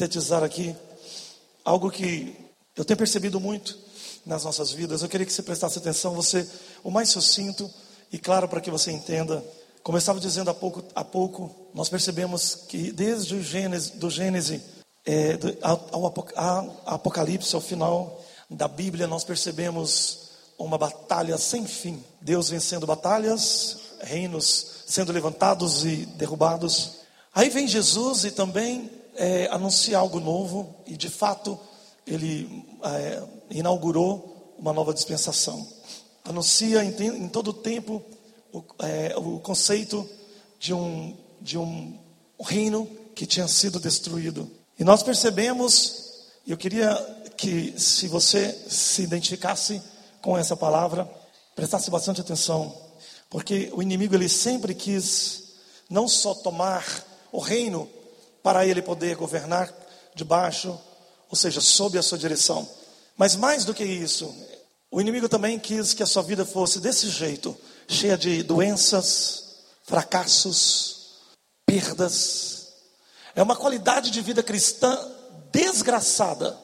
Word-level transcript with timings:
sintetizar 0.00 0.42
aqui 0.42 0.74
algo 1.62 1.90
que 1.90 2.34
eu 2.74 2.86
tenho 2.86 2.96
percebido 2.96 3.38
muito 3.38 3.78
nas 4.24 4.44
nossas 4.44 4.72
vidas. 4.72 5.02
Eu 5.02 5.10
queria 5.10 5.26
que 5.26 5.32
você 5.32 5.42
prestasse 5.42 5.76
atenção, 5.76 6.14
você, 6.14 6.48
o 6.82 6.90
mais 6.90 7.10
sucinto 7.10 7.70
e 8.10 8.18
claro 8.18 8.48
para 8.48 8.62
que 8.62 8.70
você 8.70 8.90
entenda. 8.90 9.44
Como 9.82 9.96
eu 9.96 9.98
estava 9.98 10.18
dizendo 10.18 10.48
há 10.50 10.54
pouco, 10.54 10.82
há 10.94 11.04
pouco 11.04 11.54
nós 11.74 11.90
percebemos 11.90 12.54
que 12.54 12.90
desde 12.92 13.34
o 13.34 13.42
Gênesis, 13.42 13.90
do 13.90 14.08
Gênesis 14.08 14.62
é, 15.04 15.36
do, 15.36 15.54
ao, 15.60 15.88
ao 15.92 16.94
Apocalipse, 16.94 17.54
ao 17.54 17.60
final 17.60 18.22
da 18.48 18.68
Bíblia, 18.68 19.06
nós 19.06 19.22
percebemos 19.22 20.30
uma 20.58 20.78
batalha 20.78 21.36
sem 21.36 21.66
fim. 21.66 22.02
Deus 22.22 22.48
vencendo 22.48 22.86
batalhas, 22.86 23.76
reinos 24.00 24.84
sendo 24.86 25.12
levantados 25.12 25.84
e 25.84 26.06
derrubados. 26.16 27.00
Aí 27.34 27.50
vem 27.50 27.68
Jesus 27.68 28.24
e 28.24 28.30
também 28.30 28.99
é, 29.14 29.48
anuncia 29.50 29.98
algo 29.98 30.20
novo, 30.20 30.74
e 30.86 30.96
de 30.96 31.08
fato 31.08 31.58
ele 32.06 32.64
é, 32.84 33.22
inaugurou 33.50 34.54
uma 34.58 34.72
nova 34.72 34.92
dispensação. 34.92 35.66
Anuncia 36.24 36.84
em, 36.84 36.94
em 37.06 37.28
todo 37.28 37.48
o 37.48 37.54
tempo 37.54 38.02
o, 38.52 38.62
é, 38.80 39.16
o 39.16 39.38
conceito 39.40 40.08
de 40.58 40.74
um, 40.74 41.16
de 41.40 41.56
um 41.56 41.98
reino 42.40 42.86
que 43.14 43.26
tinha 43.26 43.48
sido 43.48 43.80
destruído. 43.80 44.50
E 44.78 44.84
nós 44.84 45.02
percebemos, 45.02 46.28
eu 46.46 46.56
queria 46.56 46.94
que 47.36 47.74
se 47.78 48.08
você 48.08 48.52
se 48.68 49.02
identificasse 49.02 49.80
com 50.20 50.36
essa 50.36 50.56
palavra, 50.56 51.10
prestasse 51.54 51.90
bastante 51.90 52.20
atenção, 52.20 52.74
porque 53.28 53.70
o 53.74 53.82
inimigo 53.82 54.14
ele 54.14 54.28
sempre 54.28 54.74
quis 54.74 55.54
não 55.88 56.06
só 56.06 56.34
tomar 56.34 56.84
o 57.32 57.38
reino 57.38 57.88
para 58.42 58.66
ele 58.66 58.82
poder 58.82 59.16
governar 59.16 59.72
debaixo, 60.14 60.78
ou 61.28 61.36
seja, 61.36 61.60
sob 61.60 61.98
a 61.98 62.02
sua 62.02 62.18
direção, 62.18 62.68
mas 63.16 63.36
mais 63.36 63.64
do 63.64 63.74
que 63.74 63.84
isso, 63.84 64.34
o 64.90 65.00
inimigo 65.00 65.28
também 65.28 65.58
quis 65.58 65.94
que 65.94 66.02
a 66.02 66.06
sua 66.06 66.22
vida 66.22 66.44
fosse 66.44 66.80
desse 66.80 67.08
jeito, 67.08 67.56
cheia 67.86 68.16
de 68.16 68.42
doenças, 68.42 69.56
fracassos, 69.84 71.00
perdas. 71.66 72.68
É 73.34 73.42
uma 73.42 73.56
qualidade 73.56 74.10
de 74.10 74.20
vida 74.20 74.42
cristã 74.42 74.98
desgraçada. 75.52 76.58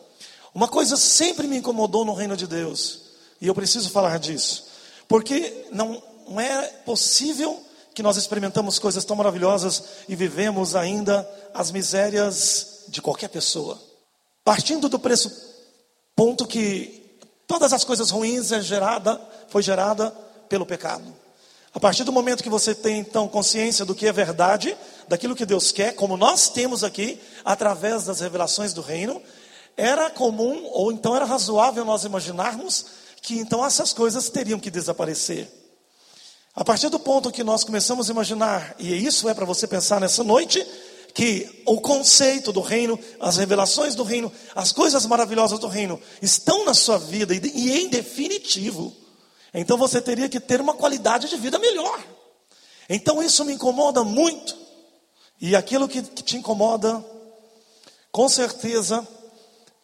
Uma 0.55 0.69
coisa 0.69 0.97
sempre 0.97 1.47
me 1.47 1.59
incomodou 1.59 2.05
no 2.05 2.15
reino 2.15 2.37
de 2.37 2.47
Deus. 2.47 3.01
E 3.41 3.47
eu 3.47 3.55
preciso 3.55 3.91
falar 3.91 4.19
disso. 4.19 4.67
Porque 5.07 5.67
não, 5.71 6.03
não 6.29 6.41
é 6.41 6.67
possível 6.85 7.63
que 7.97 8.03
nós 8.03 8.19
experimentamos 8.19 8.79
coisas 8.79 9.07
tão 9.07 9.17
maravilhosas 9.17 9.83
e 10.07 10.15
vivemos 10.15 10.77
ainda 10.77 11.27
as 11.55 11.71
misérias 11.71 12.85
de 12.89 13.01
qualquer 13.01 13.29
pessoa. 13.29 13.81
Partindo 14.45 14.87
do 14.87 14.99
preço 14.99 15.33
ponto 16.15 16.47
que 16.47 17.19
todas 17.47 17.73
as 17.73 17.85
coisas 17.85 18.11
ruins 18.11 18.53
é 18.53 18.61
gerada, 18.61 19.19
foi 19.49 19.63
gerada 19.63 20.11
pelo 20.47 20.67
pecado. 20.67 21.05
A 21.73 21.81
partir 21.81 22.05
do 22.05 22.13
momento 22.13 22.43
que 22.43 22.51
você 22.51 22.75
tem 22.75 22.99
então 22.99 23.27
consciência 23.29 23.83
do 23.83 23.95
que 23.95 24.07
é 24.07 24.13
verdade, 24.13 24.77
daquilo 25.09 25.35
que 25.35 25.47
Deus 25.47 25.73
quer, 25.73 25.95
como 25.95 26.19
nós 26.19 26.51
temos 26.51 26.85
aqui, 26.85 27.19
através 27.47 28.05
das 28.05 28.21
revelações 28.21 28.75
do 28.75 28.83
reino, 28.83 29.23
era 29.75 30.11
comum 30.11 30.69
ou 30.71 30.93
então 30.93 31.17
era 31.17 31.25
razoável 31.25 31.83
nós 31.83 32.05
imaginarmos 32.05 32.85
que 33.23 33.39
então 33.39 33.65
essas 33.65 33.95
coisas 33.95 34.29
teriam 34.29 34.61
que 34.61 34.71
desaparecer. 34.71 35.49
A 36.57 36.65
partir 36.65 36.89
do 36.89 36.99
ponto 36.99 37.31
que 37.31 37.45
nós 37.45 37.63
começamos 37.63 38.09
a 38.09 38.13
imaginar, 38.13 38.75
e 38.79 38.95
isso 38.97 39.29
é 39.29 39.35
para 39.35 39.45
você 39.45 39.67
pensar 39.67 40.01
nessa 40.01 40.25
noite, 40.25 40.67
que 41.13 41.63
o 41.67 41.81
conceito 41.83 42.51
do 42.51 42.63
reino, 42.63 42.99
as 43.21 43.37
revelações 43.37 43.95
do 43.95 44.03
reino, 44.03 44.33
as 44.55 44.73
coisas 44.73 45.05
maravilhosas 45.05 45.59
do 45.59 45.67
reino 45.67 46.01
estão 46.23 46.65
na 46.65 46.73
sua 46.73 46.99
vida 46.99 47.35
e 47.35 47.79
em 47.79 47.89
definitivo, 47.89 48.95
então 49.53 49.77
você 49.77 50.01
teria 50.01 50.31
que 50.31 50.41
ter 50.41 50.61
uma 50.61 50.73
qualidade 50.73 51.29
de 51.29 51.37
vida 51.37 51.59
melhor. 51.59 52.03
Então 52.89 53.23
isso 53.23 53.45
me 53.45 53.53
incomoda 53.53 54.03
muito. 54.03 54.57
E 55.41 55.55
aquilo 55.55 55.87
que, 55.87 56.03
que 56.03 56.23
te 56.23 56.37
incomoda, 56.39 57.05
com 58.11 58.29
certeza, 58.29 59.07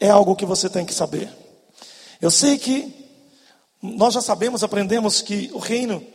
é 0.00 0.08
algo 0.08 0.36
que 0.36 0.46
você 0.46 0.70
tem 0.70 0.86
que 0.86 0.94
saber. 0.94 1.30
Eu 2.20 2.30
sei 2.30 2.56
que 2.56 2.94
nós 3.82 4.14
já 4.14 4.20
sabemos, 4.20 4.62
aprendemos 4.62 5.20
que 5.20 5.50
o 5.52 5.58
reino, 5.58 6.06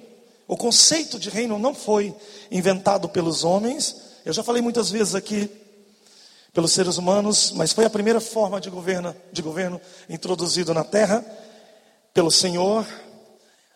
o 0.48 0.56
conceito 0.56 1.20
de 1.20 1.30
reino 1.30 1.60
não 1.60 1.76
foi 1.76 2.16
inventado 2.50 3.10
pelos 3.10 3.44
homens. 3.44 3.96
Eu 4.24 4.32
já 4.32 4.42
falei 4.42 4.62
muitas 4.62 4.90
vezes 4.90 5.14
aqui 5.14 5.50
pelos 6.54 6.72
seres 6.72 6.98
humanos, 6.98 7.52
mas 7.52 7.74
foi 7.74 7.86
a 7.86 7.90
primeira 7.90 8.22
forma 8.22 8.62
de 8.62 8.70
governo, 8.70 9.16
de 9.32 9.42
governo 9.42 9.80
introduzido 10.10 10.74
na 10.74 10.84
terra 10.84 11.24
pelo 12.14 12.32
Senhor, 12.32 12.88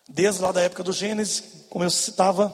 desde 0.08 0.40
lá 0.40 0.50
da 0.50 0.62
época 0.62 0.82
do 0.82 0.92
Gênesis, 0.92 1.44
como 1.68 1.84
eu 1.84 1.90
citava. 1.90 2.52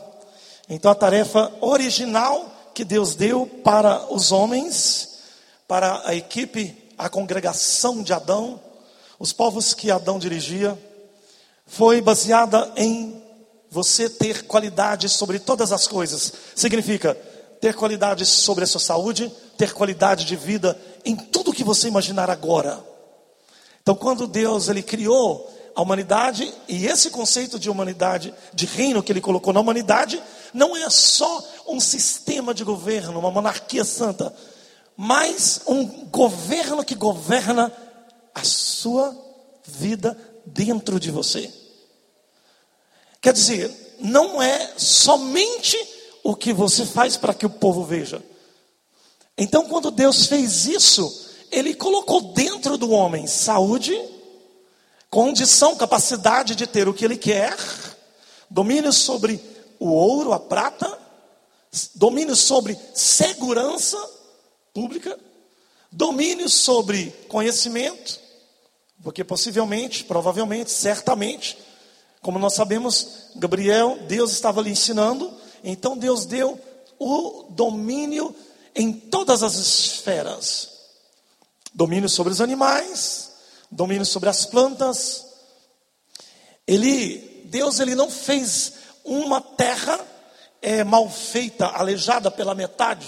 Então 0.68 0.90
a 0.90 0.94
tarefa 0.94 1.50
original 1.60 2.72
que 2.74 2.84
Deus 2.84 3.14
deu 3.14 3.46
para 3.64 4.12
os 4.12 4.32
homens, 4.32 5.20
para 5.66 6.02
a 6.04 6.14
equipe, 6.14 6.76
a 6.98 7.08
congregação 7.08 8.02
de 8.02 8.12
Adão, 8.12 8.60
os 9.18 9.32
povos 9.32 9.72
que 9.72 9.90
Adão 9.90 10.18
dirigia, 10.18 10.76
foi 11.66 12.00
baseada 12.00 12.70
em 12.76 13.27
você 13.70 14.08
ter 14.08 14.46
qualidade 14.46 15.08
sobre 15.08 15.38
todas 15.38 15.72
as 15.72 15.86
coisas. 15.86 16.32
Significa 16.54 17.14
ter 17.60 17.74
qualidade 17.74 18.24
sobre 18.24 18.64
a 18.64 18.66
sua 18.66 18.80
saúde, 18.80 19.32
ter 19.56 19.72
qualidade 19.72 20.24
de 20.24 20.36
vida 20.36 20.78
em 21.04 21.16
tudo 21.16 21.52
que 21.52 21.64
você 21.64 21.88
imaginar 21.88 22.30
agora. 22.30 22.82
Então, 23.82 23.94
quando 23.94 24.26
Deus 24.26 24.68
ele 24.68 24.82
criou 24.82 25.52
a 25.74 25.82
humanidade 25.82 26.52
e 26.68 26.86
esse 26.86 27.10
conceito 27.10 27.58
de 27.58 27.70
humanidade, 27.70 28.34
de 28.52 28.66
reino 28.66 29.02
que 29.02 29.12
ele 29.12 29.20
colocou 29.20 29.52
na 29.52 29.60
humanidade, 29.60 30.22
não 30.52 30.76
é 30.76 30.88
só 30.90 31.42
um 31.66 31.80
sistema 31.80 32.52
de 32.52 32.64
governo, 32.64 33.18
uma 33.18 33.30
monarquia 33.30 33.84
santa, 33.84 34.34
mas 34.96 35.60
um 35.66 35.84
governo 36.06 36.84
que 36.84 36.94
governa 36.94 37.72
a 38.34 38.42
sua 38.42 39.16
vida 39.64 40.18
dentro 40.44 40.98
de 40.98 41.10
você. 41.10 41.52
Quer 43.20 43.32
dizer, 43.32 43.96
não 43.98 44.40
é 44.40 44.74
somente 44.76 45.76
o 46.22 46.34
que 46.36 46.52
você 46.52 46.86
faz 46.86 47.16
para 47.16 47.34
que 47.34 47.46
o 47.46 47.50
povo 47.50 47.84
veja. 47.84 48.22
Então, 49.36 49.66
quando 49.68 49.90
Deus 49.90 50.26
fez 50.26 50.66
isso, 50.66 51.26
Ele 51.50 51.74
colocou 51.74 52.32
dentro 52.32 52.76
do 52.76 52.90
homem 52.90 53.26
saúde, 53.26 53.98
condição, 55.08 55.76
capacidade 55.76 56.54
de 56.54 56.66
ter 56.66 56.88
o 56.88 56.94
que 56.94 57.04
Ele 57.04 57.16
quer, 57.16 57.56
domínio 58.50 58.92
sobre 58.92 59.40
o 59.78 59.88
ouro, 59.88 60.32
a 60.32 60.40
prata, 60.40 60.98
domínio 61.94 62.34
sobre 62.34 62.78
segurança 62.94 63.98
pública, 64.72 65.18
domínio 65.90 66.48
sobre 66.48 67.10
conhecimento, 67.28 68.20
porque 69.02 69.24
possivelmente, 69.24 70.04
provavelmente, 70.04 70.70
certamente, 70.70 71.56
como 72.28 72.38
nós 72.38 72.52
sabemos, 72.52 73.30
Gabriel, 73.36 74.00
Deus 74.06 74.32
estava 74.32 74.60
lhe 74.60 74.68
ensinando, 74.68 75.32
então 75.64 75.96
Deus 75.96 76.26
deu 76.26 76.60
o 76.98 77.46
domínio 77.48 78.36
em 78.74 78.92
todas 78.92 79.42
as 79.42 79.54
esferas: 79.54 80.68
domínio 81.72 82.06
sobre 82.06 82.30
os 82.30 82.42
animais, 82.42 83.32
domínio 83.70 84.04
sobre 84.04 84.28
as 84.28 84.44
plantas. 84.44 85.24
Ele, 86.66 87.46
Deus, 87.46 87.80
ele 87.80 87.94
não 87.94 88.10
fez 88.10 88.74
uma 89.02 89.40
terra 89.40 89.98
é, 90.60 90.84
mal 90.84 91.08
feita, 91.08 91.68
aleijada 91.68 92.30
pela 92.30 92.54
metade. 92.54 93.06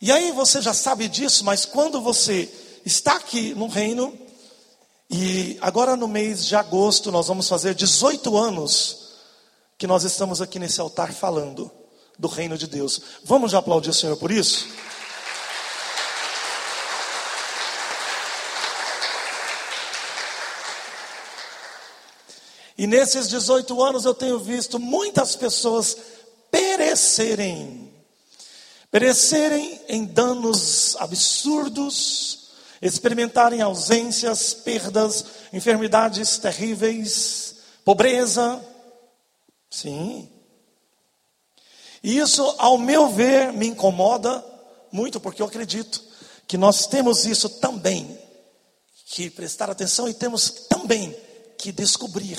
E 0.00 0.10
aí 0.10 0.32
você 0.32 0.60
já 0.60 0.74
sabe 0.74 1.06
disso, 1.06 1.44
mas 1.44 1.64
quando 1.64 2.00
você 2.00 2.52
está 2.84 3.12
aqui 3.12 3.54
no 3.54 3.68
reino, 3.68 4.12
e 5.10 5.56
agora 5.60 5.96
no 5.96 6.06
mês 6.06 6.44
de 6.44 6.54
agosto 6.54 7.10
nós 7.10 7.28
vamos 7.28 7.48
fazer 7.48 7.74
18 7.74 8.36
anos 8.36 9.08
que 9.78 9.86
nós 9.86 10.04
estamos 10.04 10.42
aqui 10.42 10.58
nesse 10.58 10.80
altar 10.80 11.12
falando 11.12 11.70
do 12.18 12.28
reino 12.28 12.58
de 12.58 12.66
Deus. 12.66 13.00
Vamos 13.24 13.52
já 13.52 13.58
aplaudir 13.58 13.90
o 13.90 13.94
Senhor 13.94 14.16
por 14.16 14.30
isso? 14.30 14.66
E 22.76 22.86
nesses 22.86 23.28
18 23.28 23.82
anos 23.82 24.04
eu 24.04 24.14
tenho 24.14 24.38
visto 24.38 24.78
muitas 24.78 25.34
pessoas 25.34 25.96
perecerem, 26.50 27.92
perecerem 28.90 29.80
em 29.88 30.04
danos 30.04 30.96
absurdos, 30.96 32.47
experimentarem 32.80 33.60
ausências, 33.60 34.54
perdas, 34.54 35.24
enfermidades 35.52 36.38
terríveis, 36.38 37.56
pobreza. 37.84 38.64
Sim. 39.70 40.28
E 42.02 42.18
isso, 42.18 42.42
ao 42.58 42.78
meu 42.78 43.08
ver, 43.08 43.52
me 43.52 43.66
incomoda 43.66 44.44
muito 44.90 45.20
porque 45.20 45.42
eu 45.42 45.46
acredito 45.46 46.02
que 46.46 46.56
nós 46.56 46.86
temos 46.86 47.26
isso 47.26 47.48
também 47.48 48.18
que 49.06 49.30
prestar 49.30 49.70
atenção 49.70 50.08
e 50.08 50.14
temos 50.14 50.50
também 50.68 51.16
que 51.56 51.72
descobrir. 51.72 52.38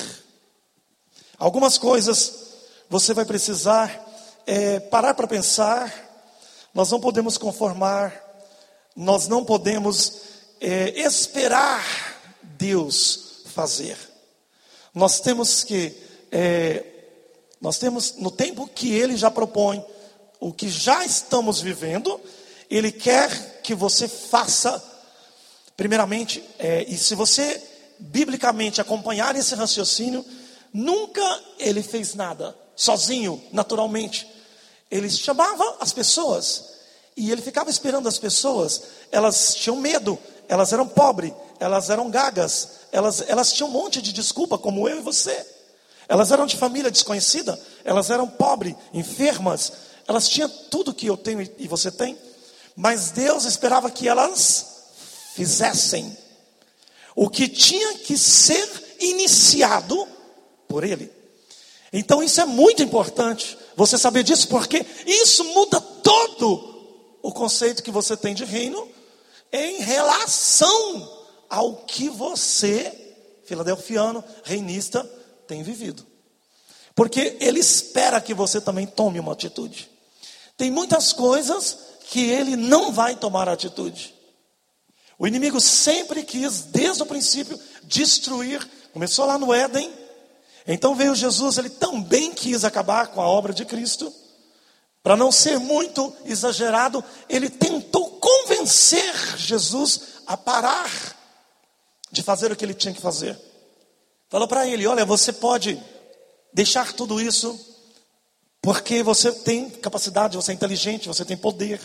Algumas 1.38 1.78
coisas 1.78 2.48
você 2.90 3.14
vai 3.14 3.26
precisar 3.26 4.08
é, 4.46 4.80
parar 4.80 5.14
para 5.14 5.28
pensar, 5.28 5.94
nós 6.74 6.90
não 6.92 7.00
podemos 7.00 7.38
conformar, 7.38 8.29
nós 9.00 9.30
não 9.30 9.46
podemos 9.46 10.14
é, 10.60 10.90
esperar 11.00 11.86
Deus 12.44 13.44
fazer. 13.46 13.98
Nós 14.94 15.22
temos 15.22 15.64
que, 15.64 15.96
é, 16.30 16.84
nós 17.62 17.78
temos, 17.78 18.16
no 18.18 18.30
tempo 18.30 18.68
que 18.68 18.92
Ele 18.92 19.16
já 19.16 19.32
propõe, 19.32 19.82
o 20.38 20.52
que 20.52 20.68
já 20.68 21.06
estamos 21.06 21.62
vivendo, 21.62 22.20
Ele 22.70 22.92
quer 22.92 23.62
que 23.62 23.74
você 23.74 24.06
faça, 24.06 24.84
primeiramente, 25.78 26.44
é, 26.60 26.84
e 26.84 26.98
se 26.98 27.16
você 27.16 27.64
biblicamente 28.00 28.82
acompanhar 28.82 29.34
esse 29.34 29.56
raciocínio, 29.56 30.26
nunca 30.74 31.42
Ele 31.58 31.82
fez 31.82 32.16
nada 32.16 32.54
sozinho, 32.76 33.42
naturalmente. 33.54 34.28
Ele 34.92 35.10
chamava 35.10 35.78
as 35.80 35.94
pessoas 35.94 36.79
e 37.20 37.34
ele 37.34 37.42
ficava 37.42 37.70
esperando 37.70 38.08
as 38.08 38.18
pessoas. 38.18 38.82
Elas 39.12 39.54
tinham 39.54 39.76
medo, 39.76 40.18
elas 40.48 40.72
eram 40.72 40.88
pobres, 40.88 41.34
elas 41.60 41.90
eram 41.90 42.10
gagas, 42.10 42.70
elas, 42.94 43.22
elas 43.28 43.52
tinham 43.52 43.68
um 43.68 43.74
monte 43.74 44.02
de 44.02 44.14
desculpa, 44.14 44.58
como 44.58 44.88
eu 44.88 45.00
e 45.00 45.02
você. 45.02 45.46
Elas 46.08 46.32
eram 46.32 46.46
de 46.46 46.56
família 46.56 46.90
desconhecida, 46.90 47.60
elas 47.84 48.10
eram 48.10 48.26
pobres, 48.26 48.74
enfermas, 48.94 49.74
elas 50.08 50.30
tinham 50.30 50.50
tudo 50.72 50.94
que 50.94 51.08
eu 51.08 51.18
tenho 51.18 51.42
e 51.58 51.68
você 51.68 51.92
tem, 51.92 52.18
mas 52.74 53.12
Deus 53.12 53.44
esperava 53.44 53.92
que 53.92 54.08
elas 54.08 54.66
fizessem 55.36 56.18
o 57.14 57.30
que 57.30 57.50
tinha 57.50 57.96
que 57.96 58.18
ser 58.18 58.96
iniciado 59.02 60.08
por 60.70 60.86
Ele. 60.86 61.12
Então 61.92 62.24
isso 62.24 62.40
é 62.40 62.46
muito 62.46 62.82
importante, 62.82 63.58
você 63.76 63.98
saber 63.98 64.24
disso, 64.24 64.48
porque 64.48 64.86
isso 65.06 65.44
muda 65.44 65.82
todo 65.82 66.69
o 67.30 67.32
conceito 67.32 67.84
que 67.84 67.92
você 67.92 68.18
tem 68.18 68.34
de 68.34 68.44
reino 68.44 68.90
em 69.52 69.82
relação 69.82 71.28
ao 71.48 71.76
que 71.86 72.10
você, 72.10 72.92
filadelfiano, 73.46 74.24
reinista, 74.44 75.04
tem 75.48 75.62
vivido. 75.62 76.06
Porque 76.96 77.38
ele 77.40 77.60
espera 77.60 78.20
que 78.20 78.34
você 78.34 78.60
também 78.60 78.88
tome 78.88 79.20
uma 79.20 79.34
atitude. 79.34 79.90
Tem 80.58 80.72
muitas 80.72 81.14
coisas 81.14 81.78
que 82.10 82.32
ele 82.32 82.56
não 82.56 82.92
vai 82.92 83.16
tomar 83.16 83.48
atitude. 83.48 84.16
O 85.18 85.28
inimigo 85.28 85.62
sempre 85.62 86.24
quis, 86.24 86.64
desde 86.64 87.04
o 87.04 87.06
princípio, 87.06 87.60
destruir. 87.84 88.68
Começou 88.92 89.26
lá 89.26 89.38
no 89.38 89.54
Éden. 89.54 89.94
Então 90.68 90.96
veio 90.96 91.14
Jesus, 91.14 91.60
ele 91.60 91.70
também 91.70 92.34
quis 92.34 92.64
acabar 92.64 93.08
com 93.08 93.22
a 93.22 93.28
obra 93.28 93.54
de 93.54 93.66
Cristo. 93.66 94.12
Para 95.02 95.16
não 95.16 95.32
ser 95.32 95.58
muito 95.60 96.14
exagerado, 96.26 97.04
ele 97.30 97.50
tentou 97.50 98.20
convencer 98.20 99.38
Jesus 99.38 100.02
a 100.28 100.36
parar 100.36 100.90
de 102.12 102.22
fazer 102.22 102.52
o 102.52 102.56
que 102.56 102.66
ele 102.66 102.74
tinha 102.74 102.94
que 102.94 103.02
fazer. 103.02 103.40
Falou 104.30 104.48
para 104.48 104.68
ele: 104.68 104.86
Olha, 104.86 105.06
você 105.06 105.32
pode 105.32 105.82
deixar 106.54 106.94
tudo 106.94 107.22
isso, 107.22 107.58
porque 108.62 109.02
você 109.02 109.32
tem 109.32 109.70
capacidade, 109.70 110.36
você 110.36 110.52
é 110.52 110.56
inteligente, 110.56 111.08
você 111.08 111.24
tem 111.24 111.38
poder, 111.38 111.80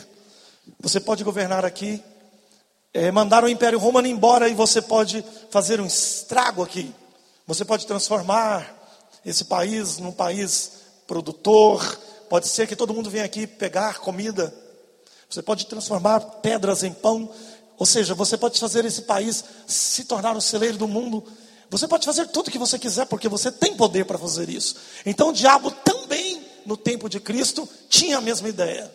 você 0.81 0.99
pode 1.01 1.23
governar 1.25 1.65
aqui. 1.65 2.03
É, 2.97 3.11
mandar 3.11 3.43
o 3.43 3.49
Império 3.49 3.77
Romano 3.77 4.07
embora 4.07 4.49
e 4.49 4.55
você 4.55 4.81
pode 4.81 5.25
fazer 5.51 5.81
um 5.81 5.87
estrago 5.87 6.63
aqui. 6.63 6.95
Você 7.45 7.65
pode 7.65 7.89
transformar 7.89 8.73
esse 9.27 9.47
país 9.47 9.99
num 9.99 10.13
país 10.13 10.73
produtor. 11.07 11.83
Pode 12.35 12.49
ser 12.49 12.67
que 12.67 12.75
todo 12.75 12.93
mundo 12.93 13.09
venha 13.09 13.25
aqui 13.25 13.47
pegar 13.47 14.01
comida. 14.01 14.53
Você 15.31 15.41
pode 15.41 15.67
transformar 15.67 16.19
pedras 16.19 16.83
em 16.83 16.93
pão. 16.93 17.31
Ou 17.79 17.87
seja, 17.87 18.13
você 18.13 18.37
pode 18.37 18.59
fazer 18.59 18.85
esse 18.85 19.03
país 19.03 19.45
se 19.69 20.03
tornar 20.03 20.37
o 20.37 20.41
celeiro 20.41 20.77
do 20.77 20.89
mundo. 20.89 21.25
Você 21.71 21.87
pode 21.87 22.05
fazer 22.05 22.27
tudo 22.27 22.49
o 22.49 22.51
que 22.51 22.59
você 22.59 22.77
quiser, 22.77 23.07
porque 23.07 23.29
você 23.29 23.53
tem 23.53 23.77
poder 23.77 24.05
para 24.05 24.19
fazer 24.19 24.49
isso. 24.49 24.75
Então 25.07 25.29
o 25.29 25.33
diabo 25.33 25.71
também, 25.71 26.45
no 26.67 26.77
tempo 26.77 27.09
de 27.09 27.21
Cristo, 27.21 27.69
tinha 27.89 28.19
a 28.19 28.21
mesma 28.21 28.49
ideia. 28.49 28.93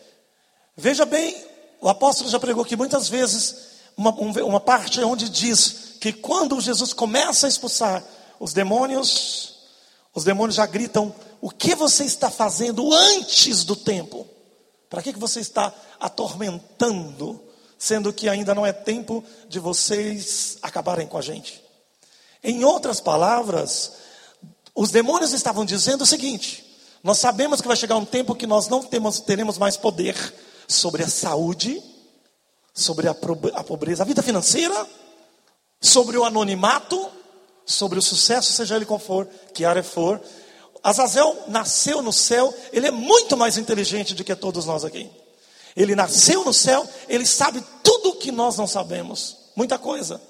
Veja 0.75 1.05
bem, 1.05 1.33
o 1.79 1.87
apóstolo 1.87 2.29
já 2.29 2.41
pregou 2.41 2.65
aqui 2.65 2.75
muitas 2.75 3.07
vezes 3.07 3.55
uma, 3.95 4.11
uma 4.11 4.59
parte 4.59 4.99
onde 4.99 5.29
diz 5.29 5.95
que 6.01 6.11
quando 6.11 6.59
Jesus 6.59 6.91
começa 6.91 7.47
a 7.47 7.49
expulsar 7.49 8.03
os 8.37 8.51
demônios, 8.51 9.59
os 10.13 10.25
demônios 10.25 10.55
já 10.55 10.65
gritam: 10.65 11.15
O 11.41 11.49
que 11.49 11.75
você 11.75 12.03
está 12.03 12.29
fazendo 12.29 12.93
antes 12.93 13.63
do 13.63 13.75
tempo? 13.75 14.27
Para 14.89 15.01
que, 15.01 15.13
que 15.13 15.19
você 15.19 15.39
está 15.39 15.73
atormentando 15.99 17.49
sendo 17.79 18.11
que 18.11 18.27
ainda 18.27 18.53
não 18.53 18.65
é 18.65 18.73
tempo 18.73 19.23
de 19.47 19.57
vocês 19.57 20.57
acabarem 20.61 21.07
com 21.07 21.17
a 21.17 21.21
gente. 21.21 21.63
Em 22.43 22.65
outras 22.65 22.99
palavras, 22.99 23.93
os 24.75 24.91
demônios 24.91 25.31
estavam 25.31 25.63
dizendo 25.63 26.01
o 26.01 26.05
seguinte: 26.05 26.77
nós 27.01 27.17
sabemos 27.17 27.61
que 27.61 27.67
vai 27.67 27.77
chegar 27.77 27.95
um 27.95 28.05
tempo 28.05 28.35
que 28.35 28.45
nós 28.45 28.67
não 28.67 28.83
temos, 28.83 29.21
teremos 29.21 29.57
mais 29.57 29.77
poder 29.77 30.15
sobre 30.67 31.03
a 31.03 31.07
saúde, 31.07 31.81
sobre 32.73 33.07
a, 33.07 33.15
a 33.53 33.63
pobreza, 33.63 34.03
a 34.03 34.05
vida 34.05 34.21
financeira, 34.21 34.85
sobre 35.81 36.17
o 36.17 36.25
anonimato, 36.25 37.09
sobre 37.65 37.97
o 37.97 38.01
sucesso, 38.01 38.51
seja 38.51 38.75
ele 38.75 38.85
qual 38.85 38.99
for, 38.99 39.25
que 39.53 39.63
área 39.63 39.83
for. 39.83 40.21
Azazel 40.83 41.43
nasceu 41.47 42.01
no 42.01 42.13
céu, 42.13 42.53
ele 42.71 42.87
é 42.87 42.91
muito 42.91 43.35
mais 43.35 43.57
inteligente 43.57 44.13
do 44.13 44.23
que 44.23 44.35
todos 44.35 44.65
nós 44.65 44.85
aqui. 44.85 45.09
Ele 45.75 45.95
nasceu 45.95 46.43
no 46.43 46.53
céu, 46.53 46.87
ele 47.07 47.25
sabe 47.25 47.63
tudo 47.83 48.09
o 48.09 48.15
que 48.15 48.31
nós 48.31 48.57
não 48.57 48.67
sabemos, 48.67 49.37
muita 49.55 49.77
coisa. 49.77 50.21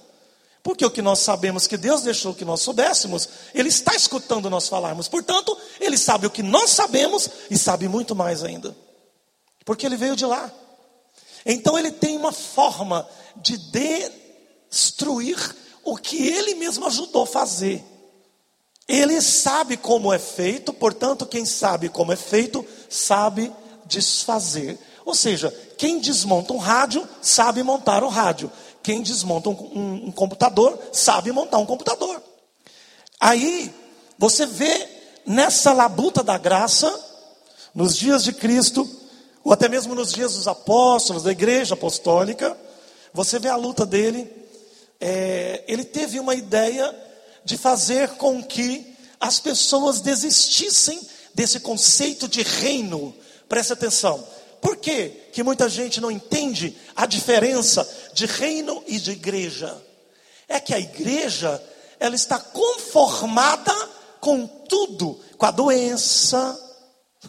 Porque 0.62 0.86
o 0.86 0.92
que 0.92 1.02
nós 1.02 1.20
sabemos 1.20 1.68
que 1.68 1.78
Deus 1.78 2.02
deixou 2.02 2.34
que 2.34 2.44
nós 2.44 2.62
soubéssemos, 2.62 3.30
Ele 3.54 3.70
está 3.70 3.96
escutando 3.96 4.50
nós 4.50 4.68
falarmos. 4.68 5.08
Portanto, 5.08 5.58
Ele 5.80 5.98
sabe 5.98 6.28
o 6.28 6.30
que 6.30 6.44
nós 6.44 6.72
sabemos 6.72 7.30
e 7.50 7.58
sabe 7.58 7.88
muito 7.88 8.14
mais 8.14 8.44
ainda. 8.44 8.76
Porque 9.64 9.86
Ele 9.86 9.96
veio 9.96 10.16
de 10.16 10.26
lá. 10.26 10.52
Então 11.46 11.80
Ele 11.80 11.92
tem 11.92 12.18
uma 12.18 12.34
forma 12.34 13.08
de 13.38 13.58
destruir 14.70 15.38
o 15.84 15.96
que 15.96 16.28
Ele 16.28 16.56
mesmo 16.56 16.86
ajudou 16.88 17.24
a 17.24 17.28
fazer. 17.28 17.84
Ele 18.90 19.22
sabe 19.22 19.78
como 19.78 20.12
é 20.12 20.18
feito, 20.18 20.74
portanto, 20.74 21.28
quem 21.28 21.46
sabe 21.46 21.90
como 21.90 22.12
é 22.12 22.16
feito, 22.16 22.66
sabe 22.90 23.54
desfazer. 23.86 24.80
Ou 25.06 25.14
seja, 25.14 25.56
quem 25.78 26.00
desmonta 26.00 26.54
um 26.54 26.58
rádio 26.58 27.08
sabe 27.22 27.62
montar 27.62 28.04
um 28.04 28.08
rádio. 28.08 28.52
Quem 28.82 29.04
desmonta 29.04 29.50
um, 29.50 29.54
um, 29.54 30.08
um 30.08 30.12
computador 30.12 30.80
sabe 30.92 31.32
montar 31.32 31.60
um 31.60 31.68
computador. 31.68 32.20
Aí 33.20 33.72
você 34.18 34.48
vê 34.48 34.90
nessa 35.24 35.72
labuta 35.72 36.24
da 36.24 36.40
graça, 36.40 36.92
nos 37.76 37.96
dias 37.96 38.24
de 38.24 38.34
Cristo, 38.34 38.90
ou 39.44 39.54
até 39.54 39.70
mesmo 39.70 39.94
nos 39.94 40.12
dias 40.12 40.34
dos 40.34 40.48
apóstolos, 40.48 41.22
da 41.22 41.32
igreja 41.32 41.76
apostólica, 41.76 42.58
você 43.14 43.38
vê 43.38 43.50
a 43.50 43.56
luta 43.56 43.86
dele. 43.86 44.28
É, 45.00 45.64
ele 45.68 45.84
teve 45.84 46.20
uma 46.20 46.34
ideia 46.34 47.09
de 47.50 47.58
fazer 47.58 48.10
com 48.10 48.44
que 48.44 48.96
as 49.20 49.40
pessoas 49.40 50.02
desistissem 50.02 51.02
desse 51.34 51.60
conceito 51.60 52.28
de 52.28 52.44
reino. 52.44 53.12
Preste 53.48 53.74
atenção. 53.74 54.24
Por 54.62 54.78
que, 54.78 55.10
que 55.34 55.42
muita 55.42 55.68
gente 55.68 56.00
não 56.00 56.12
entende 56.12 56.78
a 56.96 57.08
diferença 57.08 57.90
de 58.14 58.28
reino 58.28 58.84
e 58.86 59.00
de 59.00 59.14
igreja? 59.14 59.76
É 60.48 60.60
que 60.60 60.76
a 60.76 60.80
igreja, 60.80 61.60
ela 62.00 62.16
está 62.16 62.38
conformada 62.38 63.74
com 64.22 64.46
tudo, 64.46 65.20
com 65.36 65.46
a 65.48 65.52
doença. 65.52 66.56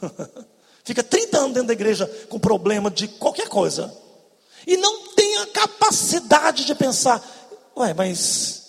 Fica 0.84 1.02
30 1.02 1.38
anos 1.38 1.52
dentro 1.54 1.68
da 1.68 1.72
igreja 1.72 2.06
com 2.28 2.38
problema 2.38 2.90
de 2.90 3.08
qualquer 3.08 3.48
coisa. 3.48 3.90
E 4.66 4.76
não 4.76 5.14
tem 5.14 5.38
a 5.38 5.46
capacidade 5.46 6.66
de 6.66 6.74
pensar, 6.74 7.24
ué, 7.74 7.94
mas 7.94 8.59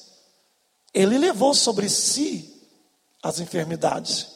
ele 0.94 1.18
levou 1.18 1.54
sobre 1.54 1.90
si 1.90 2.54
as 3.22 3.40
enfermidades. 3.40 4.28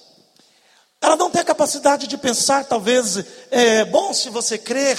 Ela 1.01 1.15
não 1.15 1.29
tem 1.29 1.41
a 1.41 1.45
capacidade 1.45 2.07
de 2.07 2.17
pensar, 2.17 2.65
talvez, 2.65 3.23
é 3.51 3.85
bom 3.85 4.13
se 4.13 4.29
você 4.29 4.57
crer, 4.57 4.97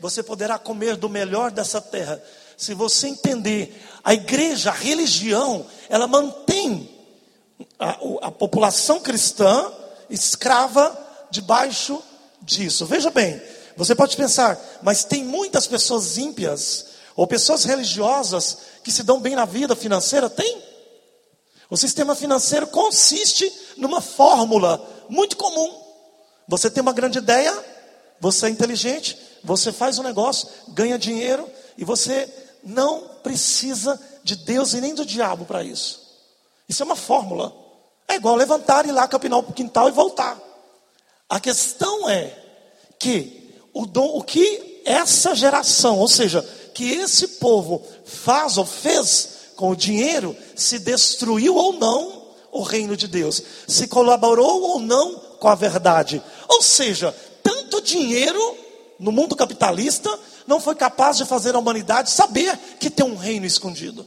você 0.00 0.22
poderá 0.22 0.58
comer 0.58 0.96
do 0.96 1.08
melhor 1.08 1.50
dessa 1.50 1.80
terra. 1.80 2.22
Se 2.56 2.74
você 2.74 3.08
entender, 3.08 3.82
a 4.04 4.14
igreja, 4.14 4.70
a 4.70 4.74
religião, 4.74 5.66
ela 5.88 6.06
mantém 6.06 6.88
a, 7.78 7.98
a 8.22 8.30
população 8.30 9.00
cristã 9.00 9.70
escrava 10.08 10.96
debaixo 11.30 12.02
disso. 12.40 12.86
Veja 12.86 13.10
bem, 13.10 13.40
você 13.76 13.94
pode 13.94 14.16
pensar, 14.16 14.60
mas 14.82 15.04
tem 15.04 15.24
muitas 15.24 15.66
pessoas 15.66 16.18
ímpias 16.18 16.86
ou 17.16 17.26
pessoas 17.26 17.64
religiosas 17.64 18.58
que 18.82 18.92
se 18.92 19.02
dão 19.02 19.20
bem 19.20 19.34
na 19.34 19.44
vida 19.44 19.74
financeira? 19.74 20.30
Tem. 20.30 20.71
O 21.72 21.76
sistema 21.78 22.14
financeiro 22.14 22.66
consiste 22.66 23.50
numa 23.78 24.02
fórmula 24.02 25.06
muito 25.08 25.38
comum. 25.38 25.74
Você 26.46 26.70
tem 26.70 26.82
uma 26.82 26.92
grande 26.92 27.16
ideia, 27.16 27.50
você 28.20 28.44
é 28.44 28.50
inteligente, 28.50 29.18
você 29.42 29.72
faz 29.72 29.98
um 29.98 30.02
negócio, 30.02 30.46
ganha 30.68 30.98
dinheiro 30.98 31.48
e 31.78 31.82
você 31.82 32.28
não 32.62 33.00
precisa 33.22 33.98
de 34.22 34.36
Deus 34.36 34.74
e 34.74 34.82
nem 34.82 34.94
do 34.94 35.06
diabo 35.06 35.46
para 35.46 35.64
isso. 35.64 36.02
Isso 36.68 36.82
é 36.82 36.84
uma 36.84 36.94
fórmula. 36.94 37.50
É 38.06 38.16
igual 38.16 38.36
levantar, 38.36 38.84
ir 38.84 38.92
lá 38.92 39.08
capinar 39.08 39.38
o 39.38 39.50
quintal 39.50 39.88
e 39.88 39.92
voltar. 39.92 40.38
A 41.26 41.40
questão 41.40 42.06
é 42.06 42.38
que 42.98 43.58
o, 43.72 43.86
dom, 43.86 44.18
o 44.18 44.22
que 44.22 44.82
essa 44.84 45.34
geração, 45.34 45.98
ou 46.00 46.08
seja, 46.08 46.42
que 46.74 46.90
esse 46.90 47.28
povo 47.28 47.82
faz 48.04 48.58
ou 48.58 48.66
fez 48.66 49.40
com 49.62 49.70
o 49.70 49.76
dinheiro, 49.76 50.36
se 50.56 50.80
destruiu 50.80 51.54
ou 51.54 51.74
não 51.74 52.20
o 52.50 52.62
reino 52.62 52.96
de 52.96 53.06
Deus, 53.06 53.40
se 53.68 53.86
colaborou 53.86 54.60
ou 54.60 54.80
não 54.80 55.14
com 55.38 55.46
a 55.46 55.54
verdade. 55.54 56.20
Ou 56.48 56.60
seja, 56.60 57.14
tanto 57.44 57.80
dinheiro 57.80 58.56
no 58.98 59.12
mundo 59.12 59.36
capitalista 59.36 60.10
não 60.48 60.60
foi 60.60 60.74
capaz 60.74 61.16
de 61.16 61.24
fazer 61.24 61.54
a 61.54 61.60
humanidade 61.60 62.10
saber 62.10 62.58
que 62.80 62.90
tem 62.90 63.06
um 63.06 63.14
reino 63.14 63.46
escondido. 63.46 64.04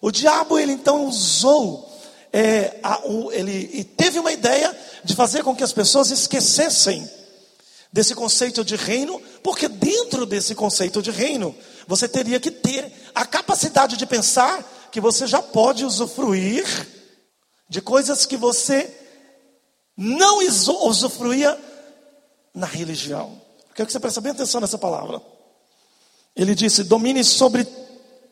O 0.00 0.10
diabo, 0.10 0.58
ele 0.58 0.72
então 0.72 1.04
usou, 1.04 1.86
é, 2.32 2.78
a, 2.82 3.06
o, 3.06 3.30
ele 3.32 3.84
teve 3.84 4.18
uma 4.18 4.32
ideia 4.32 4.74
de 5.04 5.14
fazer 5.14 5.44
com 5.44 5.54
que 5.54 5.62
as 5.62 5.74
pessoas 5.74 6.10
esquecessem 6.10 7.06
desse 7.92 8.14
conceito 8.14 8.64
de 8.64 8.76
reino, 8.76 9.20
porque 9.42 9.68
dentro 9.68 10.24
desse 10.24 10.54
conceito 10.54 11.02
de 11.02 11.10
reino, 11.10 11.54
você 11.86 12.08
teria 12.08 12.40
que 12.40 12.50
ter 12.50 12.90
a 13.14 13.24
capacidade 13.24 13.96
de 13.96 14.06
pensar 14.06 14.62
que 14.90 15.00
você 15.00 15.26
já 15.26 15.40
pode 15.42 15.84
usufruir 15.84 16.64
de 17.68 17.80
coisas 17.80 18.26
que 18.26 18.36
você 18.36 18.92
não 19.96 20.38
usufruía 20.86 21.58
na 22.54 22.66
religião. 22.66 23.40
Eu 23.68 23.74
quero 23.74 23.86
que 23.86 23.92
você 23.92 24.00
preste 24.00 24.20
bem 24.20 24.32
atenção 24.32 24.60
nessa 24.60 24.76
palavra. 24.78 25.22
Ele 26.34 26.54
disse: 26.54 26.84
domine 26.84 27.22
sobre 27.24 27.64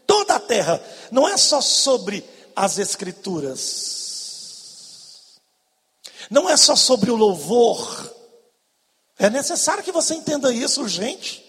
toda 0.07 0.35
a 0.35 0.41
terra, 0.41 0.83
não 1.11 1.29
é 1.29 1.37
só 1.37 1.61
sobre 1.61 2.25
as 2.57 2.79
Escrituras, 2.79 3.69
não 6.31 6.49
é 6.49 6.57
só 6.57 6.75
sobre 6.75 7.11
o 7.11 7.17
louvor, 7.17 8.13
é 9.19 9.29
necessário 9.31 9.85
que 9.85 9.93
você 9.93 10.15
entenda 10.15 10.53
isso 10.53 10.81
urgente. 10.81 11.48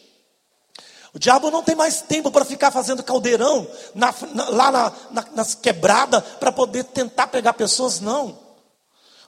O 1.13 1.19
diabo 1.19 1.49
não 1.49 1.63
tem 1.63 1.75
mais 1.75 2.01
tempo 2.01 2.31
para 2.31 2.45
ficar 2.45 2.71
fazendo 2.71 3.03
caldeirão 3.03 3.67
na, 3.95 4.13
na, 4.33 4.49
lá 4.49 4.71
na, 5.11 5.25
nas 5.33 5.55
quebradas 5.55 6.23
para 6.39 6.51
poder 6.51 6.83
tentar 6.85 7.27
pegar 7.27 7.53
pessoas, 7.53 7.99
não. 7.99 8.37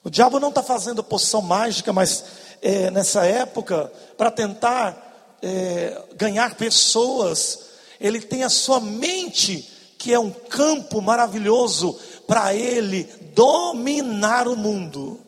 O 0.03 0.09
diabo 0.09 0.39
não 0.39 0.49
está 0.49 0.61
fazendo 0.61 1.03
poção 1.03 1.41
mágica, 1.41 1.91
mas 1.91 2.23
é, 2.61 2.91
nessa 2.91 3.25
época 3.25 3.91
para 4.17 4.29
tentar 4.29 5.11
é, 5.41 6.01
ganhar 6.15 6.55
pessoas. 6.55 7.71
Ele 7.99 8.21
tem 8.21 8.43
a 8.43 8.49
sua 8.49 8.79
mente, 8.79 9.69
que 9.97 10.13
é 10.13 10.19
um 10.19 10.31
campo 10.31 11.01
maravilhoso 11.01 11.99
para 12.27 12.53
ele 12.53 13.03
dominar 13.33 14.47
o 14.47 14.55
mundo. 14.55 15.19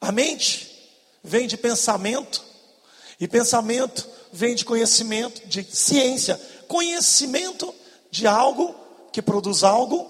A 0.00 0.12
mente 0.12 0.72
vem 1.22 1.46
de 1.48 1.56
pensamento, 1.56 2.44
e 3.18 3.26
pensamento 3.26 4.06
vem 4.36 4.54
de 4.54 4.64
conhecimento, 4.64 5.46
de 5.48 5.64
ciência. 5.64 6.38
Conhecimento 6.68 7.74
de 8.10 8.26
algo 8.26 8.74
que 9.12 9.22
produz 9.22 9.64
algo 9.64 10.06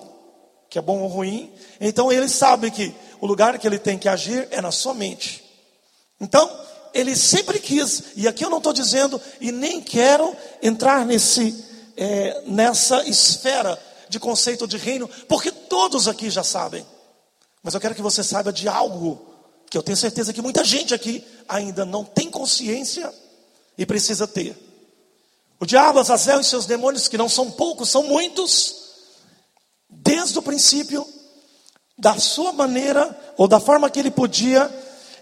que 0.68 0.78
é 0.78 0.82
bom 0.82 1.00
ou 1.00 1.08
ruim. 1.08 1.52
Então 1.80 2.10
ele 2.10 2.28
sabe 2.28 2.70
que 2.70 2.92
o 3.20 3.26
lugar 3.26 3.58
que 3.58 3.66
ele 3.66 3.78
tem 3.78 3.96
que 3.96 4.08
agir 4.08 4.48
é 4.50 4.60
na 4.60 4.72
sua 4.72 4.92
mente. 4.92 5.44
Então, 6.20 6.50
ele 6.92 7.14
sempre 7.14 7.60
quis, 7.60 8.02
e 8.16 8.26
aqui 8.26 8.44
eu 8.44 8.50
não 8.50 8.58
estou 8.58 8.72
dizendo, 8.72 9.20
e 9.40 9.52
nem 9.52 9.80
quero 9.80 10.34
entrar 10.62 11.04
nesse, 11.04 11.64
é, 11.96 12.42
nessa 12.46 13.06
esfera 13.06 13.78
de 14.08 14.18
conceito 14.18 14.66
de 14.66 14.76
reino, 14.76 15.08
porque 15.28 15.50
todos 15.50 16.08
aqui 16.08 16.30
já 16.30 16.42
sabem. 16.42 16.86
Mas 17.62 17.74
eu 17.74 17.80
quero 17.80 17.94
que 17.94 18.02
você 18.02 18.24
saiba 18.24 18.52
de 18.52 18.66
algo 18.66 19.26
que 19.70 19.76
eu 19.76 19.82
tenho 19.82 19.96
certeza 19.96 20.32
que 20.32 20.40
muita 20.40 20.64
gente 20.64 20.94
aqui 20.94 21.24
ainda 21.48 21.84
não 21.84 22.04
tem 22.04 22.30
consciência 22.30 23.12
e 23.76 23.84
precisa 23.84 24.26
ter. 24.26 24.56
O 25.58 25.66
diabo, 25.66 25.98
Azazel 26.00 26.40
e 26.40 26.44
seus 26.44 26.66
demônios, 26.66 27.08
que 27.08 27.16
não 27.16 27.28
são 27.28 27.50
poucos, 27.50 27.88
são 27.88 28.02
muitos, 28.02 28.74
desde 29.88 30.38
o 30.38 30.42
princípio, 30.42 31.06
da 31.98 32.18
sua 32.18 32.52
maneira, 32.52 33.18
ou 33.38 33.48
da 33.48 33.58
forma 33.58 33.88
que 33.88 33.98
ele 33.98 34.10
podia, 34.10 34.70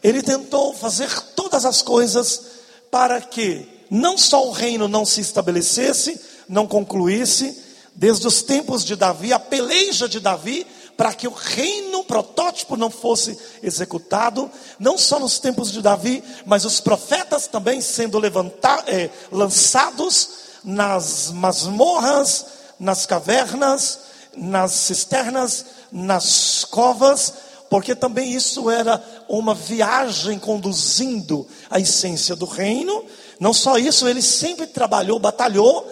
ele 0.02 0.22
tentou 0.22 0.74
fazer 0.74 1.08
todas 1.36 1.64
as 1.64 1.82
coisas 1.82 2.42
para 2.90 3.20
que 3.20 3.66
não 3.90 4.18
só 4.18 4.46
o 4.48 4.50
reino 4.50 4.88
não 4.88 5.04
se 5.04 5.20
estabelecesse, 5.20 6.20
não 6.48 6.66
concluísse, 6.66 7.62
desde 7.94 8.26
os 8.26 8.42
tempos 8.42 8.84
de 8.84 8.96
Davi, 8.96 9.32
a 9.32 9.38
peleja 9.38 10.08
de 10.08 10.18
Davi, 10.18 10.66
para 10.96 11.12
que 11.12 11.26
o 11.26 11.32
reino 11.32 12.04
protótipo 12.04 12.76
não 12.76 12.90
fosse 12.90 13.36
executado, 13.62 14.50
não 14.78 14.96
só 14.96 15.18
nos 15.18 15.38
tempos 15.38 15.72
de 15.72 15.82
Davi, 15.82 16.22
mas 16.46 16.64
os 16.64 16.80
profetas 16.80 17.46
também 17.46 17.80
sendo 17.80 18.18
levantados, 18.18 18.92
é, 18.92 19.10
lançados 19.30 20.28
nas 20.62 21.30
masmorras, 21.30 22.46
nas 22.78 23.06
cavernas, 23.06 24.00
nas 24.36 24.72
cisternas, 24.72 25.64
nas 25.90 26.64
covas, 26.64 27.34
porque 27.68 27.94
também 27.94 28.32
isso 28.32 28.70
era 28.70 29.02
uma 29.28 29.54
viagem 29.54 30.38
conduzindo 30.38 31.46
a 31.68 31.80
essência 31.80 32.36
do 32.36 32.44
reino. 32.44 33.04
Não 33.40 33.52
só 33.52 33.78
isso, 33.78 34.06
ele 34.06 34.22
sempre 34.22 34.66
trabalhou, 34.66 35.18
batalhou, 35.18 35.90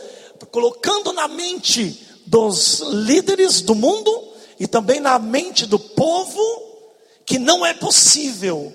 colocando 0.50 1.12
na 1.12 1.26
mente 1.26 2.06
dos 2.26 2.80
líderes 2.80 3.60
do 3.60 3.74
mundo 3.74 4.31
e 4.62 4.66
também 4.68 5.00
na 5.00 5.18
mente 5.18 5.66
do 5.66 5.76
povo 5.76 6.40
que 7.26 7.36
não 7.36 7.66
é 7.66 7.74
possível 7.74 8.72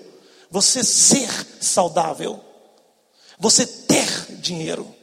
você 0.50 0.84
ser 0.84 1.30
saudável, 1.62 2.44
você 3.38 3.66
ter 3.66 4.34
dinheiro, 4.34 4.94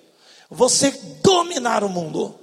você 0.48 0.92
dominar 1.24 1.84
o 1.84 1.90
mundo. 1.90 2.40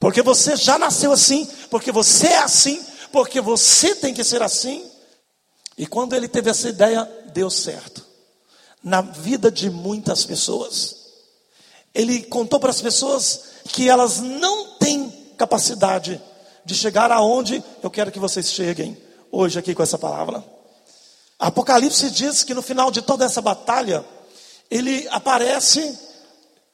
Porque 0.00 0.22
você 0.22 0.56
já 0.56 0.76
nasceu 0.76 1.12
assim, 1.12 1.48
porque 1.70 1.92
você 1.92 2.26
é 2.26 2.38
assim, 2.38 2.84
porque 3.12 3.40
você 3.40 3.94
tem 3.94 4.12
que 4.12 4.24
ser 4.24 4.42
assim. 4.42 4.84
E 5.78 5.86
quando 5.86 6.16
ele 6.16 6.26
teve 6.26 6.50
essa 6.50 6.68
ideia, 6.68 7.04
deu 7.32 7.48
certo. 7.48 8.04
Na 8.82 9.02
vida 9.02 9.52
de 9.52 9.70
muitas 9.70 10.24
pessoas. 10.24 10.96
Ele 11.94 12.24
contou 12.24 12.58
para 12.58 12.70
as 12.70 12.80
pessoas 12.80 13.40
que 13.68 13.88
elas 13.88 14.18
não 14.18 14.78
têm 14.78 15.08
capacidade 15.38 16.20
de 16.66 16.74
chegar 16.74 17.12
aonde 17.12 17.62
eu 17.80 17.88
quero 17.88 18.10
que 18.10 18.18
vocês 18.18 18.50
cheguem 18.50 18.98
hoje 19.30 19.56
aqui 19.56 19.72
com 19.72 19.84
essa 19.84 19.96
palavra. 19.96 20.44
Apocalipse 21.38 22.10
diz 22.10 22.42
que 22.42 22.52
no 22.52 22.60
final 22.60 22.90
de 22.90 23.00
toda 23.00 23.24
essa 23.24 23.40
batalha, 23.40 24.04
ele 24.68 25.06
aparece 25.12 25.96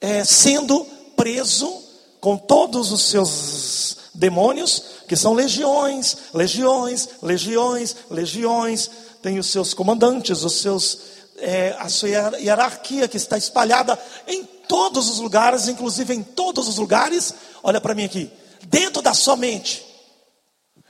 é, 0.01 0.25
sendo 0.25 0.83
preso 1.15 1.71
com 2.19 2.35
todos 2.35 2.91
os 2.91 3.03
seus 3.03 3.97
demônios, 4.15 4.83
que 5.07 5.15
são 5.15 5.33
legiões, 5.33 6.17
legiões, 6.33 7.09
legiões, 7.21 7.95
legiões, 8.09 8.89
tem 9.21 9.37
os 9.37 9.47
seus 9.47 9.75
comandantes, 9.75 10.43
os 10.43 10.53
seus, 10.53 10.99
é, 11.37 11.75
a 11.77 11.87
sua 11.87 12.09
hierarquia 12.09 13.07
que 13.07 13.17
está 13.17 13.37
espalhada 13.37 13.99
em 14.27 14.43
todos 14.67 15.07
os 15.07 15.19
lugares, 15.19 15.67
inclusive 15.67 16.15
em 16.15 16.23
todos 16.23 16.67
os 16.67 16.77
lugares, 16.77 17.31
olha 17.61 17.79
para 17.79 17.93
mim 17.93 18.05
aqui, 18.05 18.31
dentro 18.67 19.01
da 19.01 19.13
sua 19.13 19.35
mente, 19.35 19.83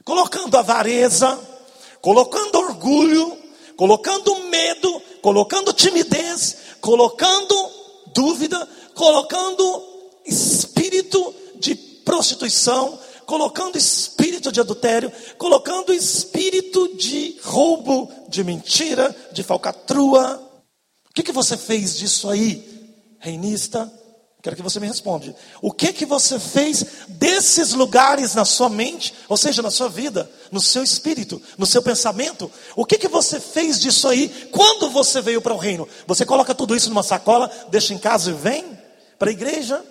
colocando 0.04 0.58
avareza, 0.58 1.40
colocando 2.02 2.58
orgulho, 2.58 3.38
colocando 3.76 4.36
medo, 4.50 5.02
colocando 5.22 5.74
timidez, 5.74 6.58
colocando 6.82 7.72
dúvida, 8.14 8.68
colocando 8.94 9.84
espírito 10.26 11.34
de 11.56 11.76
prostituição, 11.76 13.00
colocando 13.26 13.78
espírito 13.78 14.52
de 14.52 14.60
adultério, 14.60 15.12
colocando 15.38 15.94
espírito 15.94 16.96
de 16.96 17.38
roubo, 17.42 18.12
de 18.28 18.44
mentira, 18.44 19.16
de 19.32 19.44
falcatrua. 19.44 20.42
O 21.10 21.14
que, 21.14 21.24
que 21.24 21.32
você 21.32 21.56
fez 21.58 21.98
disso 21.98 22.30
aí, 22.30 23.18
reinista, 23.20 23.92
Quero 24.44 24.58
que 24.58 24.62
você 24.62 24.78
me 24.78 24.88
responda. 24.88 25.34
O 25.62 25.72
que 25.72 25.94
que 25.94 26.06
você 26.06 26.38
fez 26.38 26.86
desses 27.08 27.72
lugares 27.72 28.36
na 28.36 28.44
sua 28.44 28.68
mente, 28.68 29.14
ou 29.30 29.38
seja, 29.38 29.62
na 29.62 29.72
sua 29.72 29.88
vida, 29.88 30.30
no 30.52 30.60
seu 30.60 30.84
espírito, 30.84 31.42
no 31.58 31.66
seu 31.66 31.82
pensamento? 31.82 32.52
O 32.76 32.86
que 32.86 32.98
que 32.98 33.08
você 33.08 33.40
fez 33.40 33.80
disso 33.80 34.06
aí 34.06 34.28
quando 34.52 34.90
você 34.90 35.22
veio 35.22 35.42
para 35.42 35.54
o 35.54 35.58
reino? 35.58 35.88
Você 36.06 36.26
coloca 36.26 36.54
tudo 36.54 36.76
isso 36.76 36.90
numa 36.90 37.04
sacola, 37.04 37.50
deixa 37.70 37.94
em 37.94 37.98
casa 37.98 38.32
e 38.32 38.34
vem 38.34 38.78
para 39.18 39.30
a 39.30 39.32
igreja? 39.32 39.82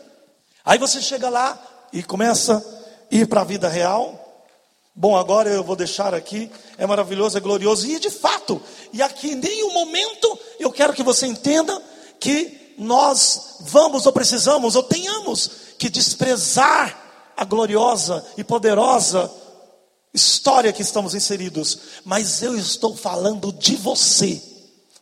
Aí 0.63 0.77
você 0.77 1.01
chega 1.01 1.31
lá 1.31 1.89
e 1.91 2.03
começa 2.03 2.59
a 2.59 3.15
ir 3.15 3.27
para 3.27 3.41
a 3.41 3.45
vida 3.45 3.71
real. 3.71 4.45
Bom, 4.95 5.17
agora 5.17 5.49
eu 5.49 5.65
vou 5.65 5.77
deixar 5.77 6.13
aqui, 6.13 6.51
é 6.77 6.87
maravilhoso, 6.87 7.39
é 7.39 7.41
glorioso, 7.41 7.87
e 7.87 7.99
de 7.99 8.11
fato, 8.11 8.61
e 8.93 9.01
aqui 9.01 9.31
em 9.31 9.37
nenhum 9.37 9.73
momento 9.73 10.39
eu 10.61 10.71
quero 10.71 10.93
que 10.93 11.03
você 11.03 11.27
entenda 11.27 11.83
que 12.21 12.62
nós 12.79 13.57
vamos 13.61 14.07
ou 14.07 14.13
precisamos 14.13 14.77
ou 14.77 14.83
tenhamos 14.83 15.51
que 15.79 15.89
desprezar 15.89 17.33
a 17.37 17.45
gloriosa 17.45 18.25
e 18.37 18.45
poderosa 18.45 19.31
história 20.15 20.73
que 20.73 20.83
estamos 20.83 21.15
inseridos, 21.15 21.79
mas 22.05 22.43
eu 22.43 22.57
estou 22.57 22.95
falando 22.95 23.53
de 23.53 23.77
você. 23.77 24.43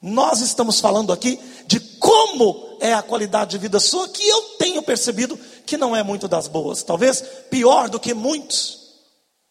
Nós 0.00 0.40
estamos 0.40 0.80
falando 0.80 1.12
aqui 1.12 1.38
de 1.66 1.80
como 1.80 2.78
é 2.80 2.94
a 2.94 3.02
qualidade 3.02 3.50
de 3.50 3.58
vida 3.58 3.78
sua 3.78 4.08
que 4.08 4.26
eu 4.26 4.42
tenho 4.58 4.82
percebido 4.82 5.38
que 5.66 5.76
não 5.76 5.94
é 5.94 6.02
muito 6.02 6.26
das 6.26 6.48
boas, 6.48 6.82
talvez 6.82 7.22
pior 7.50 7.88
do 7.88 8.00
que 8.00 8.14
muitos 8.14 8.80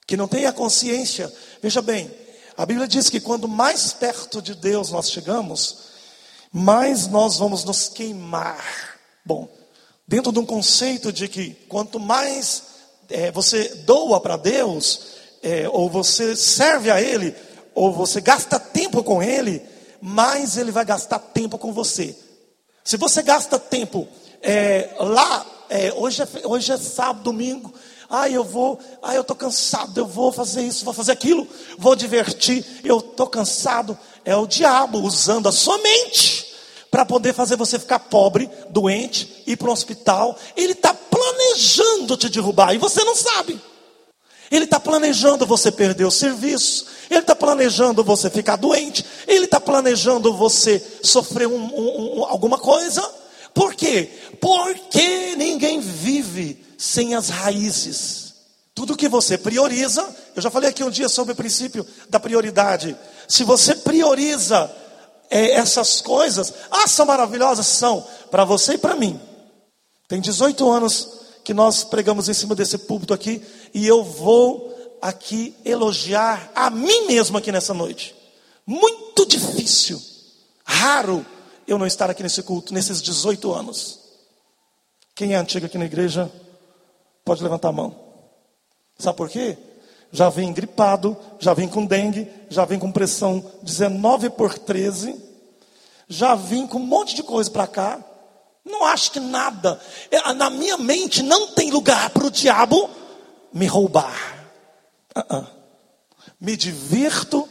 que 0.08 0.18
não 0.18 0.28
têm 0.28 0.48
a 0.48 0.52
consciência. 0.52 1.32
Veja 1.62 1.84
bem, 1.84 2.10
a 2.58 2.66
Bíblia 2.66 2.88
diz 2.88 3.10
que 3.10 3.20
quando 3.20 3.48
mais 3.48 3.94
perto 3.94 4.42
de 4.42 4.56
Deus 4.56 4.90
nós 4.90 5.12
chegamos, 5.12 5.89
mais 6.52 7.08
nós 7.08 7.38
vamos 7.38 7.64
nos 7.64 7.90
queimar. 7.90 8.98
Bom, 9.26 9.48
dentro 10.08 10.32
de 10.32 10.40
um 10.40 10.46
conceito 10.46 11.14
de 11.14 11.28
que 11.28 11.52
quanto 11.68 12.00
mais 12.00 12.64
é, 13.10 13.32
você 13.32 13.70
doa 13.86 14.20
para 14.20 14.38
Deus, 14.38 15.02
é, 15.42 15.68
ou 15.70 15.90
você 15.90 16.36
serve 16.36 16.92
a 16.92 17.02
Ele, 17.02 17.36
ou 17.74 17.94
você 17.94 18.20
gasta 18.20 18.60
tempo 18.60 19.04
com 19.04 19.22
Ele, 19.22 19.62
mais 20.02 20.58
Ele 20.58 20.72
vai 20.72 20.86
gastar 20.86 21.20
tempo 21.20 21.58
com 21.58 21.72
você. 21.72 22.16
Se 22.84 22.98
você 22.98 23.22
gasta 23.22 23.60
tempo 23.60 24.08
é, 24.42 24.96
lá, 25.00 25.46
é, 25.70 25.94
hoje, 25.94 26.24
é, 26.24 26.48
hoje 26.48 26.72
é 26.72 26.78
sábado, 26.78 27.24
domingo, 27.24 27.74
ah, 28.10 28.28
eu 28.28 28.44
vou, 28.44 28.80
ah, 29.04 29.14
eu 29.14 29.22
estou 29.22 29.36
cansado, 29.36 29.98
eu 30.00 30.08
vou 30.08 30.32
fazer 30.32 30.64
isso, 30.64 30.84
vou 30.84 30.94
fazer 30.94 31.12
aquilo, 31.12 31.48
vou 31.78 31.96
divertir, 31.96 32.66
eu 32.84 32.98
estou 32.98 33.28
cansado. 33.28 33.98
É 34.26 34.36
o 34.36 34.48
diabo 34.48 35.00
usando 35.00 35.48
a 35.48 35.52
sua 35.52 35.78
mente 35.78 36.48
para 36.90 37.06
poder 37.06 37.34
fazer 37.34 37.56
você 37.56 37.78
ficar 37.78 38.00
pobre, 38.00 38.50
doente, 38.70 39.44
ir 39.46 39.58
para 39.58 39.70
o 39.70 39.72
hospital. 39.72 40.36
Ele 40.56 40.74
está 40.74 40.94
planejando 40.94 42.18
te 42.18 42.30
derrubar 42.30 42.74
e 42.74 42.80
você 42.80 43.04
não 43.04 43.16
sabe. 43.16 43.62
Ele 44.52 44.66
está 44.66 44.80
planejando 44.80 45.46
você 45.46 45.72
perder 45.72 46.06
o 46.06 46.12
serviço. 46.12 46.88
Ele 47.10 47.20
está 47.20 47.36
planejando 47.36 48.04
você 48.04 48.30
ficar 48.30 48.56
doente. 48.56 49.06
Ele 49.28 49.46
está 49.46 49.60
planejando 49.60 50.34
você 50.34 50.84
sofrer 51.04 51.48
um, 51.48 51.56
um, 51.56 52.20
um, 52.20 52.26
alguma 52.26 52.58
coisa. 52.58 53.08
Por 53.60 53.76
quê? 53.76 54.10
Porque 54.40 55.36
ninguém 55.36 55.82
vive 55.82 56.66
sem 56.78 57.14
as 57.14 57.28
raízes. 57.28 58.36
Tudo 58.74 58.96
que 58.96 59.10
você 59.10 59.38
prioriza, 59.38 60.16
eu 60.34 60.42
já 60.42 60.50
falei 60.50 60.70
aqui 60.70 60.82
um 60.82 60.90
dia 60.90 61.10
sobre 61.10 61.34
o 61.34 61.36
princípio 61.36 61.86
da 62.08 62.22
prioridade. 62.22 62.96
Se 63.28 63.44
você 63.44 63.76
prioriza 63.76 64.74
é, 65.30 65.56
essas 65.56 66.00
coisas, 66.00 66.54
ah, 66.72 66.88
são 66.88 67.06
maravilhosas? 67.06 67.68
São, 67.68 68.02
para 68.32 68.46
você 68.46 68.76
e 68.76 68.78
para 68.78 68.96
mim. 68.96 69.20
Tem 70.08 70.22
18 70.22 70.72
anos 70.72 71.10
que 71.44 71.54
nós 71.54 71.84
pregamos 71.84 72.30
em 72.30 72.34
cima 72.34 72.56
desse 72.56 72.78
púlpito 72.78 73.14
aqui, 73.14 73.46
e 73.74 73.86
eu 73.86 74.06
vou 74.06 74.74
aqui 75.02 75.54
elogiar 75.66 76.50
a 76.56 76.70
mim 76.70 77.08
mesmo 77.08 77.38
aqui 77.38 77.52
nessa 77.52 77.74
noite. 77.74 78.16
Muito 78.66 79.26
difícil, 79.26 80.02
raro 80.64 81.26
eu 81.70 81.78
não 81.78 81.86
estar 81.86 82.10
aqui 82.10 82.24
nesse 82.24 82.42
culto, 82.42 82.74
nesses 82.74 83.02
18 83.02 83.54
anos. 83.54 84.00
Quem 85.16 85.34
é 85.34 85.38
antigo 85.38 85.68
aqui 85.68 85.78
na 85.78 85.86
igreja? 85.86 86.32
Pode 87.24 87.44
levantar 87.44 87.70
a 87.70 87.74
mão. 87.74 87.96
Sabe 88.98 89.16
por 89.16 89.30
quê? 89.30 89.56
Já 90.12 90.30
vem 90.30 90.52
gripado, 90.52 91.16
já 91.40 91.54
vem 91.54 91.68
com 91.70 91.86
dengue, 91.86 92.28
já 92.50 92.66
vem 92.66 92.80
com 92.80 92.92
pressão 92.92 93.46
19 93.62 94.32
por 94.32 94.58
13, 94.58 95.16
já 96.08 96.34
vim 96.34 96.66
com 96.66 96.80
um 96.80 96.86
monte 96.86 97.16
de 97.16 97.22
coisa 97.22 97.52
para 97.52 97.68
cá. 97.68 98.04
Não 98.66 98.86
acho 98.86 99.12
que 99.12 99.20
nada, 99.20 99.80
é, 100.10 100.34
na 100.34 100.50
minha 100.50 100.78
mente 100.78 101.22
não 101.22 101.54
tem 101.54 101.70
lugar 101.70 102.10
para 102.10 102.26
o 102.26 102.32
diabo 102.32 102.90
me 103.54 103.68
roubar. 103.68 104.48
Uh 105.16 105.22
-uh. 105.22 105.48
Me 106.42 106.58
divirto, 106.58 107.48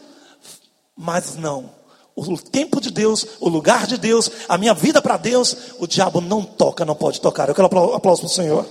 mas 0.96 1.36
não. 1.36 1.77
O 2.20 2.36
tempo 2.36 2.80
de 2.80 2.90
Deus, 2.90 3.24
o 3.38 3.48
lugar 3.48 3.86
de 3.86 3.96
Deus, 3.96 4.28
a 4.48 4.58
minha 4.58 4.74
vida 4.74 5.00
para 5.00 5.16
Deus, 5.16 5.56
o 5.78 5.86
diabo 5.86 6.20
não 6.20 6.42
toca, 6.42 6.84
não 6.84 6.96
pode 6.96 7.20
tocar. 7.20 7.48
Eu 7.48 7.54
quero 7.54 7.68
aplauso 7.94 8.22
para 8.22 8.26
o 8.26 8.28
Senhor. 8.28 8.66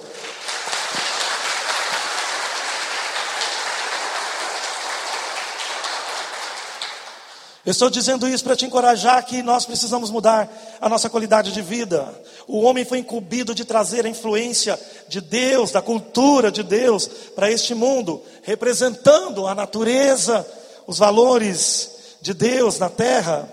Eu 7.65 7.71
estou 7.71 7.89
dizendo 7.89 8.27
isso 8.27 8.43
para 8.43 8.55
te 8.55 8.65
encorajar 8.65 9.25
que 9.25 9.41
nós 9.41 9.65
precisamos 9.65 10.09
mudar 10.09 10.49
a 10.81 10.89
nossa 10.89 11.09
qualidade 11.09 11.53
de 11.53 11.61
vida. 11.61 12.21
O 12.49 12.63
homem 12.63 12.83
foi 12.83 12.99
incumbido 12.99 13.55
de 13.55 13.63
trazer 13.63 14.05
a 14.05 14.09
influência 14.09 14.77
de 15.07 15.21
Deus, 15.21 15.71
da 15.71 15.81
cultura 15.81 16.51
de 16.51 16.63
Deus 16.63 17.07
para 17.33 17.49
este 17.49 17.73
mundo, 17.73 18.21
representando 18.43 19.47
a 19.47 19.55
natureza, 19.55 20.45
os 20.85 20.97
valores 20.97 21.96
de 22.27 22.33
Deus 22.33 22.77
na 22.77 22.89
terra. 22.89 23.49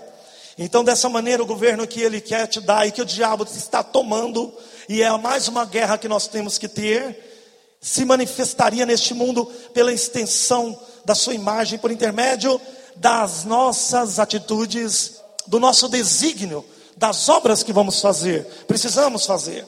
Então, 0.57 0.83
dessa 0.83 1.07
maneira, 1.07 1.41
o 1.41 1.45
governo 1.45 1.87
que 1.87 2.01
ele 2.01 2.19
quer 2.19 2.45
te 2.45 2.59
dar 2.59 2.85
e 2.85 2.91
que 2.91 3.01
o 3.01 3.05
diabo 3.05 3.45
está 3.45 3.81
tomando, 3.81 4.53
e 4.89 5.01
é 5.01 5.17
mais 5.17 5.47
uma 5.47 5.63
guerra 5.63 5.97
que 5.97 6.09
nós 6.09 6.27
temos 6.27 6.57
que 6.57 6.67
ter, 6.67 7.77
se 7.79 8.03
manifestaria 8.03 8.85
neste 8.85 9.13
mundo 9.13 9.45
pela 9.73 9.93
extensão 9.93 10.77
da 11.05 11.15
sua 11.15 11.33
imagem 11.33 11.79
por 11.79 11.89
intermédio 11.89 12.59
das 12.97 13.45
nossas 13.45 14.19
atitudes, 14.19 15.21
do 15.47 15.57
nosso 15.57 15.87
desígnio, 15.87 16.65
das 16.97 17.29
obras 17.29 17.63
que 17.63 17.71
vamos 17.71 18.01
fazer, 18.01 18.45
precisamos 18.67 19.25
fazer. 19.25 19.65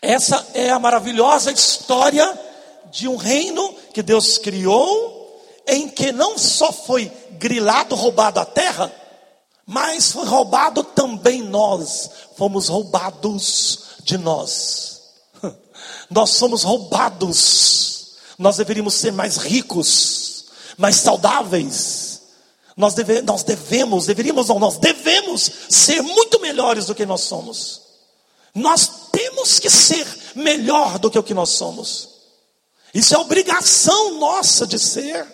Essa 0.00 0.46
é 0.54 0.70
a 0.70 0.78
maravilhosa 0.78 1.50
história 1.50 2.38
de 2.92 3.08
um 3.08 3.16
reino 3.16 3.74
que 3.92 4.02
Deus 4.02 4.38
criou, 4.38 5.17
em 5.68 5.88
que 5.88 6.10
não 6.10 6.36
só 6.38 6.72
foi 6.72 7.12
grilado, 7.38 7.94
roubado 7.94 8.40
a 8.40 8.44
terra, 8.44 8.92
mas 9.66 10.12
foi 10.12 10.26
roubado 10.26 10.82
também 10.82 11.42
nós, 11.42 12.10
fomos 12.36 12.68
roubados 12.68 13.80
de 14.02 14.16
nós. 14.16 15.02
Nós 16.10 16.30
somos 16.30 16.62
roubados, 16.62 18.16
nós 18.38 18.56
deveríamos 18.56 18.94
ser 18.94 19.12
mais 19.12 19.36
ricos, 19.36 20.46
mais 20.78 20.96
saudáveis, 20.96 22.08
nós, 22.78 22.94
deve, 22.94 23.20
nós 23.22 23.42
devemos, 23.42 24.06
deveríamos 24.06 24.48
não, 24.48 24.58
nós 24.58 24.78
devemos 24.78 25.50
ser 25.68 26.00
muito 26.00 26.40
melhores 26.40 26.86
do 26.86 26.94
que 26.94 27.04
nós 27.04 27.22
somos. 27.22 27.82
Nós 28.54 28.88
temos 29.10 29.58
que 29.58 29.68
ser 29.68 30.06
melhor 30.36 30.98
do 30.98 31.10
que 31.10 31.18
o 31.18 31.22
que 31.22 31.34
nós 31.34 31.50
somos. 31.50 32.08
Isso 32.94 33.14
é 33.14 33.18
obrigação 33.18 34.18
nossa 34.18 34.66
de 34.66 34.78
ser. 34.78 35.26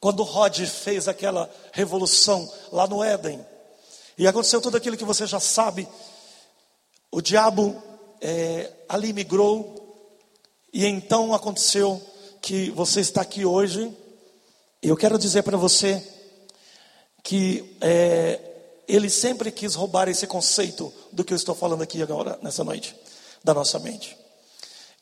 Quando 0.00 0.22
Rod 0.22 0.58
fez 0.66 1.08
aquela 1.08 1.50
revolução 1.72 2.50
lá 2.70 2.86
no 2.86 3.02
Éden, 3.02 3.44
e 4.18 4.26
aconteceu 4.26 4.60
tudo 4.60 4.76
aquilo 4.76 4.96
que 4.96 5.04
você 5.04 5.26
já 5.26 5.40
sabe, 5.40 5.88
o 7.10 7.20
diabo 7.20 7.82
é, 8.20 8.72
ali 8.88 9.12
migrou, 9.12 9.74
e 10.72 10.84
então 10.86 11.34
aconteceu 11.34 12.00
que 12.42 12.70
você 12.70 13.00
está 13.00 13.22
aqui 13.22 13.44
hoje, 13.44 13.94
eu 14.82 14.96
quero 14.96 15.18
dizer 15.18 15.42
para 15.42 15.56
você 15.56 16.02
que 17.22 17.76
é, 17.80 18.40
ele 18.86 19.10
sempre 19.10 19.50
quis 19.50 19.74
roubar 19.74 20.08
esse 20.08 20.26
conceito 20.26 20.92
do 21.10 21.24
que 21.24 21.32
eu 21.32 21.36
estou 21.36 21.54
falando 21.54 21.82
aqui 21.82 22.02
agora, 22.02 22.38
nessa 22.42 22.62
noite, 22.62 22.94
da 23.42 23.52
nossa 23.52 23.78
mente. 23.78 24.16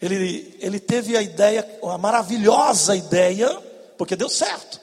Ele, 0.00 0.56
ele 0.60 0.80
teve 0.80 1.16
a 1.16 1.22
ideia, 1.22 1.78
uma 1.82 1.98
maravilhosa 1.98 2.96
ideia, 2.96 3.48
porque 3.98 4.16
deu 4.16 4.28
certo. 4.28 4.80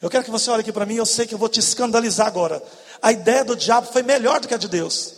Eu 0.00 0.08
quero 0.08 0.24
que 0.24 0.30
você 0.30 0.50
olhe 0.50 0.62
aqui 0.62 0.72
para 0.72 0.86
mim, 0.86 0.94
eu 0.94 1.04
sei 1.04 1.26
que 1.26 1.34
eu 1.34 1.38
vou 1.38 1.48
te 1.48 1.60
escandalizar 1.60 2.26
agora. 2.26 2.62
A 3.02 3.12
ideia 3.12 3.44
do 3.44 3.54
diabo 3.54 3.86
foi 3.92 4.02
melhor 4.02 4.40
do 4.40 4.48
que 4.48 4.54
a 4.54 4.58
de 4.58 4.68
Deus. 4.68 5.14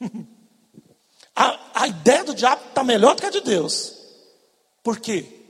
a, 1.34 1.58
a 1.74 1.88
ideia 1.88 2.22
do 2.24 2.34
diabo 2.34 2.62
está 2.68 2.84
melhor 2.84 3.14
do 3.14 3.20
que 3.20 3.26
a 3.26 3.30
de 3.30 3.40
Deus. 3.40 3.94
Por 4.82 5.00
quê? 5.00 5.44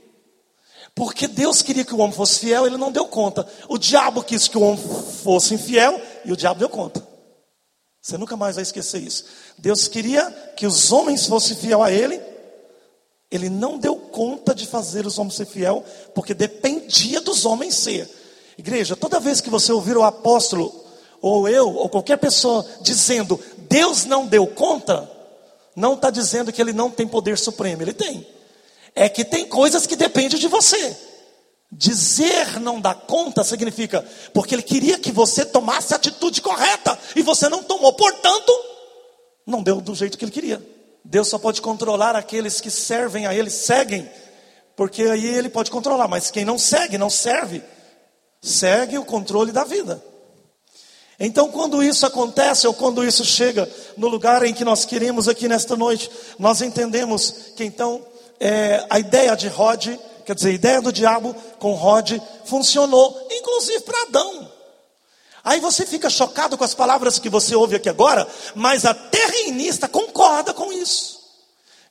Porque 0.95 1.27
Deus 1.27 1.61
queria 1.61 1.83
que 1.83 1.93
o 1.93 1.99
homem 1.99 2.15
fosse 2.15 2.39
fiel, 2.39 2.65
ele 2.65 2.77
não 2.77 2.91
deu 2.91 3.05
conta. 3.05 3.45
O 3.67 3.77
diabo 3.77 4.23
quis 4.23 4.47
que 4.47 4.57
o 4.57 4.61
homem 4.61 4.81
fosse 5.23 5.53
infiel 5.53 6.01
e 6.23 6.31
o 6.31 6.37
diabo 6.37 6.59
deu 6.59 6.69
conta. 6.69 7.05
Você 8.01 8.17
nunca 8.17 8.37
mais 8.37 8.55
vai 8.55 8.63
esquecer 8.63 9.01
isso. 9.01 9.25
Deus 9.57 9.87
queria 9.87 10.31
que 10.55 10.65
os 10.65 10.91
homens 10.91 11.27
fossem 11.27 11.57
fiel 11.57 11.83
a 11.83 11.91
Ele. 11.91 12.21
Ele 13.29 13.49
não 13.49 13.77
deu 13.77 13.94
conta 14.15 14.55
de 14.55 14.65
fazer 14.65 15.05
os 15.05 15.19
homens 15.19 15.35
ser 15.35 15.45
fiel, 15.45 15.83
porque 16.13 16.33
dependia 16.33 17.19
dos 17.19 17.43
homens 17.43 17.75
ser. 17.75 18.09
Igreja, 18.57 18.95
toda 18.95 19.19
vez 19.19 19.41
que 19.41 19.49
você 19.49 19.73
ouvir 19.73 19.97
o 19.97 20.03
apóstolo, 20.03 20.73
ou 21.21 21.49
eu, 21.49 21.67
ou 21.75 21.89
qualquer 21.89 22.17
pessoa 22.17 22.65
dizendo 22.81 23.37
Deus 23.67 24.05
não 24.05 24.25
deu 24.25 24.47
conta, 24.47 25.11
não 25.75 25.95
está 25.95 26.09
dizendo 26.09 26.53
que 26.53 26.61
ele 26.61 26.71
não 26.71 26.89
tem 26.89 27.05
poder 27.05 27.37
supremo, 27.37 27.81
ele 27.81 27.91
tem. 27.91 28.25
É 28.95 29.09
que 29.09 29.25
tem 29.25 29.45
coisas 29.45 29.85
que 29.85 29.97
dependem 29.97 30.39
de 30.39 30.47
você. 30.47 30.95
Dizer 31.69 32.57
não 32.61 32.79
dá 32.79 32.93
conta 32.93 33.43
significa 33.43 34.05
porque 34.33 34.55
ele 34.55 34.63
queria 34.63 34.97
que 34.97 35.11
você 35.11 35.43
tomasse 35.43 35.91
a 35.91 35.97
atitude 35.97 36.41
correta 36.41 36.97
e 37.17 37.21
você 37.21 37.49
não 37.49 37.61
tomou, 37.61 37.91
portanto, 37.91 38.53
não 39.45 39.61
deu 39.61 39.81
do 39.81 39.93
jeito 39.93 40.17
que 40.17 40.23
ele 40.23 40.31
queria. 40.31 40.74
Deus 41.05 41.27
só 41.27 41.37
pode 41.37 41.61
controlar 41.61 42.15
aqueles 42.15 42.59
que 42.59 42.71
servem 42.71 43.27
a 43.27 43.33
ele, 43.33 43.51
seguem, 43.51 44.09
porque 44.75 45.03
aí 45.03 45.25
ele 45.25 45.49
pode 45.49 45.69
controlar, 45.69 46.07
mas 46.07 46.31
quem 46.31 46.43
não 46.43 46.57
segue, 46.57 46.97
não 46.97 47.11
serve, 47.11 47.63
segue 48.41 48.97
o 48.97 49.05
controle 49.05 49.51
da 49.51 49.63
vida. 49.63 50.03
Então, 51.19 51.49
quando 51.49 51.83
isso 51.83 52.05
acontece, 52.07 52.65
ou 52.65 52.73
quando 52.73 53.05
isso 53.05 53.23
chega 53.23 53.71
no 53.95 54.07
lugar 54.07 54.43
em 54.43 54.53
que 54.53 54.65
nós 54.65 54.83
queremos 54.83 55.29
aqui 55.29 55.47
nesta 55.47 55.75
noite, 55.75 56.09
nós 56.39 56.61
entendemos 56.61 57.53
que 57.55 57.63
então 57.63 58.03
é, 58.39 58.83
a 58.89 58.99
ideia 58.99 59.35
de 59.35 59.47
Rod, 59.47 59.87
quer 60.25 60.33
dizer, 60.35 60.49
a 60.49 60.53
ideia 60.53 60.81
do 60.81 60.91
diabo 60.91 61.35
com 61.59 61.73
Rod, 61.73 62.13
funcionou, 62.45 63.27
inclusive 63.31 63.81
para 63.81 64.01
Adão. 64.01 64.51
Aí 65.45 65.59
você 65.59 65.85
fica 65.85 66.09
chocado 66.09 66.57
com 66.57 66.63
as 66.63 66.73
palavras 66.73 67.19
que 67.19 67.29
você 67.29 67.55
ouve 67.55 67.75
aqui 67.75 67.87
agora, 67.87 68.27
mas 68.55 68.83
a 68.83 68.95
terrenista 68.95 69.87
concorda 69.87 70.55
com 70.55 70.73
isso. 70.73 71.19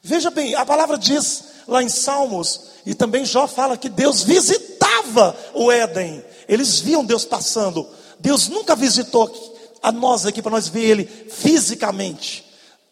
Veja 0.02 0.28
bem, 0.28 0.56
a 0.56 0.66
palavra 0.66 0.98
diz 0.98 1.44
lá 1.68 1.80
em 1.80 1.88
Salmos, 1.88 2.60
e 2.84 2.94
também 2.94 3.24
Jó 3.24 3.46
fala 3.46 3.76
que 3.76 3.88
Deus 3.88 4.24
visitava 4.24 5.36
o 5.54 5.70
Éden. 5.70 6.22
Eles 6.48 6.80
viam 6.80 7.04
Deus 7.04 7.24
passando. 7.24 7.88
Deus 8.18 8.48
nunca 8.48 8.74
visitou 8.74 9.32
a 9.80 9.92
nós 9.92 10.26
aqui 10.26 10.42
para 10.42 10.50
nós 10.50 10.66
ver 10.66 10.84
Ele 10.84 11.04
fisicamente. 11.04 12.44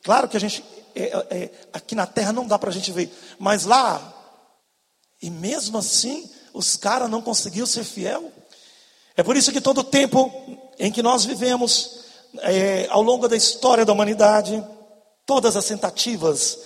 Claro 0.05 0.29
que 0.29 0.37
a 0.37 0.41
gente, 0.41 0.65
é, 0.95 1.27
é, 1.29 1.51
aqui 1.73 1.97
na 1.97 2.07
terra 2.07 2.33
não 2.33 2.47
dá 2.47 2.57
para 2.57 2.71
a 2.71 2.73
gente 2.73 2.93
ver, 2.93 3.13
mas 3.37 3.65
lá, 3.65 4.15
e 5.21 5.29
mesmo 5.29 5.77
assim, 5.77 6.31
os 6.55 6.77
caras 6.77 7.11
não 7.11 7.21
conseguiram 7.21 7.67
ser 7.67 7.83
fiel. 7.83 8.31
É 9.17 9.23
por 9.23 9.37
isso 9.37 9.53
que 9.53 9.61
todo 9.61 9.79
o 9.79 9.85
tempo 9.85 10.33
em 10.79 10.91
que 10.91 11.03
nós 11.03 11.25
vivemos, 11.25 12.01
é, 12.41 12.87
ao 12.91 13.03
longo 13.03 13.29
da 13.29 13.37
história 13.37 13.85
da 13.85 13.93
humanidade, 13.93 14.65
todas 15.27 15.57
as 15.57 15.65
tentativas 15.65 16.59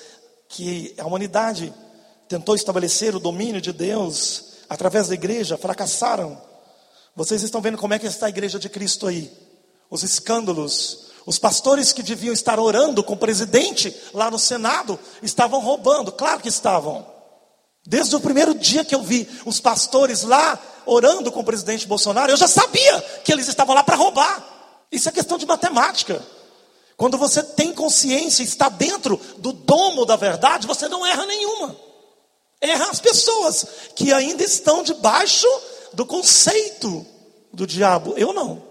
que 0.48 0.94
a 0.98 1.06
humanidade 1.06 1.72
tentou 2.28 2.54
estabelecer 2.54 3.14
o 3.14 3.20
domínio 3.20 3.60
de 3.60 3.72
Deus 3.72 4.44
através 4.68 5.08
da 5.08 5.14
igreja 5.14 5.58
fracassaram. 5.58 6.40
Vocês 7.14 7.42
estão 7.42 7.60
vendo 7.60 7.78
como 7.78 7.94
é 7.94 7.98
que 7.98 8.06
está 8.06 8.26
a 8.26 8.30
igreja 8.30 8.58
de 8.58 8.68
Cristo 8.68 9.06
aí? 9.06 9.32
Os 9.90 10.02
escândalos. 10.02 11.06
Os 11.24 11.38
pastores 11.38 11.92
que 11.92 12.02
deviam 12.02 12.32
estar 12.32 12.60
orando 12.60 13.02
com 13.02 13.14
o 13.14 13.18
presidente 13.18 13.94
lá 14.14 14.30
no 14.30 14.38
Senado 14.38 14.98
estavam 15.22 15.60
roubando, 15.60 16.12
claro 16.12 16.40
que 16.40 16.48
estavam. 16.48 17.15
Desde 17.86 18.16
o 18.16 18.20
primeiro 18.20 18.52
dia 18.52 18.84
que 18.84 18.94
eu 18.94 19.02
vi 19.02 19.28
os 19.44 19.60
pastores 19.60 20.22
lá 20.24 20.58
orando 20.84 21.30
com 21.30 21.40
o 21.40 21.44
presidente 21.44 21.86
Bolsonaro, 21.86 22.32
eu 22.32 22.36
já 22.36 22.48
sabia 22.48 23.00
que 23.24 23.32
eles 23.32 23.46
estavam 23.46 23.74
lá 23.74 23.84
para 23.84 23.94
roubar. 23.94 24.44
Isso 24.90 25.08
é 25.08 25.12
questão 25.12 25.38
de 25.38 25.46
matemática. 25.46 26.20
Quando 26.96 27.16
você 27.16 27.42
tem 27.42 27.72
consciência, 27.72 28.42
está 28.42 28.68
dentro 28.68 29.20
do 29.38 29.52
domo 29.52 30.04
da 30.04 30.16
verdade, 30.16 30.66
você 30.66 30.88
não 30.88 31.06
erra 31.06 31.26
nenhuma. 31.26 31.76
Erra 32.60 32.90
as 32.90 32.98
pessoas 32.98 33.66
que 33.94 34.12
ainda 34.12 34.42
estão 34.42 34.82
debaixo 34.82 35.46
do 35.92 36.04
conceito 36.04 37.06
do 37.52 37.66
diabo. 37.66 38.14
Eu 38.16 38.32
não. 38.32 38.62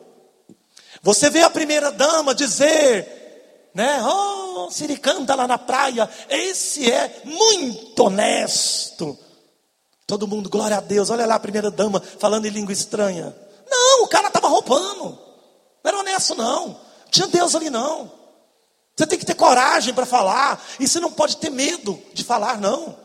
Você 1.01 1.29
vê 1.29 1.41
a 1.41 1.49
primeira 1.49 1.91
dama 1.91 2.33
dizer, 2.33 3.69
né? 3.73 4.01
Oh, 4.03 4.44
Siricanta 4.71 5.35
lá 5.35 5.47
na 5.47 5.57
praia, 5.57 6.09
esse 6.29 6.91
é 6.91 7.21
muito 7.23 7.99
honesto. 8.03 9.17
Todo 10.07 10.27
mundo, 10.27 10.49
glória 10.49 10.77
a 10.77 10.81
Deus, 10.81 11.09
olha 11.09 11.25
lá 11.25 11.35
a 11.35 11.39
primeira 11.39 11.71
dama 11.71 11.99
falando 11.99 12.45
em 12.45 12.51
língua 12.51 12.73
estranha. 12.73 13.35
Não, 13.69 14.03
o 14.03 14.07
cara 14.07 14.27
estava 14.27 14.47
roubando. 14.47 15.17
Não 15.83 15.89
era 15.89 15.99
honesto, 15.99 16.35
não. 16.35 16.79
Tinha 17.09 17.27
Deus 17.27 17.55
ali, 17.55 17.69
não. 17.69 18.11
Você 18.95 19.05
tem 19.07 19.19
que 19.19 19.25
ter 19.25 19.35
coragem 19.35 19.93
para 19.93 20.05
falar. 20.05 20.63
E 20.79 20.87
você 20.87 20.99
não 20.99 21.11
pode 21.11 21.37
ter 21.37 21.49
medo 21.49 21.99
de 22.13 22.23
falar, 22.23 22.59
não. 22.59 22.97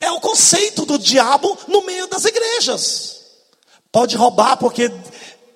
É 0.00 0.10
o 0.10 0.20
conceito 0.20 0.86
do 0.86 0.98
diabo 0.98 1.58
no 1.68 1.82
meio 1.82 2.06
das 2.06 2.24
igrejas. 2.24 3.20
Pode 3.92 4.16
roubar 4.16 4.56
porque 4.56 4.90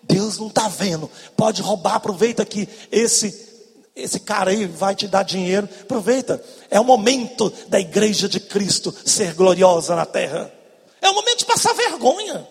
Deus 0.02 0.38
não 0.38 0.48
está 0.48 0.68
vendo. 0.68 1.10
Pode 1.36 1.62
roubar, 1.62 1.94
aproveita 1.94 2.44
que 2.44 2.68
esse 2.90 3.53
esse 3.94 4.18
cara 4.18 4.50
aí 4.50 4.66
vai 4.66 4.94
te 4.94 5.06
dar 5.06 5.22
dinheiro. 5.22 5.68
Aproveita. 5.82 6.42
É 6.68 6.80
o 6.80 6.84
momento 6.84 7.52
da 7.68 7.78
igreja 7.78 8.28
de 8.28 8.40
Cristo 8.40 8.92
ser 9.04 9.34
gloriosa 9.34 9.94
na 9.94 10.04
terra. 10.04 10.52
É 11.00 11.08
o 11.08 11.14
momento 11.14 11.38
de 11.38 11.44
passar 11.44 11.72
vergonha. 11.74 12.46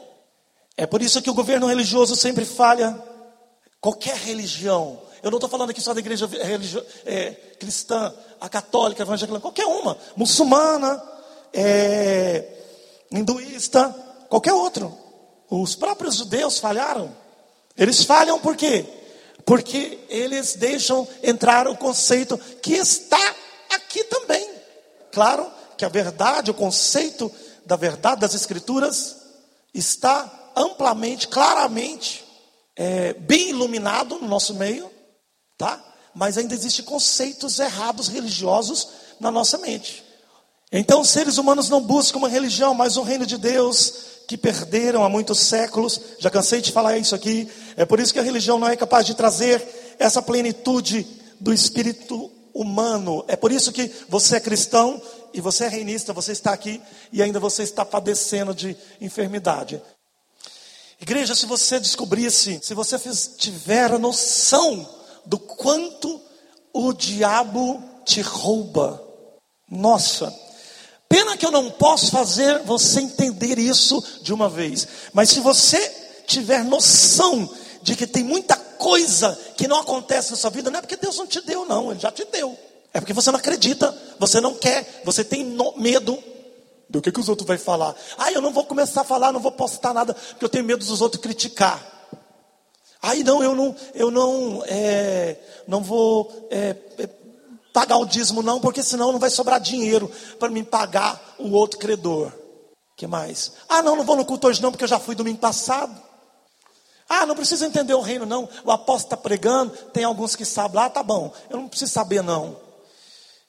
É 0.78 0.86
por 0.86 1.02
isso 1.02 1.22
que 1.22 1.30
o 1.30 1.34
governo 1.34 1.68
religioso 1.68 2.16
sempre 2.16 2.46
falha. 2.46 2.98
Qualquer 3.82 4.16
religião. 4.16 5.02
Eu 5.22 5.32
não 5.32 5.38
estou 5.38 5.50
falando 5.50 5.70
aqui 5.70 5.82
só 5.82 5.94
da 5.94 6.00
igreja 6.00 6.30
é, 7.06 7.32
cristã, 7.60 8.14
a 8.40 8.48
católica, 8.48 9.04
a 9.04 9.06
evangélica, 9.06 9.40
qualquer 9.40 9.66
uma. 9.66 9.98
Muçulmana, 10.16 11.02
é, 11.54 12.46
hinduísta, 13.12 13.94
qualquer 14.30 14.54
outro. 14.54 14.98
Os 15.50 15.76
próprios 15.76 16.16
judeus 16.16 16.58
falharam. 16.58 17.14
Eles 17.78 18.04
falham 18.04 18.40
por 18.40 18.56
quê? 18.56 18.86
Porque 19.46 20.00
eles 20.10 20.56
deixam 20.56 21.08
entrar 21.22 21.68
o 21.68 21.76
conceito 21.76 22.38
que 22.62 22.74
está 22.74 23.36
aqui 23.70 24.04
também. 24.06 24.50
Claro 25.12 25.52
que 25.78 25.86
a 25.86 25.90
verdade, 25.90 26.52
o 26.52 26.54
conceito 26.54 27.32
da 27.66 27.76
verdade 27.76 28.22
das 28.22 28.34
Escrituras 28.34 29.18
está 29.74 30.52
amplamente, 30.56 31.28
claramente, 31.28 32.24
é, 32.76 33.14
bem 33.14 33.50
iluminado 33.50 34.20
no 34.20 34.28
nosso 34.28 34.54
meio, 34.56 34.90
tá? 35.58 35.84
Mas 36.14 36.38
ainda 36.38 36.54
existem 36.54 36.86
conceitos 36.86 37.60
errados 37.60 38.08
religiosos 38.08 38.88
na 39.20 39.32
nossa 39.32 39.58
mente. 39.58 40.04
Então, 40.72 41.02
os 41.02 41.10
seres 41.10 41.38
humanos 41.38 41.70
não 41.70 41.82
buscam 41.82 42.18
uma 42.18 42.30
religião, 42.30 42.74
mas 42.74 42.98
um 42.98 43.04
reino 43.04 43.26
de 43.26 43.38
Deus 43.38 43.94
que 44.28 44.38
perderam 44.38 45.04
há 45.04 45.10
muitos 45.10 45.40
séculos. 45.40 46.00
Já 46.18 46.30
cansei 46.30 46.62
de 46.62 46.72
falar 46.72 46.98
isso 46.98 47.14
aqui. 47.14 47.48
É 47.76 47.86
por 47.86 48.00
isso 48.00 48.14
que 48.14 48.20
a 48.20 48.24
religião 48.24 48.60
não 48.60 48.68
é 48.68 48.76
capaz 48.76 49.06
de 49.06 49.16
trazer 49.16 49.96
essa 50.00 50.22
plenitude 50.22 51.06
do 51.40 51.54
espírito 51.54 52.32
humano. 52.54 53.24
É 53.28 53.36
por 53.36 53.52
isso 53.52 53.72
que 53.72 53.92
você 54.08 54.38
é 54.38 54.40
cristão 54.40 55.02
e 55.34 55.42
você 55.42 55.66
é 55.66 55.68
reinista, 55.68 56.14
você 56.14 56.32
está 56.32 56.54
aqui 56.54 56.82
e 57.12 57.22
ainda 57.22 57.40
você 57.40 57.64
está 57.64 57.84
padecendo 57.84 58.54
de 58.54 58.78
enfermidade. 59.02 59.82
Igreja, 61.02 61.36
se 61.36 61.46
você 61.46 61.80
descobrisse, 61.80 62.60
se 62.64 62.74
você 62.74 62.98
tiver 63.38 63.92
a 63.92 64.00
noção 64.00 64.88
do 65.26 65.38
quanto 65.38 66.22
o 66.72 66.94
diabo 66.94 67.84
te 68.06 68.22
rouba, 68.22 69.02
nossa, 69.70 70.34
Pena 71.14 71.38
que 71.38 71.46
eu 71.46 71.52
não 71.52 71.70
posso 71.70 72.10
fazer 72.10 72.64
você 72.64 73.00
entender 73.00 73.60
isso 73.60 74.04
de 74.24 74.34
uma 74.34 74.50
vez. 74.50 74.88
Mas 75.14 75.30
se 75.30 75.40
você 75.42 75.78
tiver 76.26 76.64
noção 76.64 77.48
de 77.84 77.96
que 77.96 78.08
tem 78.08 78.24
muita 78.24 78.56
coisa 78.56 79.38
que 79.58 79.68
não 79.68 79.80
acontece 79.80 80.32
na 80.32 80.38
sua 80.38 80.50
vida, 80.50 80.72
não 80.72 80.80
é 80.80 80.82
porque 80.82 80.96
Deus 80.96 81.18
não 81.18 81.28
te 81.28 81.42
deu, 81.42 81.66
não, 81.66 81.92
Ele 81.92 82.00
já 82.00 82.12
te 82.12 82.26
deu. 82.26 82.58
É 82.94 83.00
porque 83.00 83.14
você 83.14 83.30
não 83.30 83.40
acredita, 83.40 83.96
você 84.18 84.40
não 84.40 84.54
quer, 84.54 85.02
você 85.04 85.24
tem 85.24 85.44
medo 85.76 86.18
do 86.90 87.02
que, 87.02 87.12
que 87.12 87.20
os 87.20 87.28
outros 87.28 87.46
vão 87.46 87.58
falar. 87.58 87.96
Ah, 88.18 88.32
eu 88.32 88.42
não 88.42 88.54
vou 88.54 88.66
começar 88.66 89.02
a 89.02 89.04
falar, 89.04 89.34
não 89.34 89.40
vou 89.40 89.52
postar 89.52 89.94
nada, 89.94 90.14
porque 90.14 90.46
eu 90.46 90.50
tenho 90.50 90.64
medo 90.64 90.86
dos 90.86 91.02
outros 91.02 91.22
criticar. 91.22 91.92
Aí 93.02 93.22
não, 93.24 93.44
eu 93.44 93.54
não, 93.54 93.76
eu 93.94 94.10
não, 94.10 94.64
é, 94.66 95.38
não 95.68 95.82
vou 95.82 96.48
é, 96.50 96.76
é 97.00 97.10
pagar 97.74 97.98
o 97.98 98.06
dízimo 98.06 98.42
não, 98.42 98.62
porque 98.62 98.82
senão 98.82 99.12
não 99.12 99.20
vai 99.20 99.30
sobrar 99.30 99.60
dinheiro 99.60 100.10
para 100.40 100.50
me 100.50 100.64
pagar 100.64 101.36
o 101.38 101.52
outro 101.52 101.80
credor. 101.80 102.32
que 102.96 103.08
mais? 103.08 103.54
Ah, 103.68 103.82
não, 103.82 103.98
não 103.98 104.06
vou 104.06 104.16
no 104.16 104.24
culto 104.24 104.48
hoje 104.48 104.62
não, 104.62 104.72
porque 104.72 104.86
eu 104.86 104.90
já 104.90 105.00
fui 105.00 105.16
domingo 105.16 105.40
passado. 105.40 106.13
Ah, 107.22 107.26
não 107.26 107.36
precisa 107.36 107.66
entender 107.66 107.94
o 107.94 108.02
reino 108.02 108.26
não. 108.26 108.48
O 108.64 108.72
apóstolo 108.72 109.14
está 109.14 109.18
pregando, 109.18 109.72
tem 109.92 110.04
alguns 110.04 110.36
que 110.36 110.46
sabem 110.46 110.78
lá, 110.78 110.86
ah, 110.86 110.90
tá 110.90 111.04
bom. 111.04 111.34
Eu 111.50 111.58
não 111.58 111.68
preciso 111.68 111.92
saber 111.92 112.22
não. 112.22 112.58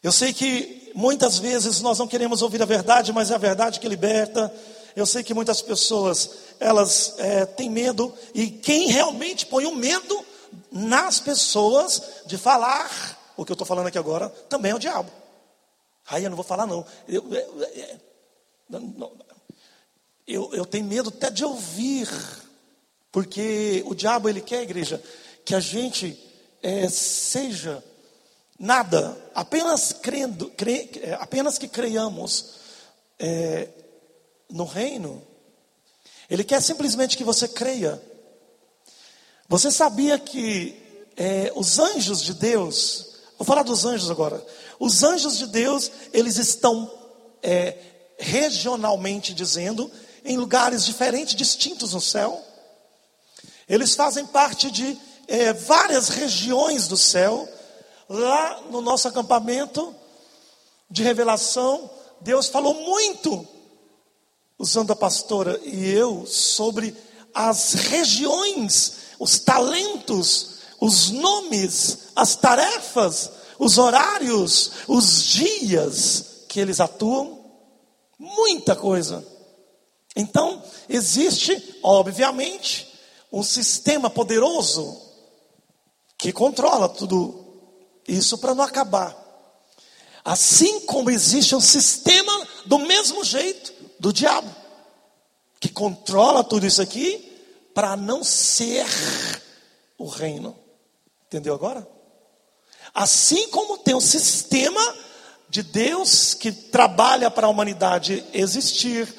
Eu 0.02 0.12
sei 0.12 0.32
que 0.32 0.92
muitas 0.94 1.38
vezes 1.38 1.80
nós 1.80 1.98
não 1.98 2.06
queremos 2.06 2.42
ouvir 2.42 2.62
a 2.62 2.66
verdade, 2.66 3.12
mas 3.12 3.30
é 3.30 3.34
a 3.34 3.38
verdade 3.38 3.80
que 3.80 3.88
liberta. 3.88 4.52
Eu 4.94 5.06
sei 5.06 5.22
que 5.22 5.34
muitas 5.34 5.60
pessoas 5.62 6.30
elas 6.60 7.14
é, 7.18 7.46
têm 7.46 7.68
medo 7.68 8.12
e 8.32 8.48
quem 8.48 8.88
realmente 8.88 9.46
põe 9.46 9.66
o 9.66 9.74
medo 9.74 10.24
nas 10.70 11.18
pessoas 11.20 12.02
de 12.26 12.38
falar 12.38 12.90
o 13.36 13.44
que 13.44 13.52
eu 13.52 13.54
estou 13.54 13.66
falando 13.66 13.88
aqui 13.88 13.98
agora, 13.98 14.28
também 14.48 14.72
é 14.72 14.74
o 14.74 14.78
diabo. 14.78 15.10
Aí 16.08 16.24
eu 16.24 16.30
não 16.30 16.36
vou 16.36 16.44
falar, 16.44 16.66
não. 16.66 16.84
Eu, 17.08 17.24
eu, 17.32 17.68
eu, 20.26 20.54
eu 20.54 20.66
tenho 20.66 20.84
medo 20.84 21.08
até 21.08 21.30
de 21.30 21.44
ouvir, 21.44 22.08
porque 23.14 23.84
o 23.86 23.94
diabo, 23.94 24.28
ele 24.28 24.40
quer, 24.40 24.64
igreja, 24.64 25.00
que 25.44 25.54
a 25.54 25.60
gente 25.60 26.18
é, 26.60 26.88
seja 26.88 27.80
nada, 28.58 29.16
apenas 29.32 29.92
crendo, 29.92 30.50
cre, 30.56 30.90
é, 31.00 31.12
apenas 31.12 31.56
que 31.56 31.68
creiamos 31.68 32.54
é, 33.16 33.68
no 34.50 34.64
reino. 34.64 35.24
Ele 36.28 36.42
quer 36.42 36.60
simplesmente 36.60 37.16
que 37.16 37.22
você 37.22 37.46
creia. 37.46 38.02
Você 39.48 39.70
sabia 39.70 40.18
que 40.18 40.74
é, 41.16 41.52
os 41.54 41.78
anjos 41.78 42.20
de 42.20 42.34
Deus, 42.34 43.14
vou 43.38 43.46
falar 43.46 43.62
dos 43.62 43.84
anjos 43.84 44.10
agora. 44.10 44.44
Os 44.80 45.04
anjos 45.04 45.38
de 45.38 45.46
Deus, 45.46 45.88
eles 46.12 46.36
estão 46.36 46.92
é, 47.44 47.76
regionalmente 48.18 49.32
dizendo, 49.32 49.88
em 50.24 50.36
lugares 50.36 50.84
diferentes, 50.84 51.36
distintos 51.36 51.92
no 51.92 52.00
céu. 52.00 52.53
Eles 53.68 53.94
fazem 53.94 54.26
parte 54.26 54.70
de 54.70 54.98
é, 55.26 55.52
várias 55.52 56.08
regiões 56.08 56.88
do 56.88 56.96
céu. 56.96 57.48
Lá 58.08 58.60
no 58.70 58.80
nosso 58.80 59.08
acampamento 59.08 59.94
de 60.90 61.02
revelação, 61.02 61.90
Deus 62.20 62.48
falou 62.48 62.74
muito, 62.74 63.46
usando 64.58 64.92
a 64.92 64.96
pastora 64.96 65.58
e 65.64 65.90
eu, 65.90 66.26
sobre 66.26 66.94
as 67.34 67.72
regiões, 67.72 68.92
os 69.18 69.38
talentos, 69.38 70.54
os 70.80 71.10
nomes, 71.10 72.10
as 72.14 72.36
tarefas, 72.36 73.30
os 73.58 73.78
horários, 73.78 74.70
os 74.86 75.24
dias 75.24 76.44
que 76.48 76.60
eles 76.60 76.80
atuam. 76.80 77.42
Muita 78.18 78.76
coisa. 78.76 79.26
Então, 80.14 80.62
existe, 80.88 81.80
obviamente, 81.82 82.93
um 83.34 83.42
sistema 83.42 84.08
poderoso 84.08 84.96
que 86.16 86.32
controla 86.32 86.88
tudo 86.88 87.44
isso 88.06 88.38
para 88.38 88.54
não 88.54 88.62
acabar. 88.62 89.16
Assim 90.24 90.80
como 90.82 91.10
existe 91.10 91.54
um 91.54 91.60
sistema 91.60 92.46
do 92.64 92.78
mesmo 92.78 93.24
jeito 93.24 93.72
do 93.98 94.12
diabo, 94.12 94.48
que 95.58 95.68
controla 95.68 96.44
tudo 96.44 96.64
isso 96.64 96.80
aqui 96.80 97.32
para 97.74 97.96
não 97.96 98.22
ser 98.22 98.86
o 99.98 100.06
reino. 100.06 100.56
Entendeu 101.26 101.54
agora? 101.54 101.86
Assim 102.94 103.48
como 103.48 103.78
tem 103.78 103.96
um 103.96 104.00
sistema 104.00 104.96
de 105.48 105.64
Deus 105.64 106.34
que 106.34 106.52
trabalha 106.52 107.32
para 107.32 107.48
a 107.48 107.50
humanidade 107.50 108.24
existir, 108.32 109.12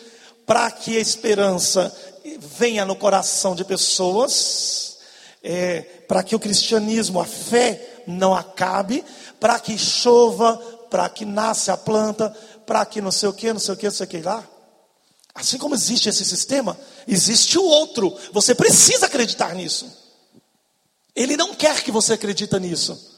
para 0.45 0.71
que 0.71 0.97
a 0.97 1.01
esperança 1.01 1.93
venha 2.39 2.85
no 2.85 2.95
coração 2.95 3.55
de 3.55 3.63
pessoas, 3.63 4.97
é, 5.43 5.81
para 6.07 6.23
que 6.23 6.35
o 6.35 6.39
cristianismo, 6.39 7.19
a 7.19 7.25
fé 7.25 8.03
não 8.07 8.33
acabe, 8.33 9.05
para 9.39 9.59
que 9.59 9.77
chova, 9.77 10.57
para 10.89 11.07
que 11.09 11.23
nasça 11.25 11.73
a 11.73 11.77
planta, 11.77 12.29
para 12.65 12.85
que 12.85 13.01
não 13.01 13.11
sei 13.11 13.29
o 13.29 13.33
que, 13.33 13.53
não 13.53 13.59
sei 13.59 13.73
o 13.73 13.77
que, 13.77 13.85
não 13.85 13.93
sei 13.93 14.05
o 14.05 14.09
que 14.09 14.21
lá. 14.21 14.43
Assim 15.35 15.57
como 15.57 15.75
existe 15.75 16.09
esse 16.09 16.25
sistema, 16.25 16.77
existe 17.07 17.59
o 17.59 17.63
outro. 17.63 18.15
Você 18.31 18.55
precisa 18.55 19.05
acreditar 19.05 19.53
nisso. 19.53 19.85
Ele 21.15 21.37
não 21.37 21.53
quer 21.53 21.83
que 21.83 21.91
você 21.91 22.13
acredite 22.13 22.57
nisso. 22.59 23.13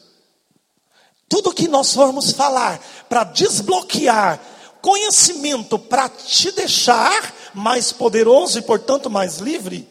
Tudo 1.29 1.53
que 1.53 1.67
nós 1.67 1.93
formos 1.93 2.31
falar 2.31 2.79
para 3.07 3.23
desbloquear 3.23 4.39
conhecimento 4.81 5.77
para 5.77 6.07
te 6.07 6.51
deixar 6.51 7.33
mais 7.57 7.91
poderoso 7.91 8.59
e, 8.59 8.61
portanto, 8.61 9.09
mais 9.09 9.37
livre, 9.37 9.87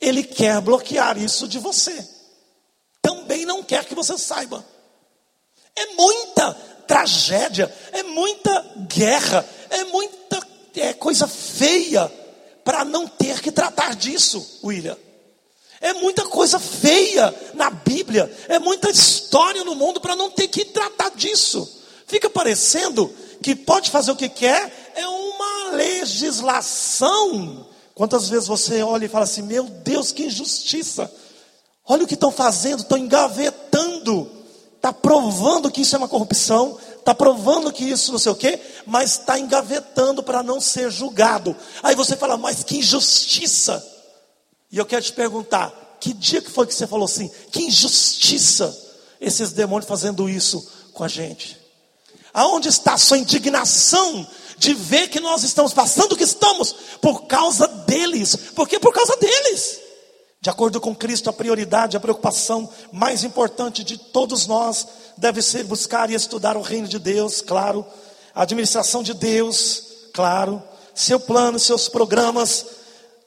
ele 0.00 0.22
quer 0.22 0.60
bloquear 0.60 1.16
isso 1.16 1.46
de 1.48 1.58
você. 1.58 2.06
Também 3.00 3.46
não 3.46 3.62
quer 3.62 3.84
que 3.84 3.94
você 3.94 4.18
saiba. 4.18 4.64
É 5.76 5.86
muita 5.94 6.52
tragédia, 6.86 7.72
é 7.92 8.02
muita 8.02 8.74
guerra, 8.88 9.48
é 9.70 9.84
muita 9.84 10.46
é, 10.76 10.92
coisa 10.92 11.26
feia 11.26 12.10
para 12.64 12.84
não 12.84 13.06
ter 13.06 13.40
que 13.40 13.52
tratar 13.52 13.94
disso, 13.94 14.60
William. 14.62 14.96
É 15.80 15.92
muita 15.92 16.24
coisa 16.24 16.58
feia 16.58 17.34
na 17.54 17.70
Bíblia, 17.70 18.32
é 18.48 18.58
muita 18.58 18.90
história 18.90 19.62
no 19.64 19.74
mundo 19.74 20.00
para 20.00 20.16
não 20.16 20.30
ter 20.30 20.48
que 20.48 20.64
tratar 20.64 21.10
disso. 21.10 21.82
Fica 22.06 22.30
parecendo 22.30 23.12
que 23.42 23.54
pode 23.54 23.90
fazer 23.90 24.10
o 24.10 24.16
que 24.16 24.28
quer, 24.28 24.83
legislação. 25.74 27.66
Quantas 27.94 28.28
vezes 28.28 28.48
você 28.48 28.82
olha 28.82 29.04
e 29.04 29.08
fala 29.08 29.24
assim: 29.24 29.42
Meu 29.42 29.64
Deus, 29.64 30.12
que 30.12 30.24
injustiça! 30.24 31.12
Olha 31.86 32.04
o 32.04 32.06
que 32.06 32.14
estão 32.14 32.32
fazendo, 32.32 32.80
estão 32.80 32.96
engavetando, 32.96 34.30
está 34.76 34.90
provando 34.92 35.70
que 35.70 35.82
isso 35.82 35.94
é 35.94 35.98
uma 35.98 36.08
corrupção, 36.08 36.78
está 36.98 37.14
provando 37.14 37.70
que 37.70 37.84
isso 37.84 38.10
não 38.10 38.18
sei 38.18 38.32
o 38.32 38.36
quê, 38.36 38.58
mas 38.86 39.18
está 39.18 39.38
engavetando 39.38 40.22
para 40.22 40.42
não 40.42 40.60
ser 40.60 40.90
julgado. 40.90 41.54
Aí 41.82 41.94
você 41.94 42.16
fala, 42.16 42.38
mas 42.38 42.64
que 42.64 42.78
injustiça! 42.78 43.84
E 44.72 44.78
eu 44.78 44.86
quero 44.86 45.04
te 45.04 45.12
perguntar: 45.12 45.98
que 46.00 46.12
dia 46.12 46.40
que 46.42 46.50
foi 46.50 46.66
que 46.66 46.74
você 46.74 46.86
falou 46.86 47.04
assim? 47.04 47.30
Que 47.52 47.62
injustiça 47.62 48.76
esses 49.20 49.52
demônios 49.52 49.88
fazendo 49.88 50.28
isso 50.28 50.66
com 50.92 51.04
a 51.04 51.08
gente? 51.08 51.58
Aonde 52.32 52.68
está 52.68 52.94
a 52.94 52.98
sua 52.98 53.18
indignação 53.18 54.26
de 54.64 54.74
ver 54.74 55.08
que 55.08 55.20
nós 55.20 55.42
estamos 55.42 55.72
passando 55.72 56.12
o 56.12 56.16
que 56.16 56.24
estamos 56.24 56.74
por 57.00 57.26
causa 57.26 57.68
deles? 57.68 58.34
Porque 58.54 58.78
por 58.78 58.92
causa 58.92 59.16
deles. 59.16 59.80
De 60.40 60.50
acordo 60.50 60.80
com 60.80 60.94
Cristo, 60.94 61.30
a 61.30 61.32
prioridade, 61.32 61.96
a 61.96 62.00
preocupação 62.00 62.68
mais 62.92 63.24
importante 63.24 63.84
de 63.84 63.96
todos 63.96 64.46
nós 64.46 64.86
deve 65.16 65.40
ser 65.40 65.64
buscar 65.64 66.10
e 66.10 66.14
estudar 66.14 66.56
o 66.56 66.62
reino 66.62 66.88
de 66.88 66.98
Deus, 66.98 67.40
claro, 67.40 67.84
a 68.34 68.42
administração 68.42 69.02
de 69.02 69.14
Deus, 69.14 69.84
claro, 70.12 70.62
seu 70.94 71.18
plano, 71.18 71.58
seus 71.58 71.88
programas, 71.88 72.66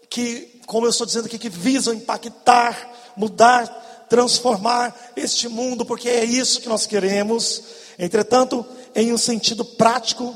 que, 0.09 0.61
como 0.67 0.85
eu 0.85 0.91
estou 0.91 1.07
dizendo 1.07 1.25
aqui, 1.25 1.39
que 1.39 1.49
visam 1.49 1.93
impactar, 1.93 2.93
mudar, 3.15 4.05
transformar 4.09 4.95
este 5.15 5.47
mundo, 5.47 5.85
porque 5.85 6.09
é 6.09 6.23
isso 6.23 6.61
que 6.61 6.69
nós 6.69 6.85
queremos. 6.85 7.63
Entretanto, 7.97 8.65
em 8.95 9.11
um 9.11 9.17
sentido 9.17 9.65
prático, 9.65 10.35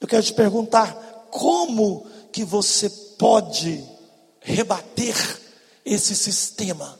eu 0.00 0.08
quero 0.08 0.22
te 0.22 0.32
perguntar: 0.32 0.94
como 1.30 2.06
que 2.32 2.44
você 2.44 2.88
pode 3.18 3.84
rebater 4.40 5.14
esse 5.84 6.14
sistema 6.14 6.98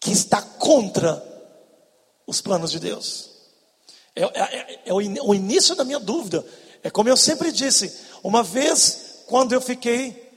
que 0.00 0.10
está 0.10 0.42
contra 0.42 1.22
os 2.26 2.40
planos 2.40 2.70
de 2.70 2.80
Deus? 2.80 3.30
É, 4.14 4.22
é, 4.22 4.40
é, 4.42 4.80
é 4.86 4.92
o, 4.92 5.34
início 5.34 5.74
da 5.74 5.84
minha 5.84 5.98
dúvida. 5.98 6.44
É 6.82 6.90
como 6.90 7.08
eu 7.08 7.16
sempre 7.16 7.52
disse, 7.52 7.92
uma 8.22 8.42
vez, 8.42 9.22
quando 9.26 9.52
eu 9.52 9.60
fiquei, 9.60 10.30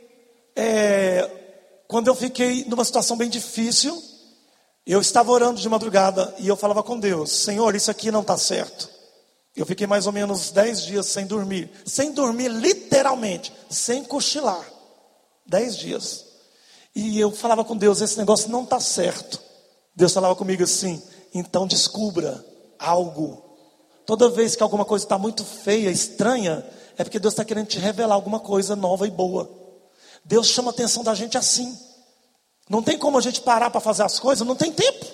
é, 0.55 1.29
quando 1.87 2.07
eu 2.07 2.15
fiquei 2.15 2.63
numa 2.65 2.85
situação 2.85 3.17
bem 3.17 3.29
difícil, 3.29 4.01
eu 4.85 5.01
estava 5.01 5.31
orando 5.31 5.59
de 5.59 5.67
madrugada 5.67 6.33
e 6.37 6.47
eu 6.47 6.55
falava 6.55 6.83
com 6.83 6.99
Deus: 6.99 7.31
Senhor, 7.31 7.75
isso 7.75 7.91
aqui 7.91 8.11
não 8.11 8.21
está 8.21 8.37
certo. 8.37 8.94
Eu 9.55 9.65
fiquei 9.65 9.87
mais 9.87 10.05
ou 10.05 10.11
menos 10.11 10.51
dez 10.51 10.83
dias 10.83 11.05
sem 11.05 11.25
dormir, 11.25 11.71
sem 11.85 12.11
dormir 12.11 12.49
literalmente, 12.49 13.53
sem 13.69 14.03
cochilar. 14.03 14.65
Dez 15.45 15.77
dias. 15.77 16.25
E 16.93 17.19
eu 17.19 17.31
falava 17.31 17.63
com 17.63 17.77
Deus: 17.77 18.01
esse 18.01 18.17
negócio 18.17 18.49
não 18.49 18.63
está 18.63 18.79
certo. 18.79 19.39
Deus 19.95 20.13
falava 20.13 20.35
comigo 20.35 20.63
assim: 20.63 21.01
então 21.33 21.65
descubra 21.65 22.43
algo. 22.77 23.43
Toda 24.05 24.29
vez 24.29 24.55
que 24.55 24.63
alguma 24.63 24.85
coisa 24.85 25.05
está 25.05 25.17
muito 25.17 25.43
feia, 25.43 25.89
estranha, 25.89 26.65
é 26.97 27.03
porque 27.03 27.19
Deus 27.19 27.33
está 27.33 27.45
querendo 27.45 27.67
te 27.67 27.79
revelar 27.79 28.15
alguma 28.15 28.39
coisa 28.39 28.75
nova 28.75 29.07
e 29.07 29.11
boa. 29.11 29.49
Deus 30.23 30.47
chama 30.47 30.71
a 30.71 30.73
atenção 30.73 31.03
da 31.03 31.15
gente 31.15 31.37
assim. 31.37 31.77
Não 32.69 32.83
tem 32.83 32.97
como 32.97 33.17
a 33.17 33.21
gente 33.21 33.41
parar 33.41 33.69
para 33.69 33.79
fazer 33.79 34.03
as 34.03 34.19
coisas, 34.19 34.45
não 34.45 34.55
tem 34.55 34.71
tempo. 34.71 35.05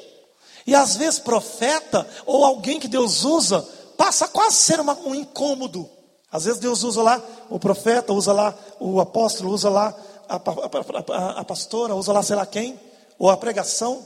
E 0.65 0.75
às 0.75 0.95
vezes 0.95 1.19
profeta 1.19 2.07
ou 2.25 2.45
alguém 2.45 2.79
que 2.79 2.87
Deus 2.87 3.23
usa 3.23 3.67
passa 4.01 4.27
quase 4.27 4.55
a 4.55 4.59
ser 4.59 4.79
uma, 4.79 4.97
um 5.05 5.13
incômodo. 5.13 5.87
Às 6.31 6.45
vezes 6.45 6.59
Deus 6.59 6.81
usa 6.81 7.03
lá 7.03 7.21
o 7.51 7.59
profeta, 7.59 8.11
usa 8.11 8.33
lá 8.33 8.57
o 8.79 8.99
apóstolo, 8.99 9.51
usa 9.51 9.69
lá 9.69 9.95
a, 10.27 10.37
a, 10.37 10.39
a, 10.39 11.39
a 11.41 11.43
pastora, 11.43 11.93
usa 11.93 12.11
lá 12.11 12.23
sei 12.23 12.35
lá 12.35 12.43
quem, 12.47 12.79
ou 13.19 13.29
a 13.29 13.37
pregação. 13.37 14.03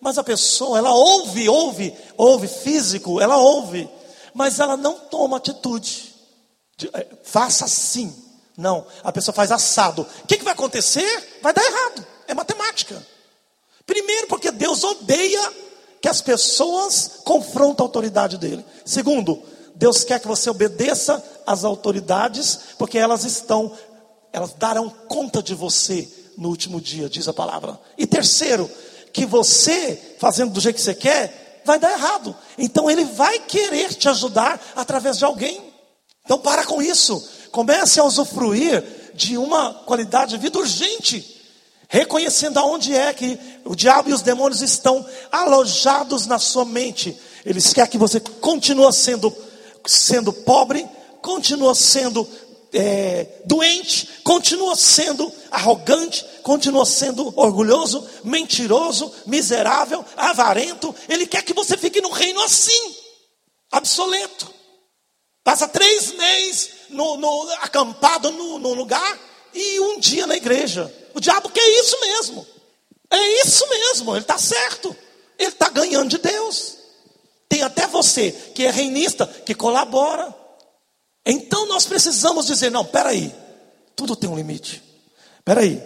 Mas 0.00 0.16
a 0.16 0.22
pessoa, 0.22 0.78
ela 0.78 0.92
ouve, 0.92 1.48
ouve, 1.48 1.92
ouve 2.16 2.46
físico, 2.46 3.20
ela 3.20 3.36
ouve, 3.36 3.90
mas 4.32 4.60
ela 4.60 4.76
não 4.76 4.94
toma 4.94 5.38
atitude. 5.38 6.14
De, 6.76 6.88
é, 6.92 7.04
faça 7.24 7.64
assim. 7.64 8.14
Não, 8.56 8.86
a 9.02 9.10
pessoa 9.10 9.34
faz 9.34 9.50
assado. 9.50 10.06
O 10.22 10.26
que, 10.28 10.38
que 10.38 10.44
vai 10.44 10.52
acontecer? 10.52 11.40
Vai 11.42 11.52
dar 11.52 11.64
errado. 11.64 12.06
É 12.28 12.34
matemática. 12.34 13.04
Primeiro, 13.84 14.28
porque 14.28 14.52
Deus 14.52 14.84
odeia 14.84 15.52
que 16.02 16.08
as 16.08 16.20
pessoas 16.20 17.20
confrontam 17.24 17.86
a 17.86 17.88
autoridade 17.88 18.36
dele. 18.36 18.64
Segundo, 18.84 19.40
Deus 19.76 20.02
quer 20.02 20.18
que 20.18 20.26
você 20.26 20.50
obedeça 20.50 21.24
às 21.46 21.64
autoridades, 21.64 22.58
porque 22.76 22.98
elas 22.98 23.24
estão, 23.24 23.72
elas 24.32 24.52
darão 24.52 24.90
conta 24.90 25.40
de 25.40 25.54
você 25.54 26.08
no 26.36 26.48
último 26.48 26.80
dia, 26.80 27.08
diz 27.08 27.28
a 27.28 27.32
palavra. 27.32 27.78
E 27.96 28.04
terceiro, 28.04 28.68
que 29.12 29.24
você, 29.24 30.16
fazendo 30.18 30.52
do 30.52 30.60
jeito 30.60 30.76
que 30.76 30.82
você 30.82 30.94
quer, 30.94 31.62
vai 31.64 31.78
dar 31.78 31.92
errado. 31.92 32.36
Então 32.58 32.90
ele 32.90 33.04
vai 33.04 33.38
querer 33.38 33.94
te 33.94 34.08
ajudar 34.08 34.60
através 34.74 35.18
de 35.18 35.24
alguém. 35.24 35.72
Então 36.24 36.38
para 36.38 36.66
com 36.66 36.82
isso. 36.82 37.28
Comece 37.52 38.00
a 38.00 38.04
usufruir 38.04 38.82
de 39.14 39.38
uma 39.38 39.72
qualidade 39.84 40.32
de 40.32 40.38
vida 40.38 40.58
urgente. 40.58 41.41
Reconhecendo 41.92 42.56
aonde 42.56 42.94
é 42.96 43.12
que 43.12 43.38
o 43.66 43.76
diabo 43.76 44.08
e 44.08 44.14
os 44.14 44.22
demônios 44.22 44.62
estão 44.62 45.06
alojados 45.30 46.26
na 46.26 46.38
sua 46.38 46.64
mente. 46.64 47.14
Eles 47.44 47.70
querem 47.74 47.90
que 47.90 47.98
você 47.98 48.18
continue 48.18 48.90
sendo, 48.94 49.30
sendo 49.86 50.32
pobre, 50.32 50.88
continue 51.20 51.76
sendo 51.76 52.26
é, 52.72 53.42
doente, 53.44 54.08
continua 54.24 54.74
sendo 54.74 55.30
arrogante, 55.50 56.24
continua 56.42 56.86
sendo 56.86 57.30
orgulhoso, 57.38 58.08
mentiroso, 58.24 59.12
miserável, 59.26 60.02
avarento. 60.16 60.94
Ele 61.10 61.26
quer 61.26 61.42
que 61.42 61.52
você 61.52 61.76
fique 61.76 62.00
no 62.00 62.08
reino 62.08 62.42
assim, 62.42 62.96
obsoleto. 63.70 64.50
Passa 65.44 65.68
três 65.68 66.10
meses 66.14 66.70
no, 66.88 67.18
no, 67.18 67.50
acampado 67.60 68.30
no, 68.30 68.58
no 68.58 68.72
lugar 68.72 69.20
e 69.52 69.78
um 69.78 70.00
dia 70.00 70.26
na 70.26 70.38
igreja. 70.38 71.01
O 71.14 71.20
diabo 71.20 71.50
quer 71.50 71.66
isso 71.80 72.00
mesmo. 72.00 72.46
É 73.10 73.42
isso 73.42 73.68
mesmo, 73.68 74.12
ele 74.12 74.22
está 74.22 74.38
certo. 74.38 74.96
Ele 75.38 75.48
está 75.48 75.68
ganhando 75.68 76.08
de 76.08 76.18
Deus. 76.18 76.78
Tem 77.48 77.62
até 77.62 77.86
você 77.86 78.32
que 78.32 78.64
é 78.64 78.70
reinista, 78.70 79.26
que 79.26 79.54
colabora. 79.54 80.34
Então 81.24 81.66
nós 81.66 81.84
precisamos 81.84 82.46
dizer: 82.46 82.70
não, 82.70 82.84
peraí, 82.84 83.34
tudo 83.94 84.16
tem 84.16 84.28
um 84.28 84.36
limite. 84.36 84.82
Peraí, 85.44 85.82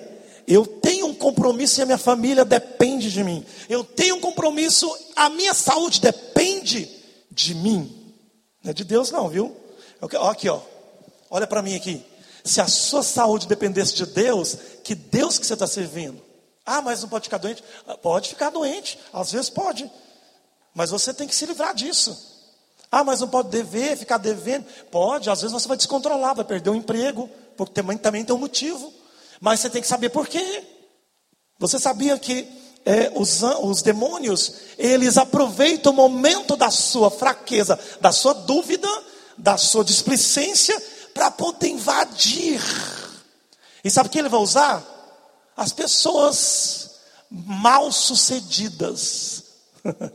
eu 0.46 0.64
tenho 0.66 1.06
um 1.06 1.14
compromisso 1.14 1.80
e 1.80 1.82
a 1.82 1.86
minha 1.86 1.98
família 1.98 2.44
depende 2.44 3.10
de 3.10 3.24
mim. 3.24 3.44
Eu 3.68 3.82
tenho 3.82 4.16
um 4.16 4.20
compromisso, 4.20 4.88
a 5.16 5.28
minha 5.28 5.54
saúde 5.54 6.00
depende 6.00 6.88
de 7.30 7.54
mim. 7.54 8.14
Não 8.62 8.70
é 8.70 8.74
de 8.74 8.84
Deus, 8.84 9.10
não, 9.10 9.28
viu? 9.28 9.56
Ó, 10.00 10.30
aqui, 10.30 10.48
ó. 10.48 10.60
Olha 11.30 11.46
para 11.46 11.62
mim 11.62 11.74
aqui. 11.74 12.04
Se 12.46 12.60
a 12.60 12.68
sua 12.68 13.02
saúde 13.02 13.48
dependesse 13.48 13.94
de 13.94 14.06
Deus, 14.06 14.56
que 14.84 14.94
Deus 14.94 15.36
que 15.36 15.44
você 15.44 15.54
está 15.54 15.66
servindo? 15.66 16.22
Ah, 16.64 16.80
mas 16.80 17.02
não 17.02 17.08
pode 17.08 17.24
ficar 17.24 17.38
doente? 17.38 17.62
Ah, 17.86 17.96
pode 17.96 18.28
ficar 18.28 18.50
doente, 18.50 18.98
às 19.12 19.32
vezes 19.32 19.50
pode. 19.50 19.90
Mas 20.72 20.90
você 20.90 21.12
tem 21.12 21.26
que 21.26 21.34
se 21.34 21.44
livrar 21.44 21.74
disso. 21.74 22.16
Ah, 22.90 23.02
mas 23.02 23.20
não 23.20 23.28
pode 23.28 23.48
dever, 23.48 23.96
ficar 23.96 24.18
devendo. 24.18 24.64
Pode, 24.92 25.28
às 25.28 25.40
vezes 25.40 25.52
você 25.52 25.66
vai 25.66 25.76
descontrolar, 25.76 26.36
vai 26.36 26.44
perder 26.44 26.70
o 26.70 26.74
emprego, 26.76 27.28
porque 27.56 27.74
também, 27.74 27.98
também 27.98 28.24
tem 28.24 28.34
um 28.34 28.38
motivo. 28.38 28.92
Mas 29.40 29.58
você 29.58 29.68
tem 29.68 29.82
que 29.82 29.88
saber 29.88 30.10
por 30.10 30.28
quê. 30.28 30.62
Você 31.58 31.80
sabia 31.80 32.16
que 32.16 32.46
é, 32.84 33.10
os, 33.16 33.42
os 33.42 33.82
demônios, 33.82 34.52
eles 34.78 35.18
aproveitam 35.18 35.92
o 35.92 35.96
momento 35.96 36.54
da 36.54 36.70
sua 36.70 37.10
fraqueza, 37.10 37.76
da 38.00 38.12
sua 38.12 38.34
dúvida, 38.34 38.88
da 39.36 39.56
sua 39.56 39.84
displicência, 39.84 40.80
para 41.16 41.30
poder 41.30 41.68
invadir. 41.68 42.60
E 43.82 43.90
sabe 43.90 44.08
o 44.08 44.12
que 44.12 44.18
ele 44.18 44.28
vai 44.28 44.38
usar? 44.38 44.84
As 45.56 45.72
pessoas 45.72 46.90
mal 47.30 47.90
sucedidas. 47.90 49.44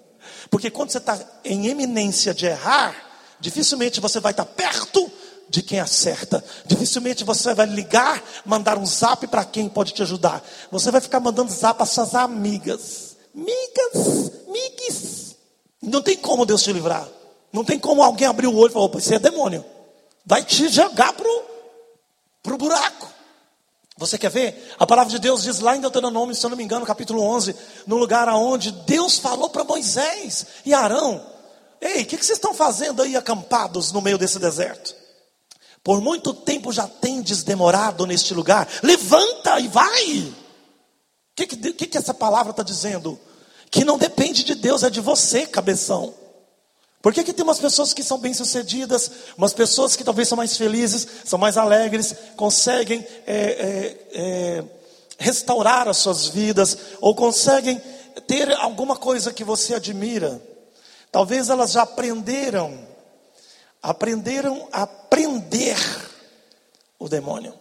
Porque 0.51 0.69
quando 0.69 0.91
você 0.91 0.99
está 0.99 1.19
em 1.43 1.67
eminência 1.67 2.35
de 2.35 2.45
errar, 2.45 2.95
dificilmente 3.39 3.99
você 3.99 4.19
vai 4.19 4.31
estar 4.31 4.45
tá 4.45 4.53
perto 4.53 5.11
de 5.49 5.63
quem 5.63 5.79
acerta. 5.79 6.43
Dificilmente 6.67 7.23
você 7.23 7.55
vai 7.55 7.65
ligar, 7.65 8.23
mandar 8.45 8.77
um 8.77 8.85
zap 8.85 9.25
para 9.25 9.43
quem 9.43 9.67
pode 9.67 9.93
te 9.93 10.03
ajudar. 10.03 10.43
Você 10.69 10.91
vai 10.91 11.01
ficar 11.01 11.19
mandando 11.19 11.51
zap 11.51 11.77
para 11.77 11.85
suas 11.87 12.13
amigas. 12.13 13.17
Migas, 13.33 14.31
migues. 14.47 15.35
Não 15.81 16.03
tem 16.03 16.15
como 16.15 16.45
Deus 16.45 16.61
te 16.61 16.71
livrar. 16.71 17.07
Não 17.51 17.65
tem 17.65 17.79
como 17.79 18.03
alguém 18.03 18.27
abrir 18.27 18.45
o 18.45 18.55
olho 18.55 18.69
e 18.69 18.73
falar, 18.73 18.85
opa, 18.85 18.99
isso 18.99 19.13
é 19.13 19.17
demônio. 19.17 19.65
Vai 20.25 20.43
te 20.43 20.69
jogar 20.69 21.13
pro, 21.13 21.43
pro 22.43 22.57
buraco. 22.57 23.12
Você 23.97 24.17
quer 24.17 24.31
ver? 24.31 24.73
A 24.79 24.88
palavra 24.88 25.12
de 25.12 25.19
Deus 25.19 25.43
diz 25.43 25.60
lá 25.60 25.75
em 25.75 25.81
Deuteronômio, 25.81 26.34
se 26.34 26.43
eu 26.43 26.49
não 26.49 26.57
me 26.57 26.63
engano, 26.63 26.86
capítulo 26.86 27.21
11, 27.21 27.55
no 27.86 27.97
lugar 27.97 28.27
aonde 28.27 28.71
Deus 28.71 29.19
falou 29.19 29.49
para 29.49 29.63
Moisés 29.63 30.47
e 30.65 30.73
Arão: 30.73 31.23
Ei, 31.79 32.01
o 32.01 32.05
que, 32.05 32.17
que 32.17 32.25
vocês 32.25 32.38
estão 32.38 32.53
fazendo 32.53 33.01
aí 33.01 33.15
acampados 33.15 33.91
no 33.91 34.01
meio 34.01 34.17
desse 34.17 34.39
deserto? 34.39 34.95
Por 35.84 35.99
muito 35.99 36.34
tempo 36.34 36.71
já 36.71 36.88
tendes 36.88 37.43
demorado 37.43 38.05
neste 38.05 38.34
lugar, 38.34 38.67
levanta 38.84 39.60
e 39.60 39.67
vai. 39.67 40.17
O 40.19 40.36
que, 41.36 41.47
que, 41.47 41.88
que 41.88 41.97
essa 41.97 42.13
palavra 42.13 42.51
está 42.51 42.63
dizendo? 42.63 43.19
Que 43.69 43.86
não 43.86 43.97
depende 43.97 44.43
de 44.43 44.53
Deus, 44.53 44.84
é 44.84 44.89
de 44.89 44.99
você, 44.99 45.45
cabeção. 45.45 46.13
Por 47.01 47.13
que, 47.13 47.23
que 47.23 47.33
tem 47.33 47.43
umas 47.43 47.59
pessoas 47.59 47.93
que 47.93 48.03
são 48.03 48.19
bem-sucedidas, 48.19 49.11
umas 49.35 49.53
pessoas 49.53 49.95
que 49.95 50.03
talvez 50.03 50.27
são 50.27 50.35
mais 50.35 50.55
felizes, 50.55 51.07
são 51.25 51.39
mais 51.39 51.57
alegres, 51.57 52.13
conseguem 52.35 53.05
é, 53.25 53.35
é, 53.35 53.97
é, 54.13 54.63
restaurar 55.17 55.87
as 55.87 55.97
suas 55.97 56.27
vidas, 56.27 56.77
ou 56.99 57.15
conseguem 57.15 57.81
ter 58.27 58.51
alguma 58.53 58.95
coisa 58.95 59.33
que 59.33 59.43
você 59.43 59.73
admira? 59.73 60.39
Talvez 61.11 61.49
elas 61.49 61.71
já 61.71 61.81
aprenderam, 61.81 62.87
aprenderam 63.81 64.67
a 64.71 64.85
prender 64.85 65.77
o 66.99 67.09
demônio. 67.09 67.53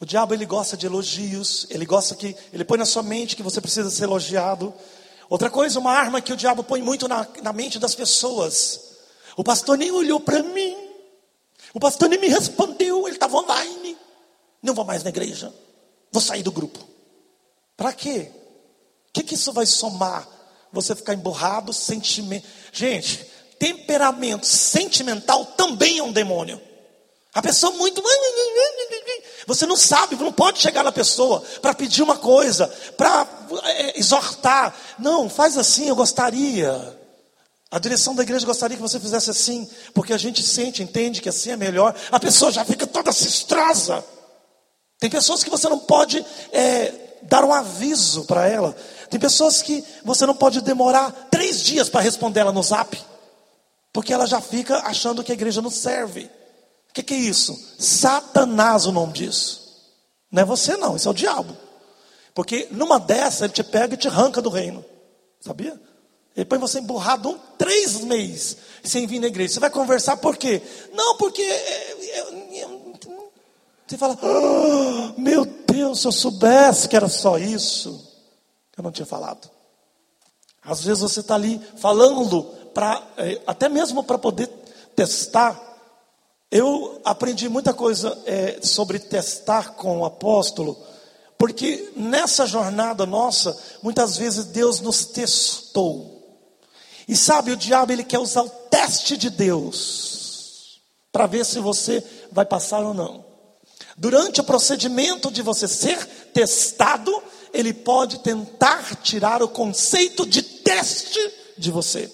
O 0.00 0.06
diabo 0.06 0.32
ele 0.32 0.46
gosta 0.46 0.76
de 0.76 0.86
elogios, 0.86 1.66
ele 1.68 1.84
gosta 1.84 2.14
que 2.14 2.34
ele 2.52 2.64
põe 2.64 2.78
na 2.78 2.86
sua 2.86 3.02
mente 3.02 3.36
que 3.36 3.42
você 3.42 3.60
precisa 3.60 3.90
ser 3.90 4.04
elogiado. 4.04 4.72
Outra 5.28 5.50
coisa, 5.50 5.78
uma 5.78 5.92
arma 5.92 6.20
que 6.20 6.32
o 6.32 6.36
diabo 6.36 6.64
põe 6.64 6.80
muito 6.80 7.06
na, 7.06 7.26
na 7.42 7.52
mente 7.52 7.78
das 7.78 7.94
pessoas. 7.94 8.96
O 9.36 9.44
pastor 9.44 9.76
nem 9.76 9.90
olhou 9.90 10.18
para 10.18 10.42
mim. 10.42 10.76
O 11.74 11.80
pastor 11.80 12.08
nem 12.08 12.18
me 12.18 12.28
respondeu. 12.28 13.06
Ele 13.06 13.16
estava 13.16 13.36
online. 13.36 13.96
Não 14.62 14.74
vou 14.74 14.84
mais 14.84 15.02
na 15.02 15.10
igreja. 15.10 15.52
Vou 16.10 16.22
sair 16.22 16.42
do 16.42 16.50
grupo. 16.50 16.78
Para 17.76 17.92
quê? 17.92 18.30
O 19.10 19.12
que, 19.12 19.22
que 19.22 19.34
isso 19.34 19.52
vai 19.52 19.66
somar? 19.66 20.26
Você 20.72 20.94
ficar 20.94 21.14
emburrado, 21.14 21.72
sentimento. 21.72 22.46
Gente, 22.72 23.24
temperamento 23.58 24.46
sentimental 24.46 25.44
também 25.44 25.98
é 25.98 26.02
um 26.02 26.12
demônio. 26.12 26.60
A 27.34 27.42
pessoa 27.42 27.72
muito. 27.72 28.02
Você 29.46 29.66
não 29.66 29.76
sabe, 29.76 30.16
não 30.16 30.32
pode 30.32 30.58
chegar 30.58 30.82
na 30.82 30.92
pessoa 30.92 31.40
para 31.62 31.74
pedir 31.74 32.02
uma 32.02 32.16
coisa, 32.16 32.66
para 32.96 33.24
exortar. 33.94 34.74
Não, 34.98 35.28
faz 35.28 35.56
assim, 35.56 35.88
eu 35.88 35.96
gostaria. 35.96 36.98
A 37.70 37.78
direção 37.78 38.14
da 38.14 38.22
igreja 38.22 38.46
gostaria 38.46 38.76
que 38.76 38.82
você 38.82 38.98
fizesse 38.98 39.30
assim, 39.30 39.68
porque 39.92 40.12
a 40.12 40.18
gente 40.18 40.42
sente, 40.42 40.82
entende 40.82 41.20
que 41.20 41.28
assim 41.28 41.50
é 41.50 41.56
melhor. 41.56 41.94
A 42.10 42.18
pessoa 42.18 42.50
já 42.50 42.64
fica 42.64 42.86
toda 42.86 43.12
cistrosa. 43.12 44.04
Tem 44.98 45.10
pessoas 45.10 45.44
que 45.44 45.50
você 45.50 45.68
não 45.68 45.78
pode 45.78 46.24
é, 46.50 46.92
dar 47.22 47.44
um 47.44 47.52
aviso 47.52 48.24
para 48.24 48.48
ela. 48.48 48.74
Tem 49.10 49.20
pessoas 49.20 49.62
que 49.62 49.84
você 50.04 50.26
não 50.26 50.34
pode 50.34 50.60
demorar 50.60 51.28
três 51.30 51.62
dias 51.62 51.88
para 51.88 52.00
responder 52.00 52.40
ela 52.40 52.52
no 52.52 52.62
zap, 52.62 52.98
porque 53.92 54.12
ela 54.12 54.26
já 54.26 54.40
fica 54.40 54.78
achando 54.78 55.22
que 55.22 55.30
a 55.30 55.34
igreja 55.34 55.62
não 55.62 55.70
serve. 55.70 56.30
O 56.90 56.94
que, 56.94 57.02
que, 57.02 57.14
é 57.14 57.18
isso? 57.18 57.56
Satanás 57.78 58.86
o 58.86 58.92
nome 58.92 59.12
disso. 59.12 59.68
Não 60.32 60.42
é 60.42 60.44
você 60.44 60.76
não, 60.76 60.96
isso 60.96 61.06
é 61.06 61.10
o 61.10 61.14
diabo. 61.14 61.56
Porque 62.38 62.68
numa 62.70 63.00
dessa 63.00 63.46
ele 63.46 63.52
te 63.52 63.64
pega 63.64 63.94
e 63.94 63.96
te 63.96 64.06
arranca 64.06 64.40
do 64.40 64.48
reino. 64.48 64.84
Sabia? 65.40 65.76
Ele 66.36 66.44
põe 66.44 66.56
você 66.56 66.78
emburrado 66.78 67.30
um, 67.30 67.38
três 67.58 68.00
meses 68.02 68.58
sem 68.80 69.08
vir 69.08 69.18
na 69.18 69.26
igreja. 69.26 69.54
Você 69.54 69.58
vai 69.58 69.70
conversar 69.70 70.18
por 70.18 70.36
quê? 70.36 70.62
Não, 70.94 71.16
porque 71.16 71.42
é, 71.42 71.96
é, 72.00 72.60
é, 72.60 72.68
você 73.84 73.98
fala, 73.98 74.16
oh, 74.22 75.20
meu 75.20 75.44
Deus, 75.44 76.00
se 76.00 76.06
eu 76.06 76.12
soubesse 76.12 76.88
que 76.88 76.94
era 76.94 77.08
só 77.08 77.38
isso, 77.38 78.08
eu 78.76 78.84
não 78.84 78.92
tinha 78.92 79.04
falado. 79.04 79.50
Às 80.62 80.84
vezes 80.84 81.02
você 81.02 81.18
está 81.18 81.34
ali 81.34 81.60
falando 81.78 82.44
para 82.72 83.04
até 83.48 83.68
mesmo 83.68 84.04
para 84.04 84.16
poder 84.16 84.46
testar 84.94 85.60
eu 86.50 87.00
aprendi 87.04 87.48
muita 87.48 87.74
coisa 87.74 88.16
é, 88.24 88.58
sobre 88.62 88.98
testar 88.98 89.74
com 89.74 89.98
o 89.98 90.04
apóstolo, 90.06 90.78
porque 91.38 91.92
nessa 91.94 92.44
jornada 92.46 93.06
nossa, 93.06 93.56
muitas 93.80 94.16
vezes 94.16 94.46
Deus 94.46 94.80
nos 94.80 95.04
testou. 95.04 96.18
E 97.06 97.16
sabe, 97.16 97.52
o 97.52 97.56
diabo 97.56 97.92
ele 97.92 98.02
quer 98.02 98.18
usar 98.18 98.42
o 98.42 98.50
teste 98.50 99.16
de 99.16 99.30
Deus 99.30 100.80
para 101.12 101.26
ver 101.26 101.46
se 101.46 101.60
você 101.60 102.04
vai 102.32 102.44
passar 102.44 102.80
ou 102.80 102.92
não. 102.92 103.24
Durante 103.96 104.40
o 104.40 104.44
procedimento 104.44 105.30
de 105.30 105.40
você 105.40 105.66
ser 105.66 106.04
testado, 106.34 107.22
ele 107.52 107.72
pode 107.72 108.18
tentar 108.18 108.96
tirar 108.96 109.42
o 109.42 109.48
conceito 109.48 110.26
de 110.26 110.42
teste 110.42 111.18
de 111.56 111.70
você. 111.70 112.12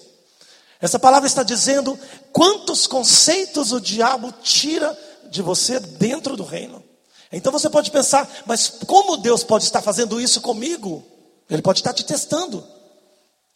Essa 0.79 0.99
palavra 0.99 1.27
está 1.27 1.43
dizendo 1.43 1.97
quantos 2.31 2.85
conceitos 2.85 3.71
o 3.71 3.81
diabo 3.81 4.31
tira 4.41 4.97
de 5.29 5.41
você 5.41 5.79
dentro 5.79 6.37
do 6.37 6.43
reino. 6.43 6.83
Então 7.31 7.51
você 7.51 7.69
pode 7.69 7.91
pensar, 7.91 8.29
mas 8.45 8.69
como 8.85 9.17
Deus 9.17 9.43
pode 9.43 9.63
estar 9.63 9.81
fazendo 9.81 10.19
isso 10.21 10.41
comigo? 10.41 11.03
Ele 11.49 11.61
pode 11.61 11.79
estar 11.79 11.93
te 11.93 12.03
testando. 12.03 12.65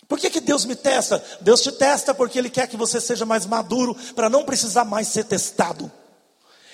Por 0.08 0.18
que, 0.18 0.30
que 0.30 0.42
Deus 0.42 0.66
me 0.66 0.76
testa? 0.76 1.24
Deus 1.40 1.62
te 1.62 1.72
testa 1.72 2.14
porque 2.14 2.40
Ele 2.40 2.50
quer 2.50 2.68
que 2.68 2.76
você 2.76 3.00
seja 3.00 3.26
mais 3.26 3.46
maduro, 3.46 3.96
para 4.16 4.30
não 4.30 4.44
precisar 4.44 4.84
mais 4.84 5.08
ser 5.08 5.24
testado. 5.26 5.92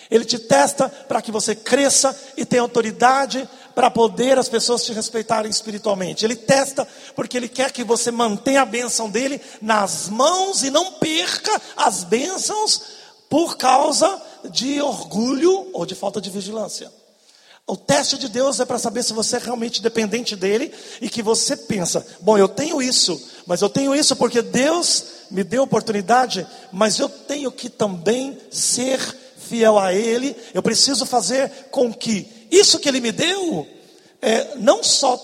Ele 0.09 0.23
te 0.23 0.37
testa 0.37 0.87
para 0.87 1.21
que 1.21 1.31
você 1.31 1.55
cresça 1.55 2.17
e 2.37 2.45
tenha 2.45 2.61
autoridade 2.61 3.49
para 3.73 3.89
poder 3.91 4.37
as 4.37 4.47
pessoas 4.47 4.83
te 4.85 4.93
respeitarem 4.93 5.49
espiritualmente. 5.49 6.23
Ele 6.23 6.35
testa 6.35 6.87
porque 7.15 7.35
ele 7.35 7.49
quer 7.49 7.71
que 7.71 7.83
você 7.83 8.11
mantenha 8.11 8.61
a 8.61 8.65
bênção 8.65 9.09
dele 9.09 9.41
nas 9.61 10.07
mãos 10.07 10.63
e 10.63 10.69
não 10.69 10.93
perca 10.93 11.61
as 11.75 12.03
bênçãos 12.03 12.81
por 13.29 13.57
causa 13.57 14.21
de 14.49 14.81
orgulho 14.81 15.69
ou 15.73 15.85
de 15.85 15.95
falta 15.95 16.21
de 16.21 16.29
vigilância. 16.29 16.91
O 17.67 17.75
teste 17.75 18.19
de 18.19 18.29
Deus 18.29 18.59
é 18.59 18.65
para 18.65 18.77
saber 18.77 19.03
se 19.03 19.11
você 19.11 19.37
é 19.37 19.39
realmente 19.39 19.81
dependente 19.81 20.35
dele 20.35 20.71
e 21.01 21.09
que 21.09 21.23
você 21.23 21.57
pensa: 21.57 22.05
bom, 22.21 22.37
eu 22.37 22.47
tenho 22.47 22.79
isso, 22.79 23.19
mas 23.47 23.61
eu 23.61 23.69
tenho 23.69 23.95
isso 23.95 24.15
porque 24.15 24.41
Deus 24.41 25.03
me 25.31 25.43
deu 25.43 25.63
oportunidade, 25.63 26.45
mas 26.71 26.99
eu 26.99 27.09
tenho 27.09 27.51
que 27.51 27.67
também 27.67 28.37
ser 28.51 28.99
fiel 29.37 29.79
a 29.79 29.93
Ele. 29.93 30.35
Eu 30.53 30.61
preciso 30.61 31.07
fazer 31.07 31.49
com 31.71 31.91
que 31.91 32.27
isso 32.51 32.77
que 32.77 32.87
Ele 32.87 33.01
me 33.01 33.11
deu 33.11 33.67
é, 34.21 34.55
não 34.57 34.83
só 34.83 35.19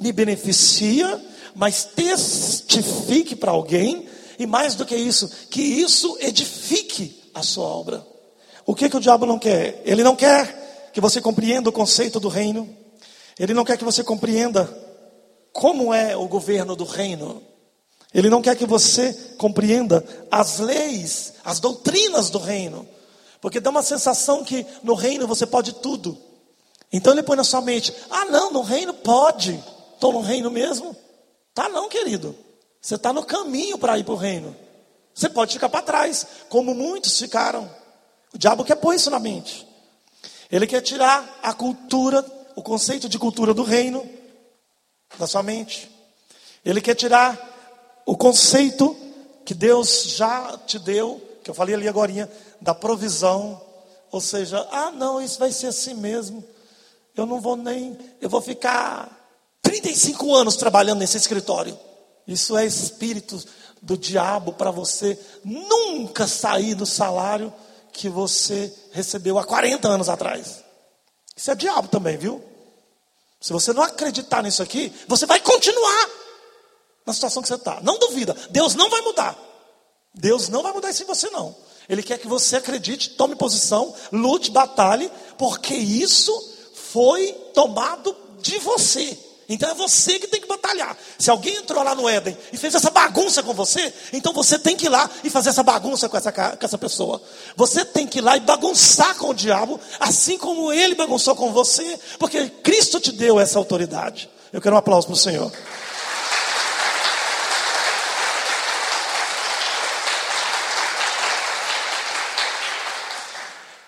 me 0.00 0.10
beneficia, 0.10 1.24
mas 1.54 1.84
testifique 1.84 3.36
para 3.36 3.52
alguém 3.52 4.08
e 4.36 4.46
mais 4.46 4.74
do 4.74 4.84
que 4.84 4.96
isso, 4.96 5.30
que 5.48 5.62
isso 5.62 6.18
edifique 6.20 7.22
a 7.32 7.42
sua 7.42 7.66
obra. 7.66 8.13
O 8.66 8.74
que 8.74 8.88
que 8.88 8.96
o 8.96 9.00
diabo 9.00 9.26
não 9.26 9.38
quer? 9.38 9.82
Ele 9.84 10.02
não 10.02 10.16
quer 10.16 10.90
que 10.92 11.00
você 11.00 11.20
compreenda 11.20 11.68
o 11.68 11.72
conceito 11.72 12.18
do 12.18 12.28
reino. 12.28 12.68
Ele 13.38 13.52
não 13.52 13.64
quer 13.64 13.76
que 13.76 13.84
você 13.84 14.02
compreenda 14.02 14.68
como 15.52 15.92
é 15.92 16.16
o 16.16 16.26
governo 16.26 16.74
do 16.74 16.84
reino. 16.84 17.42
Ele 18.12 18.30
não 18.30 18.40
quer 18.40 18.56
que 18.56 18.64
você 18.64 19.12
compreenda 19.36 20.04
as 20.30 20.58
leis, 20.58 21.34
as 21.44 21.58
doutrinas 21.58 22.30
do 22.30 22.38
reino. 22.38 22.86
Porque 23.40 23.60
dá 23.60 23.70
uma 23.70 23.82
sensação 23.82 24.44
que 24.44 24.64
no 24.82 24.94
reino 24.94 25.26
você 25.26 25.44
pode 25.44 25.74
tudo. 25.74 26.16
Então 26.92 27.12
ele 27.12 27.24
põe 27.24 27.36
na 27.36 27.44
sua 27.44 27.60
mente: 27.60 27.92
ah, 28.08 28.24
não, 28.26 28.52
no 28.52 28.62
reino 28.62 28.94
pode. 28.94 29.62
Estou 29.94 30.12
no 30.12 30.20
reino 30.20 30.50
mesmo? 30.50 30.96
Tá 31.52 31.68
não, 31.68 31.88
querido. 31.88 32.36
Você 32.80 32.94
está 32.94 33.12
no 33.12 33.24
caminho 33.24 33.78
para 33.78 33.98
ir 33.98 34.04
para 34.04 34.14
o 34.14 34.16
reino. 34.16 34.54
Você 35.12 35.28
pode 35.28 35.54
ficar 35.54 35.68
para 35.68 35.82
trás, 35.82 36.26
como 36.48 36.74
muitos 36.74 37.18
ficaram. 37.18 37.68
O 38.34 38.38
diabo 38.38 38.64
quer 38.64 38.74
pôr 38.74 38.94
isso 38.94 39.10
na 39.10 39.18
mente. 39.18 39.66
Ele 40.50 40.66
quer 40.66 40.80
tirar 40.80 41.40
a 41.42 41.54
cultura, 41.54 42.24
o 42.56 42.62
conceito 42.62 43.08
de 43.08 43.18
cultura 43.18 43.54
do 43.54 43.62
reino 43.62 44.08
da 45.18 45.26
sua 45.26 45.42
mente. 45.42 45.90
Ele 46.64 46.80
quer 46.80 46.94
tirar 46.94 48.02
o 48.04 48.16
conceito 48.16 48.96
que 49.44 49.54
Deus 49.54 50.04
já 50.16 50.58
te 50.66 50.78
deu, 50.78 51.20
que 51.42 51.50
eu 51.50 51.54
falei 51.54 51.74
ali 51.74 51.86
agora, 51.86 52.30
da 52.60 52.74
provisão. 52.74 53.60
Ou 54.10 54.20
seja, 54.20 54.66
ah, 54.70 54.90
não, 54.90 55.20
isso 55.20 55.38
vai 55.38 55.52
ser 55.52 55.68
assim 55.68 55.94
mesmo. 55.94 56.44
Eu 57.16 57.26
não 57.26 57.40
vou 57.40 57.56
nem, 57.56 57.96
eu 58.20 58.28
vou 58.28 58.40
ficar 58.40 59.24
35 59.62 60.34
anos 60.34 60.56
trabalhando 60.56 60.98
nesse 60.98 61.16
escritório. 61.16 61.78
Isso 62.26 62.56
é 62.56 62.66
espírito 62.66 63.42
do 63.80 63.96
diabo 63.96 64.52
para 64.54 64.70
você 64.70 65.18
nunca 65.44 66.26
sair 66.26 66.74
do 66.74 66.86
salário 66.86 67.52
que 67.94 68.08
você 68.08 68.74
recebeu 68.90 69.38
há 69.38 69.44
40 69.44 69.88
anos 69.88 70.08
atrás. 70.08 70.62
Isso 71.34 71.50
é 71.50 71.54
diabo 71.54 71.88
também, 71.88 72.18
viu? 72.18 72.44
Se 73.40 73.52
você 73.52 73.72
não 73.72 73.82
acreditar 73.82 74.42
nisso 74.42 74.62
aqui, 74.62 74.92
você 75.06 75.24
vai 75.24 75.40
continuar 75.40 76.10
na 77.06 77.12
situação 77.12 77.42
que 77.42 77.48
você 77.48 77.54
está. 77.54 77.80
Não 77.82 77.98
duvida, 77.98 78.36
Deus 78.50 78.74
não 78.74 78.90
vai 78.90 79.00
mudar. 79.02 79.38
Deus 80.12 80.48
não 80.48 80.62
vai 80.62 80.72
mudar 80.72 80.90
isso 80.90 81.02
em 81.02 81.06
você, 81.06 81.30
não. 81.30 81.54
Ele 81.88 82.02
quer 82.02 82.18
que 82.18 82.26
você 82.26 82.56
acredite, 82.56 83.10
tome 83.10 83.36
posição, 83.36 83.94
lute, 84.12 84.50
batalhe, 84.50 85.10
porque 85.36 85.74
isso 85.74 86.32
foi 86.74 87.32
tomado 87.52 88.16
de 88.40 88.58
você. 88.58 89.18
Então 89.48 89.70
é 89.70 89.74
você 89.74 90.18
que 90.18 90.26
tem 90.26 90.40
que 90.40 90.48
batalhar. 90.48 90.96
Se 91.18 91.30
alguém 91.30 91.56
entrou 91.56 91.82
lá 91.82 91.94
no 91.94 92.08
Éden 92.08 92.36
e 92.52 92.56
fez 92.56 92.74
essa 92.74 92.90
bagunça 92.90 93.42
com 93.42 93.52
você, 93.52 93.92
então 94.12 94.32
você 94.32 94.58
tem 94.58 94.76
que 94.76 94.86
ir 94.86 94.88
lá 94.88 95.10
e 95.22 95.30
fazer 95.30 95.50
essa 95.50 95.62
bagunça 95.62 96.08
com 96.08 96.16
essa, 96.16 96.32
com 96.32 96.64
essa 96.64 96.78
pessoa. 96.78 97.20
Você 97.56 97.84
tem 97.84 98.06
que 98.06 98.18
ir 98.18 98.22
lá 98.22 98.36
e 98.36 98.40
bagunçar 98.40 99.14
com 99.16 99.30
o 99.30 99.34
diabo, 99.34 99.78
assim 100.00 100.38
como 100.38 100.72
ele 100.72 100.94
bagunçou 100.94 101.34
com 101.34 101.52
você, 101.52 101.98
porque 102.18 102.48
Cristo 102.62 102.98
te 103.00 103.12
deu 103.12 103.38
essa 103.38 103.58
autoridade. 103.58 104.30
Eu 104.52 104.60
quero 104.60 104.74
um 104.74 104.78
aplauso 104.78 105.06
para 105.06 105.14
o 105.14 105.18
Senhor. 105.18 105.52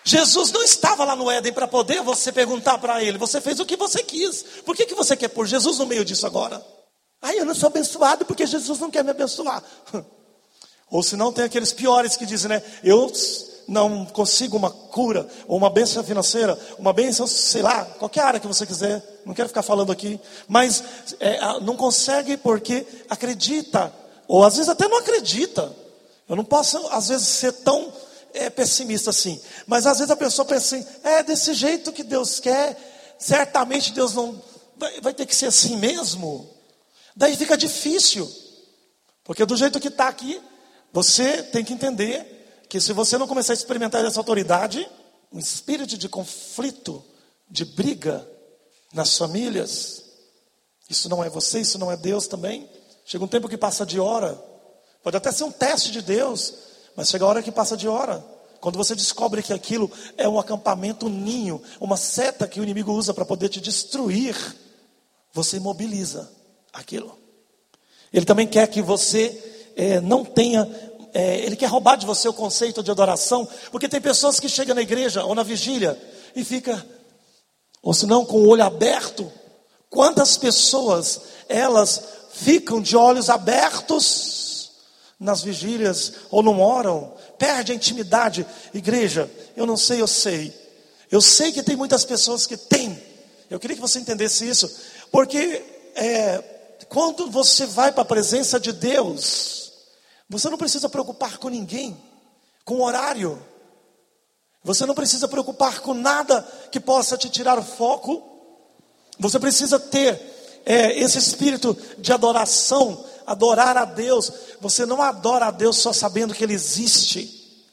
Jesus 0.06 0.52
não 0.52 0.62
estava 0.62 1.04
lá 1.04 1.16
no 1.16 1.28
Éden 1.28 1.52
para 1.52 1.66
poder 1.66 2.00
você 2.00 2.30
perguntar 2.30 2.78
para 2.78 3.02
ele. 3.02 3.18
Você 3.18 3.40
fez 3.40 3.58
o 3.58 3.66
que 3.66 3.76
você 3.76 4.04
quis. 4.04 4.44
Por 4.64 4.76
que, 4.76 4.86
que 4.86 4.94
você 4.94 5.16
quer 5.16 5.26
pôr 5.26 5.48
Jesus 5.48 5.78
no 5.78 5.86
meio 5.86 6.04
disso 6.04 6.24
agora? 6.24 6.64
Ai, 7.20 7.40
eu 7.40 7.44
não 7.44 7.56
sou 7.56 7.66
abençoado 7.66 8.24
porque 8.24 8.46
Jesus 8.46 8.78
não 8.78 8.88
quer 8.88 9.02
me 9.02 9.10
abençoar. 9.10 9.60
Ou 10.88 11.02
se 11.02 11.16
não, 11.16 11.32
tem 11.32 11.44
aqueles 11.44 11.72
piores 11.72 12.14
que 12.14 12.24
dizem, 12.24 12.50
né? 12.50 12.62
Eu 12.84 13.10
não 13.66 14.06
consigo 14.06 14.56
uma 14.56 14.70
cura, 14.70 15.26
ou 15.48 15.56
uma 15.56 15.68
bênção 15.68 16.04
financeira, 16.04 16.56
uma 16.78 16.92
bênção, 16.92 17.26
sei 17.26 17.60
lá, 17.60 17.84
qualquer 17.84 18.20
área 18.20 18.38
que 18.38 18.46
você 18.46 18.64
quiser. 18.64 19.02
Não 19.24 19.34
quero 19.34 19.48
ficar 19.48 19.62
falando 19.62 19.90
aqui. 19.90 20.20
Mas 20.46 20.84
é, 21.18 21.58
não 21.62 21.76
consegue 21.76 22.36
porque 22.36 22.86
acredita. 23.10 23.92
Ou 24.28 24.44
às 24.44 24.54
vezes 24.54 24.68
até 24.68 24.86
não 24.86 24.98
acredita. 24.98 25.74
Eu 26.28 26.36
não 26.36 26.44
posso, 26.44 26.78
às 26.92 27.08
vezes, 27.08 27.26
ser 27.26 27.50
tão 27.50 27.92
é 28.36 28.50
pessimista 28.50 29.10
assim. 29.10 29.40
Mas 29.66 29.86
às 29.86 29.98
vezes 29.98 30.10
a 30.10 30.16
pessoa 30.16 30.46
pensa 30.46 30.76
assim: 30.76 30.86
é 31.02 31.22
desse 31.22 31.54
jeito 31.54 31.92
que 31.92 32.02
Deus 32.02 32.40
quer, 32.40 32.76
certamente 33.18 33.92
Deus 33.92 34.14
não. 34.14 34.40
Vai, 34.76 35.00
vai 35.00 35.14
ter 35.14 35.26
que 35.26 35.34
ser 35.34 35.46
assim 35.46 35.76
mesmo. 35.76 36.48
Daí 37.14 37.36
fica 37.36 37.56
difícil. 37.56 38.30
Porque 39.24 39.44
do 39.44 39.56
jeito 39.56 39.80
que 39.80 39.88
está 39.88 40.06
aqui, 40.06 40.40
você 40.92 41.42
tem 41.42 41.64
que 41.64 41.72
entender 41.72 42.64
que 42.68 42.80
se 42.80 42.92
você 42.92 43.18
não 43.18 43.26
começar 43.26 43.52
a 43.52 43.54
experimentar 43.54 44.04
essa 44.04 44.20
autoridade, 44.20 44.88
um 45.32 45.38
espírito 45.38 45.96
de 45.96 46.08
conflito, 46.08 47.02
de 47.50 47.64
briga 47.64 48.26
nas 48.92 49.16
famílias, 49.16 50.04
isso 50.88 51.08
não 51.08 51.22
é 51.24 51.28
você, 51.28 51.60
isso 51.60 51.78
não 51.78 51.90
é 51.90 51.96
Deus 51.96 52.26
também. 52.26 52.68
Chega 53.04 53.24
um 53.24 53.28
tempo 53.28 53.48
que 53.48 53.56
passa 53.56 53.84
de 53.84 53.98
hora, 53.98 54.34
pode 55.02 55.16
até 55.16 55.32
ser 55.32 55.44
um 55.44 55.52
teste 55.52 55.90
de 55.90 56.02
Deus, 56.02 56.54
mas 56.96 57.08
chega 57.08 57.24
a 57.24 57.28
hora 57.28 57.42
que 57.42 57.52
passa 57.52 57.76
de 57.76 57.86
hora. 57.86 58.24
Quando 58.60 58.76
você 58.76 58.94
descobre 58.94 59.42
que 59.42 59.52
aquilo 59.52 59.90
é 60.16 60.28
um 60.28 60.38
acampamento, 60.38 61.06
um 61.06 61.10
ninho, 61.10 61.62
uma 61.78 61.96
seta 61.96 62.48
que 62.48 62.58
o 62.58 62.62
inimigo 62.62 62.92
usa 62.92 63.12
para 63.12 63.24
poder 63.24 63.48
te 63.48 63.60
destruir, 63.60 64.34
você 65.32 65.58
imobiliza 65.58 66.28
aquilo. 66.72 67.16
Ele 68.12 68.24
também 68.24 68.46
quer 68.46 68.66
que 68.68 68.80
você 68.80 69.72
é, 69.76 70.00
não 70.00 70.24
tenha, 70.24 70.68
é, 71.12 71.40
ele 71.40 71.54
quer 71.54 71.66
roubar 71.66 71.96
de 71.96 72.06
você 72.06 72.28
o 72.28 72.32
conceito 72.32 72.82
de 72.82 72.90
adoração, 72.90 73.46
porque 73.70 73.88
tem 73.88 74.00
pessoas 74.00 74.40
que 74.40 74.48
chegam 74.48 74.74
na 74.74 74.82
igreja 74.82 75.22
ou 75.22 75.34
na 75.34 75.42
vigília 75.42 76.00
e 76.34 76.42
fica, 76.42 76.84
ou 77.82 77.92
se 77.92 78.06
não, 78.06 78.24
com 78.24 78.38
o 78.38 78.48
olho 78.48 78.64
aberto. 78.64 79.30
Quantas 79.90 80.36
pessoas 80.36 81.20
elas 81.48 82.02
ficam 82.32 82.80
de 82.80 82.96
olhos 82.96 83.30
abertos 83.30 84.45
nas 85.18 85.42
vigílias 85.42 86.12
ou 86.30 86.42
não 86.42 86.60
oram, 86.60 87.14
perde 87.38 87.72
a 87.72 87.74
intimidade. 87.74 88.46
Igreja, 88.72 89.30
eu 89.56 89.66
não 89.66 89.76
sei, 89.76 90.00
eu 90.00 90.06
sei. 90.06 90.54
Eu 91.10 91.20
sei 91.20 91.52
que 91.52 91.62
tem 91.62 91.76
muitas 91.76 92.04
pessoas 92.04 92.46
que 92.46 92.56
têm. 92.56 93.00
Eu 93.48 93.58
queria 93.58 93.76
que 93.76 93.82
você 93.82 93.98
entendesse 93.98 94.48
isso, 94.48 94.70
porque 95.10 95.64
é, 95.94 96.42
quando 96.88 97.30
você 97.30 97.64
vai 97.64 97.92
para 97.92 98.02
a 98.02 98.06
presença 98.06 98.58
de 98.58 98.72
Deus, 98.72 99.72
você 100.28 100.50
não 100.50 100.58
precisa 100.58 100.88
preocupar 100.88 101.38
com 101.38 101.48
ninguém, 101.48 101.96
com 102.64 102.80
horário. 102.80 103.40
Você 104.64 104.84
não 104.84 104.94
precisa 104.94 105.28
preocupar 105.28 105.80
com 105.80 105.94
nada 105.94 106.42
que 106.72 106.80
possa 106.80 107.16
te 107.16 107.30
tirar 107.30 107.56
o 107.56 107.62
foco. 107.62 108.20
Você 109.18 109.38
precisa 109.38 109.78
ter 109.78 110.20
é, 110.66 110.98
esse 110.98 111.18
espírito 111.18 111.76
de 111.98 112.12
adoração 112.12 113.05
adorar 113.26 113.76
a 113.76 113.84
Deus, 113.84 114.32
você 114.60 114.86
não 114.86 115.02
adora 115.02 115.46
a 115.46 115.50
Deus 115.50 115.76
só 115.76 115.92
sabendo 115.92 116.32
que 116.32 116.44
Ele 116.44 116.54
existe. 116.54 117.64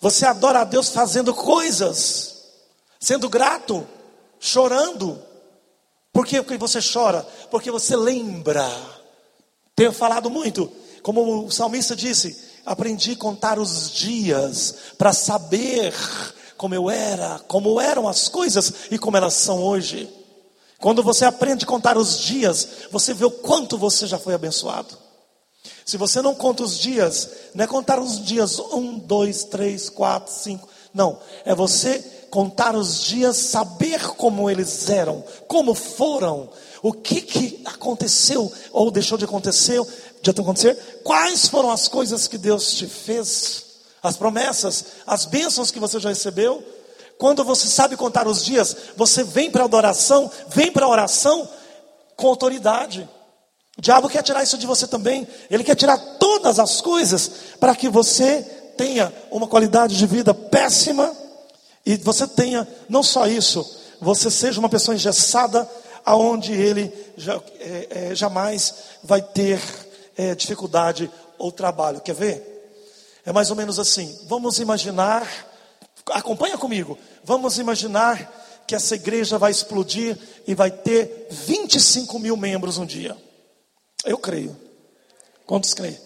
Você 0.00 0.24
adora 0.24 0.60
a 0.60 0.64
Deus 0.64 0.90
fazendo 0.90 1.34
coisas, 1.34 2.44
sendo 3.00 3.28
grato, 3.28 3.86
chorando, 4.40 5.20
Por 6.12 6.26
que 6.26 6.42
você 6.58 6.78
chora? 6.80 7.26
Porque 7.50 7.70
você 7.70 7.96
lembra. 7.96 8.68
Tenho 9.74 9.92
falado 9.92 10.28
muito, 10.28 10.70
como 11.02 11.46
o 11.46 11.50
salmista 11.50 11.96
disse, 11.96 12.36
aprendi 12.66 13.12
a 13.12 13.16
contar 13.16 13.58
os 13.58 13.90
dias 13.90 14.74
para 14.98 15.12
saber 15.12 15.94
como 16.56 16.74
eu 16.74 16.90
era, 16.90 17.40
como 17.48 17.80
eram 17.80 18.06
as 18.06 18.28
coisas 18.28 18.72
e 18.90 18.98
como 18.98 19.16
elas 19.16 19.34
são 19.34 19.62
hoje. 19.62 20.08
Quando 20.82 21.00
você 21.00 21.24
aprende 21.24 21.64
a 21.64 21.68
contar 21.68 21.96
os 21.96 22.18
dias, 22.18 22.66
você 22.90 23.14
vê 23.14 23.24
o 23.24 23.30
quanto 23.30 23.78
você 23.78 24.04
já 24.04 24.18
foi 24.18 24.34
abençoado. 24.34 24.98
Se 25.86 25.96
você 25.96 26.20
não 26.20 26.34
conta 26.34 26.64
os 26.64 26.76
dias, 26.76 27.30
não 27.54 27.64
é 27.64 27.68
contar 27.68 28.00
os 28.00 28.20
dias 28.20 28.58
um, 28.58 28.98
dois, 28.98 29.44
três, 29.44 29.88
quatro, 29.88 30.34
cinco. 30.34 30.68
Não, 30.92 31.20
é 31.44 31.54
você 31.54 32.00
contar 32.30 32.74
os 32.74 33.00
dias, 33.00 33.36
saber 33.36 34.04
como 34.16 34.50
eles 34.50 34.90
eram, 34.90 35.22
como 35.46 35.72
foram, 35.72 36.50
o 36.82 36.92
que, 36.92 37.20
que 37.20 37.62
aconteceu 37.64 38.52
ou 38.72 38.90
deixou 38.90 39.16
de 39.16 39.24
acontecer, 39.24 39.80
de 40.20 40.30
acontecer, 40.32 40.74
quais 41.04 41.46
foram 41.46 41.70
as 41.70 41.86
coisas 41.86 42.26
que 42.26 42.36
Deus 42.36 42.74
te 42.74 42.88
fez, 42.88 43.66
as 44.02 44.16
promessas, 44.16 44.84
as 45.06 45.26
bênçãos 45.26 45.70
que 45.70 45.78
você 45.78 46.00
já 46.00 46.08
recebeu. 46.08 46.81
Quando 47.22 47.44
você 47.44 47.68
sabe 47.68 47.96
contar 47.96 48.26
os 48.26 48.44
dias, 48.44 48.76
você 48.96 49.22
vem 49.22 49.48
para 49.48 49.62
a 49.62 49.66
adoração, 49.66 50.28
vem 50.48 50.72
para 50.72 50.86
a 50.86 50.88
oração 50.88 51.48
com 52.16 52.26
autoridade. 52.26 53.08
O 53.78 53.80
diabo 53.80 54.08
quer 54.08 54.24
tirar 54.24 54.42
isso 54.42 54.58
de 54.58 54.66
você 54.66 54.88
também. 54.88 55.24
Ele 55.48 55.62
quer 55.62 55.76
tirar 55.76 55.96
todas 56.18 56.58
as 56.58 56.80
coisas 56.80 57.30
para 57.60 57.76
que 57.76 57.88
você 57.88 58.42
tenha 58.76 59.14
uma 59.30 59.46
qualidade 59.46 59.96
de 59.96 60.04
vida 60.04 60.34
péssima 60.34 61.16
e 61.86 61.96
você 61.96 62.26
tenha 62.26 62.66
não 62.88 63.04
só 63.04 63.28
isso, 63.28 63.64
você 64.00 64.28
seja 64.28 64.58
uma 64.58 64.68
pessoa 64.68 64.96
engessada, 64.96 65.70
aonde 66.04 66.52
ele 66.52 66.92
já, 67.16 67.40
é, 67.60 67.88
é, 68.10 68.14
jamais 68.16 68.74
vai 69.04 69.22
ter 69.22 69.62
é, 70.16 70.34
dificuldade 70.34 71.08
ou 71.38 71.52
trabalho. 71.52 72.00
Quer 72.00 72.16
ver? 72.16 73.22
É 73.24 73.30
mais 73.30 73.48
ou 73.48 73.54
menos 73.54 73.78
assim. 73.78 74.12
Vamos 74.26 74.58
imaginar, 74.58 75.51
acompanha 76.10 76.58
comigo. 76.58 76.98
Vamos 77.24 77.58
imaginar 77.58 78.62
que 78.66 78.74
essa 78.74 78.94
igreja 78.94 79.38
vai 79.38 79.50
explodir 79.50 80.18
e 80.46 80.54
vai 80.54 80.70
ter 80.70 81.28
25 81.30 82.18
mil 82.18 82.36
membros 82.36 82.78
um 82.78 82.86
dia. 82.86 83.16
Eu 84.04 84.18
creio. 84.18 84.56
Quantos 85.46 85.74
creem? 85.74 85.98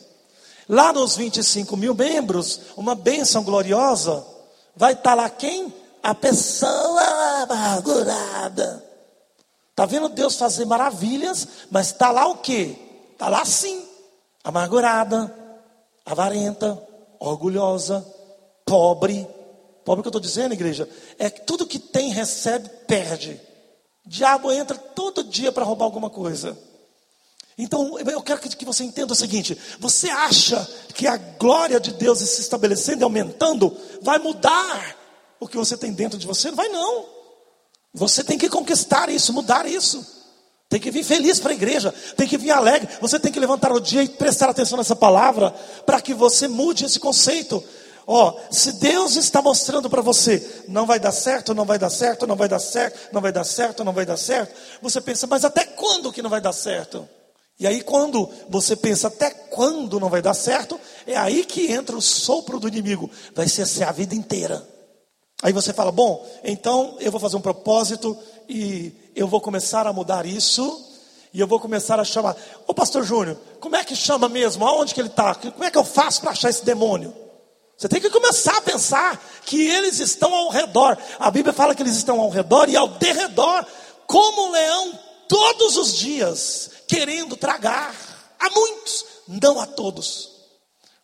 Lá 0.69 0.93
nos 0.93 1.17
25 1.17 1.77
mil 1.77 1.95
membros, 1.95 2.61
uma 2.77 2.95
bênção 2.95 3.45
gloriosa, 3.45 4.27
vai 4.75 4.95
estar 4.95 5.15
lá 5.15 5.31
quem? 5.31 5.73
A 6.03 6.15
pessoa 6.15 7.03
amargurada. 7.43 8.85
Está 9.71 9.87
vendo 9.87 10.09
Deus 10.09 10.37
fazer 10.37 10.65
maravilhas, 10.65 11.47
mas 11.71 11.89
está 11.89 12.11
lá 12.11 12.27
o 12.27 12.39
quê? 12.39 12.77
Está 13.13 13.29
lá 13.29 13.45
sim, 13.45 13.87
amargurada, 14.43 15.33
avarenta, 16.05 16.83
orgulhosa, 17.21 18.05
pobre. 18.65 19.27
Pobre 19.87 20.03
que 20.03 20.09
eu 20.09 20.11
estou 20.11 20.21
dizendo, 20.21 20.53
igreja, 20.53 20.89
é 21.17 21.31
que 21.31 21.47
tudo 21.47 21.65
que 21.65 21.79
tem, 21.79 22.11
recebe, 22.11 22.69
perde. 22.89 23.41
Diabo 24.05 24.51
entra 24.51 24.77
todo 24.77 25.23
dia 25.23 25.53
para 25.53 25.65
roubar 25.65 25.85
alguma 25.85 26.11
coisa. 26.11 26.59
Então, 27.57 27.97
eu 28.01 28.21
quero 28.21 28.41
que 28.41 28.65
você 28.65 28.83
entenda 28.83 29.13
o 29.13 29.17
seguinte: 29.17 29.57
você 29.79 30.11
acha 30.11 30.69
que 30.93 31.07
a 31.07 31.17
glória 31.17 31.79
de 31.79 31.93
Deus 31.93 32.19
se 32.19 32.41
estabelecendo 32.41 33.03
e 33.03 33.05
aumentando 33.05 33.77
vai 34.03 34.19
mudar 34.19 34.97
o 35.39 35.47
que 35.47 35.57
você 35.57 35.77
tem 35.77 35.93
dentro 35.93 36.19
de 36.19 36.27
você? 36.27 36.49
Não 36.49 36.57
vai, 36.57 36.69
não. 36.69 37.07
Você 37.95 38.25
tem 38.25 38.37
que 38.37 38.49
conquistar 38.49 39.09
isso, 39.09 39.33
mudar 39.33 39.67
isso. 39.67 40.05
Tem 40.69 40.81
que 40.81 40.91
vir 40.91 41.05
feliz 41.05 41.39
para 41.39 41.53
a 41.53 41.55
igreja, 41.55 41.95
tem 42.17 42.27
que 42.27 42.37
vir 42.37 42.51
alegre. 42.51 42.89
Você 43.01 43.21
tem 43.21 43.31
que 43.31 43.39
levantar 43.39 43.71
o 43.71 43.79
dia 43.79 44.03
e 44.03 44.09
prestar 44.09 44.51
atenção 44.51 44.77
nessa 44.77 44.97
palavra 44.97 45.53
para 45.87 46.01
que 46.01 46.13
você 46.13 46.49
mude 46.49 46.85
esse 46.85 46.99
conceito. 46.99 47.63
Ó, 48.07 48.31
oh, 48.31 48.55
se 48.55 48.73
Deus 48.75 49.17
está 49.17 49.43
mostrando 49.43 49.91
para 49.91 50.01
você, 50.01 50.65
não 50.69 50.87
vai 50.87 51.01
dar 51.01 51.11
certo, 51.11 51.53
não 51.53 51.65
vai 51.65 51.77
dar 51.77 51.91
certo, 51.91 52.27
não 52.27 52.37
vai 52.37 52.49
dar 52.49 52.61
certo, 52.61 53.09
não 53.13 53.21
vai 53.21 53.33
dar 53.33 53.45
certo, 53.45 53.83
não 53.83 53.93
vai 53.93 54.07
dar 54.07 54.17
certo, 54.17 54.55
você 54.81 55.01
pensa, 55.01 55.27
mas 55.27 55.45
até 55.45 55.65
quando 55.65 56.13
que 56.13 56.23
não 56.23 56.31
vai 56.31 56.41
dar 56.41 56.53
certo? 56.53 57.09
E 57.59 57.67
aí, 57.67 57.81
quando 57.81 58.29
você 58.49 58.77
pensa 58.77 59.09
até 59.09 59.31
quando 59.31 59.99
não 59.99 60.11
vai 60.11 60.21
dar 60.21 60.35
certo, 60.35 60.79
é 61.07 61.17
aí 61.17 61.45
que 61.45 61.73
entra 61.73 61.97
o 61.97 62.03
sopro 62.03 62.61
do 62.61 62.69
inimigo. 62.69 63.11
Vai 63.35 63.49
ser 63.49 63.63
assim 63.63 63.83
a 63.83 63.91
vida 63.93 64.15
inteira. 64.15 64.67
Aí 65.43 65.55
você 65.55 65.73
fala: 65.73 65.91
bom, 65.91 66.25
então 66.45 66.97
eu 67.01 67.11
vou 67.11 67.19
fazer 67.19 67.37
um 67.37 67.41
propósito 67.41 68.17
e 68.47 68.93
eu 69.15 69.27
vou 69.27 69.41
começar 69.41 69.87
a 69.87 69.93
mudar 69.93 70.27
isso. 70.27 70.85
E 71.33 71.41
eu 71.41 71.47
vou 71.47 71.59
começar 71.59 71.99
a 71.99 72.05
chamar. 72.05 72.37
Ô 72.67 72.75
pastor 72.75 73.05
Júnior, 73.05 73.39
como 73.59 73.77
é 73.77 73.85
que 73.85 73.97
chama 73.97 74.29
mesmo? 74.29 74.67
Aonde 74.67 74.95
que 74.95 75.01
ele 75.01 75.09
está? 75.09 75.35
Como 75.35 75.65
é 75.65 75.71
que 75.71 75.79
eu 75.79 75.85
faço 75.85 76.21
para 76.21 76.31
achar 76.31 76.51
esse 76.51 76.65
demônio? 76.65 77.13
Você 77.77 77.89
tem 77.89 78.01
que 78.01 78.09
começar 78.09 78.57
a 78.57 78.63
pensar 78.63 79.23
que 79.45 79.69
eles 79.69 79.99
estão 79.99 80.35
ao 80.35 80.49
redor. 80.49 80.97
A 81.19 81.31
Bíblia 81.31 81.53
fala 81.53 81.75
que 81.75 81.83
eles 81.83 81.97
estão 81.97 82.19
ao 82.21 82.31
redor 82.31 82.71
e 82.71 82.77
ao 82.77 82.89
derredor, 82.89 83.67
como 84.07 84.47
um 84.47 84.51
leão, 84.51 84.99
todos 85.29 85.77
os 85.77 85.95
dias 85.95 86.71
querendo 86.89 87.37
tragar. 87.37 87.95
A 88.39 88.51
muitos, 88.51 89.05
não 89.29 89.61
a 89.61 89.67
todos. 89.67 90.31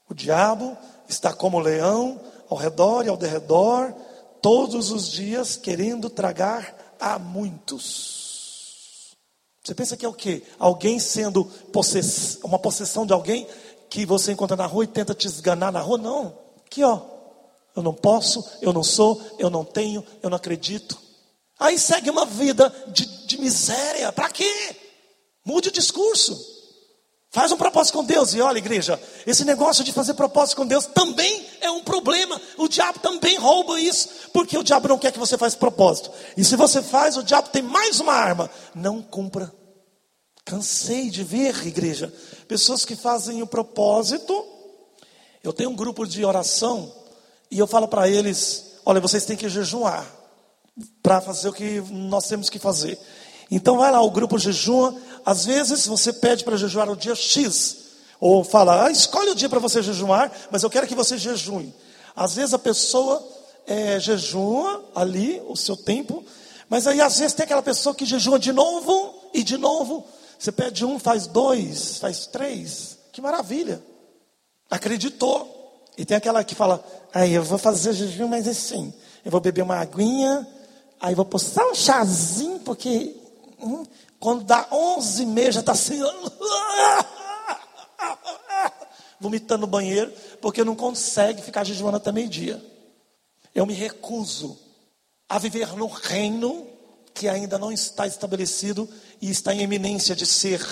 O 0.09 0.15
diabo 0.15 0.77
está 1.09 1.33
como 1.33 1.59
leão 1.59 2.21
ao 2.49 2.57
redor 2.57 3.05
e 3.05 3.09
ao 3.09 3.17
derredor, 3.17 3.95
todos 4.41 4.91
os 4.91 5.11
dias 5.11 5.57
querendo 5.57 6.09
tragar 6.09 6.95
a 6.99 7.19
muitos. 7.19 9.13
Você 9.63 9.75
pensa 9.75 9.97
que 9.97 10.05
é 10.05 10.09
o 10.09 10.15
quê? 10.15 10.43
Alguém 10.59 10.99
sendo 10.99 11.45
possess... 11.73 12.39
uma 12.43 12.59
possessão 12.59 13.07
de 13.07 13.13
alguém 13.13 13.47
que 13.89 14.07
você 14.07 14.33
encontra 14.33 14.57
na 14.57 14.67
rua 14.67 14.85
e 14.85 14.89
tenta 14.89 15.15
te 15.15 15.27
esganar 15.27 15.71
na 15.71 15.81
rua? 15.81 15.99
Não. 15.99 16.42
Aqui, 16.73 16.83
ó. 16.83 17.03
Eu 17.77 17.83
não 17.83 17.93
posso, 17.93 18.43
eu 18.63 18.73
não 18.73 18.83
sou, 18.83 19.21
eu 19.39 19.51
não 19.51 19.63
tenho, 19.63 20.03
eu 20.23 20.31
não 20.31 20.37
acredito. 20.37 20.99
Aí 21.61 21.79
segue 21.79 22.09
uma 22.09 22.25
vida 22.25 22.75
de, 22.89 23.05
de 23.27 23.39
miséria. 23.39 24.11
Para 24.11 24.31
quê? 24.31 24.51
Mude 25.45 25.69
o 25.69 25.73
discurso. 25.73 26.51
Faz 27.31 27.53
um 27.53 27.57
propósito 27.59 27.99
com 27.99 28.05
Deus. 28.05 28.33
E 28.35 28.41
olha, 28.41 28.57
igreja, 28.57 29.01
esse 29.27 29.45
negócio 29.45 29.85
de 29.85 29.93
fazer 29.93 30.15
propósito 30.15 30.57
com 30.57 30.67
Deus 30.67 30.87
também 30.87 31.47
é 31.61 31.71
um 31.71 31.83
problema. 31.83 32.41
O 32.57 32.69
diabo 32.69 32.99
também 33.01 33.39
rouba 33.39 33.79
isso, 33.79 34.09
porque 34.33 34.57
o 34.57 34.65
diabo 34.65 34.89
não 34.89 34.99
quer 34.99 35.13
que 35.13 35.19
você 35.19 35.37
faça 35.37 35.57
propósito. 35.57 36.11
E 36.37 36.45
se 36.45 36.57
você 36.57 36.83
faz, 36.83 37.19
o 37.19 37.23
diabo 37.23 37.51
tem 37.51 37.63
mais 37.63 38.01
uma 38.01 38.15
arma. 38.15 38.51
Não 38.75 39.03
cumpra. 39.03 39.53
Cansei 40.45 41.11
de 41.11 41.23
ver, 41.23 41.67
igreja, 41.67 42.13
pessoas 42.49 42.85
que 42.85 42.97
fazem 42.97 43.43
o 43.43 43.47
propósito. 43.47 44.62
Eu 45.43 45.53
tenho 45.53 45.71
um 45.71 45.77
grupo 45.77 46.07
de 46.07 46.25
oração 46.25 46.93
e 47.51 47.59
eu 47.59 47.67
falo 47.67 47.89
para 47.89 48.09
eles: 48.09 48.77
olha, 48.87 49.01
vocês 49.01 49.25
têm 49.25 49.37
que 49.37 49.49
jejuar 49.49 50.07
para 51.03 51.21
fazer 51.21 51.49
o 51.49 51.53
que 51.53 51.81
nós 51.91 52.27
temos 52.29 52.49
que 52.49 52.59
fazer. 52.59 52.99
Então 53.51 53.77
vai 53.77 53.91
lá, 53.91 54.01
o 54.01 54.11
grupo 54.11 54.39
jejua. 54.39 54.95
Às 55.27 55.45
vezes 55.45 55.87
você 55.87 56.13
pede 56.13 56.45
para 56.45 56.57
jejuar 56.57 56.89
o 56.89 56.97
dia 56.97 57.15
X. 57.15 57.79
Ou 58.19 58.45
fala, 58.45 58.87
ah, 58.87 58.91
escolhe 58.91 59.31
o 59.31 59.35
dia 59.35 59.49
para 59.49 59.59
você 59.59 59.83
jejuar, 59.83 60.31
mas 60.51 60.63
eu 60.63 60.71
quero 60.71 60.87
que 60.87 60.95
você 60.95 61.19
jejue. 61.19 61.75
Às 62.15 62.37
vezes 62.37 62.55
a 62.55 62.59
pessoa 62.59 63.23
é, 63.67 63.99
jejua 63.99 64.91
ali 64.95 65.43
o 65.49 65.57
seu 65.57 65.77
tempo, 65.77 66.25
mas 66.69 66.87
aí 66.87 67.01
às 67.01 67.19
vezes 67.19 67.35
tem 67.35 67.43
aquela 67.43 67.63
pessoa 67.63 67.95
que 67.95 68.07
jejua 68.07 68.39
de 68.39 68.53
novo 68.53 69.13
e 69.35 69.43
de 69.43 69.59
novo. 69.59 70.07
Você 70.39 70.53
pede 70.53 70.85
um, 70.85 71.01
faz 71.01 71.27
dois, 71.27 71.99
faz 71.99 72.27
três. 72.27 72.97
Que 73.11 73.21
maravilha. 73.21 73.83
Acreditou. 74.73 75.85
E 75.97 76.05
tem 76.05 76.17
aquela 76.17 76.43
que 76.43 76.55
fala, 76.55 76.85
aí 77.13 77.35
eu 77.35 77.45
vou 77.45 77.59
fazer 77.59 77.93
jejum, 77.93 78.27
mas 78.27 78.49
assim, 78.49 78.93
eu 79.25 79.31
vou 79.31 79.41
beber 79.41 79.63
uma 79.63 79.77
aguinha, 79.77 80.49
aí 80.99 81.15
vou 81.15 81.25
postar 81.25 81.67
um 81.67 81.75
chazinho, 81.75 82.59
porque 82.61 83.15
Hum? 83.63 83.87
Quando 84.19 84.45
dá 84.45 84.67
11 84.71 85.25
meses, 85.27 85.55
já 85.55 85.61
está 85.61 85.73
assim, 85.73 86.01
vomitando 89.21 89.63
no 89.63 89.67
banheiro, 89.69 90.13
porque 90.41 90.65
não 90.65 90.75
consegue 90.75 91.41
ficar 91.43 91.65
jejuando 91.65 91.97
até 91.97 92.11
meio-dia. 92.11 92.63
Eu 93.55 93.65
me 93.65 93.73
recuso 93.73 94.59
a 95.29 95.39
viver 95.39 95.69
no 95.77 95.87
reino 95.87 96.67
que 97.15 97.29
ainda 97.29 97.59
não 97.59 97.71
está 97.71 98.07
estabelecido 98.07 98.89
e 99.21 99.31
está 99.31 99.55
em 99.55 99.63
eminência 99.63 100.17
de 100.17 100.27
ser, 100.27 100.65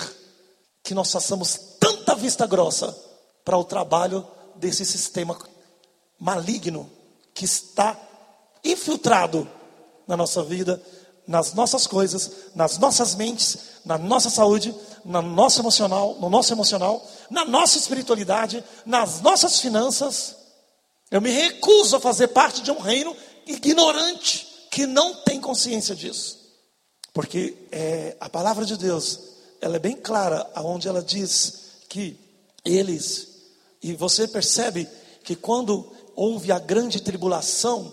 que 0.83 0.93
nós 0.93 1.11
façamos 1.11 1.77
tanta 1.79 2.15
vista 2.15 2.45
grossa 2.45 3.10
para 3.43 3.57
o 3.57 3.63
trabalho 3.63 4.25
desse 4.55 4.85
sistema 4.85 5.37
maligno 6.19 6.89
que 7.33 7.45
está 7.45 7.99
infiltrado 8.63 9.47
na 10.07 10.15
nossa 10.15 10.43
vida 10.43 10.81
nas 11.27 11.53
nossas 11.53 11.87
coisas, 11.87 12.31
nas 12.55 12.77
nossas 12.77 13.15
mentes, 13.15 13.57
na 13.85 13.97
nossa 13.97 14.29
saúde, 14.29 14.75
na 15.05 15.21
nossa 15.21 15.61
emocional, 15.61 16.17
no 16.19 16.29
nosso 16.29 16.53
emocional, 16.53 17.07
na 17.29 17.45
nossa 17.45 17.77
espiritualidade, 17.77 18.63
nas 18.85 19.21
nossas 19.21 19.59
finanças. 19.59 20.35
Eu 21.09 21.21
me 21.21 21.31
recuso 21.31 21.95
a 21.95 22.01
fazer 22.01 22.29
parte 22.29 22.61
de 22.61 22.71
um 22.71 22.79
reino 22.79 23.15
ignorante 23.45 24.47
que 24.69 24.85
não 24.85 25.15
tem 25.23 25.39
consciência 25.39 25.95
disso. 25.95 26.39
Porque 27.13 27.57
é, 27.71 28.15
a 28.19 28.29
palavra 28.29 28.65
de 28.65 28.77
Deus, 28.77 29.19
ela 29.59 29.75
é 29.75 29.79
bem 29.79 29.95
clara, 29.95 30.49
aonde 30.55 30.87
ela 30.87 31.01
diz 31.01 31.61
que 31.89 32.17
eles, 32.63 33.30
e 33.81 33.93
você 33.93 34.27
percebe 34.27 34.85
que 35.23 35.33
quando 35.35 35.91
houve 36.15 36.51
a 36.51 36.59
grande 36.59 37.01
tribulação, 37.01 37.91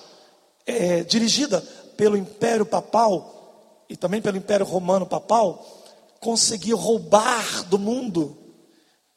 é, 0.65 1.05
dirigida 1.05 1.61
pelo 1.99 2.17
Império 2.17 2.65
Papal 2.65 3.85
e 3.91 3.95
também 3.95 4.23
pelo 4.23 4.39
Império 4.39 4.65
Romano 4.65 5.05
Papal, 5.05 5.85
conseguiu 6.19 6.79
roubar 6.79 7.65
do 7.65 7.79
mundo. 7.79 8.35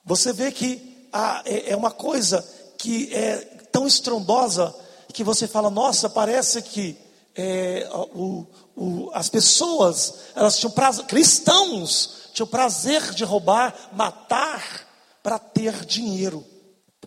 Você 0.04 0.34
vê 0.34 0.52
que 0.52 1.08
ah, 1.14 1.42
é, 1.46 1.72
é 1.72 1.76
uma 1.78 1.92
coisa 1.92 2.46
que 2.78 3.10
é 3.14 3.38
tão 3.72 3.88
estrondosa 3.88 4.76
que 5.14 5.24
você 5.24 5.48
fala, 5.48 5.70
nossa, 5.70 6.10
parece 6.10 6.62
que 6.62 6.98
é, 7.38 7.88
o, 8.14 8.46
o, 8.76 9.12
as 9.14 9.30
pessoas, 9.30 10.14
elas 10.36 10.60
tinham 10.60 10.72
prazer, 10.72 11.06
cristãos 11.06 12.32
tinham 12.34 12.48
prazer 12.48 13.14
de 13.14 13.24
roubar, 13.24 13.74
matar 13.94 14.85
para 15.26 15.40
ter 15.40 15.84
dinheiro, 15.86 16.46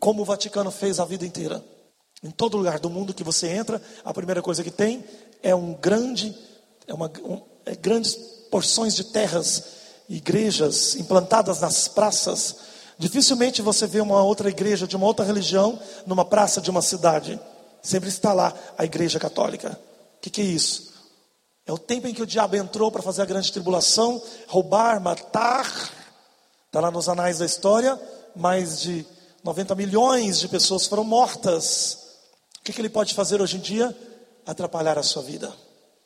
como 0.00 0.22
o 0.22 0.24
Vaticano 0.24 0.72
fez 0.72 0.98
a 0.98 1.04
vida 1.04 1.24
inteira. 1.24 1.64
Em 2.20 2.32
todo 2.32 2.56
lugar 2.56 2.80
do 2.80 2.90
mundo 2.90 3.14
que 3.14 3.22
você 3.22 3.46
entra, 3.46 3.80
a 4.04 4.12
primeira 4.12 4.42
coisa 4.42 4.64
que 4.64 4.72
tem 4.72 5.04
é 5.40 5.54
um 5.54 5.72
grande, 5.72 6.36
é 6.88 6.92
uma 6.92 7.06
um, 7.22 7.40
é 7.64 7.76
grandes 7.76 8.16
porções 8.50 8.96
de 8.96 9.04
terras, 9.04 9.62
igrejas 10.08 10.96
implantadas 10.96 11.60
nas 11.60 11.86
praças. 11.86 12.56
Dificilmente 12.98 13.62
você 13.62 13.86
vê 13.86 14.00
uma 14.00 14.20
outra 14.20 14.48
igreja 14.48 14.84
de 14.84 14.96
uma 14.96 15.06
outra 15.06 15.24
religião 15.24 15.78
numa 16.04 16.24
praça 16.24 16.60
de 16.60 16.72
uma 16.72 16.82
cidade. 16.82 17.38
Sempre 17.80 18.08
está 18.08 18.32
lá 18.32 18.52
a 18.76 18.84
igreja 18.84 19.20
católica. 19.20 19.78
O 20.16 20.20
que, 20.20 20.28
que 20.28 20.40
é 20.40 20.44
isso? 20.44 20.92
É 21.64 21.72
o 21.72 21.78
tempo 21.78 22.08
em 22.08 22.14
que 22.14 22.22
o 22.22 22.26
diabo 22.26 22.56
entrou 22.56 22.90
para 22.90 23.00
fazer 23.00 23.22
a 23.22 23.26
grande 23.26 23.52
tribulação, 23.52 24.20
roubar, 24.48 25.00
matar. 25.00 25.97
Está 26.68 26.80
lá 26.80 26.90
nos 26.90 27.08
anais 27.08 27.38
da 27.38 27.46
história, 27.46 27.98
mais 28.36 28.82
de 28.82 29.06
90 29.42 29.74
milhões 29.74 30.38
de 30.38 30.48
pessoas 30.48 30.86
foram 30.86 31.02
mortas. 31.02 31.96
O 32.60 32.62
que, 32.62 32.74
que 32.74 32.80
ele 32.80 32.90
pode 32.90 33.14
fazer 33.14 33.40
hoje 33.40 33.56
em 33.56 33.60
dia? 33.60 33.96
Atrapalhar 34.44 34.98
a 34.98 35.02
sua 35.02 35.22
vida, 35.22 35.50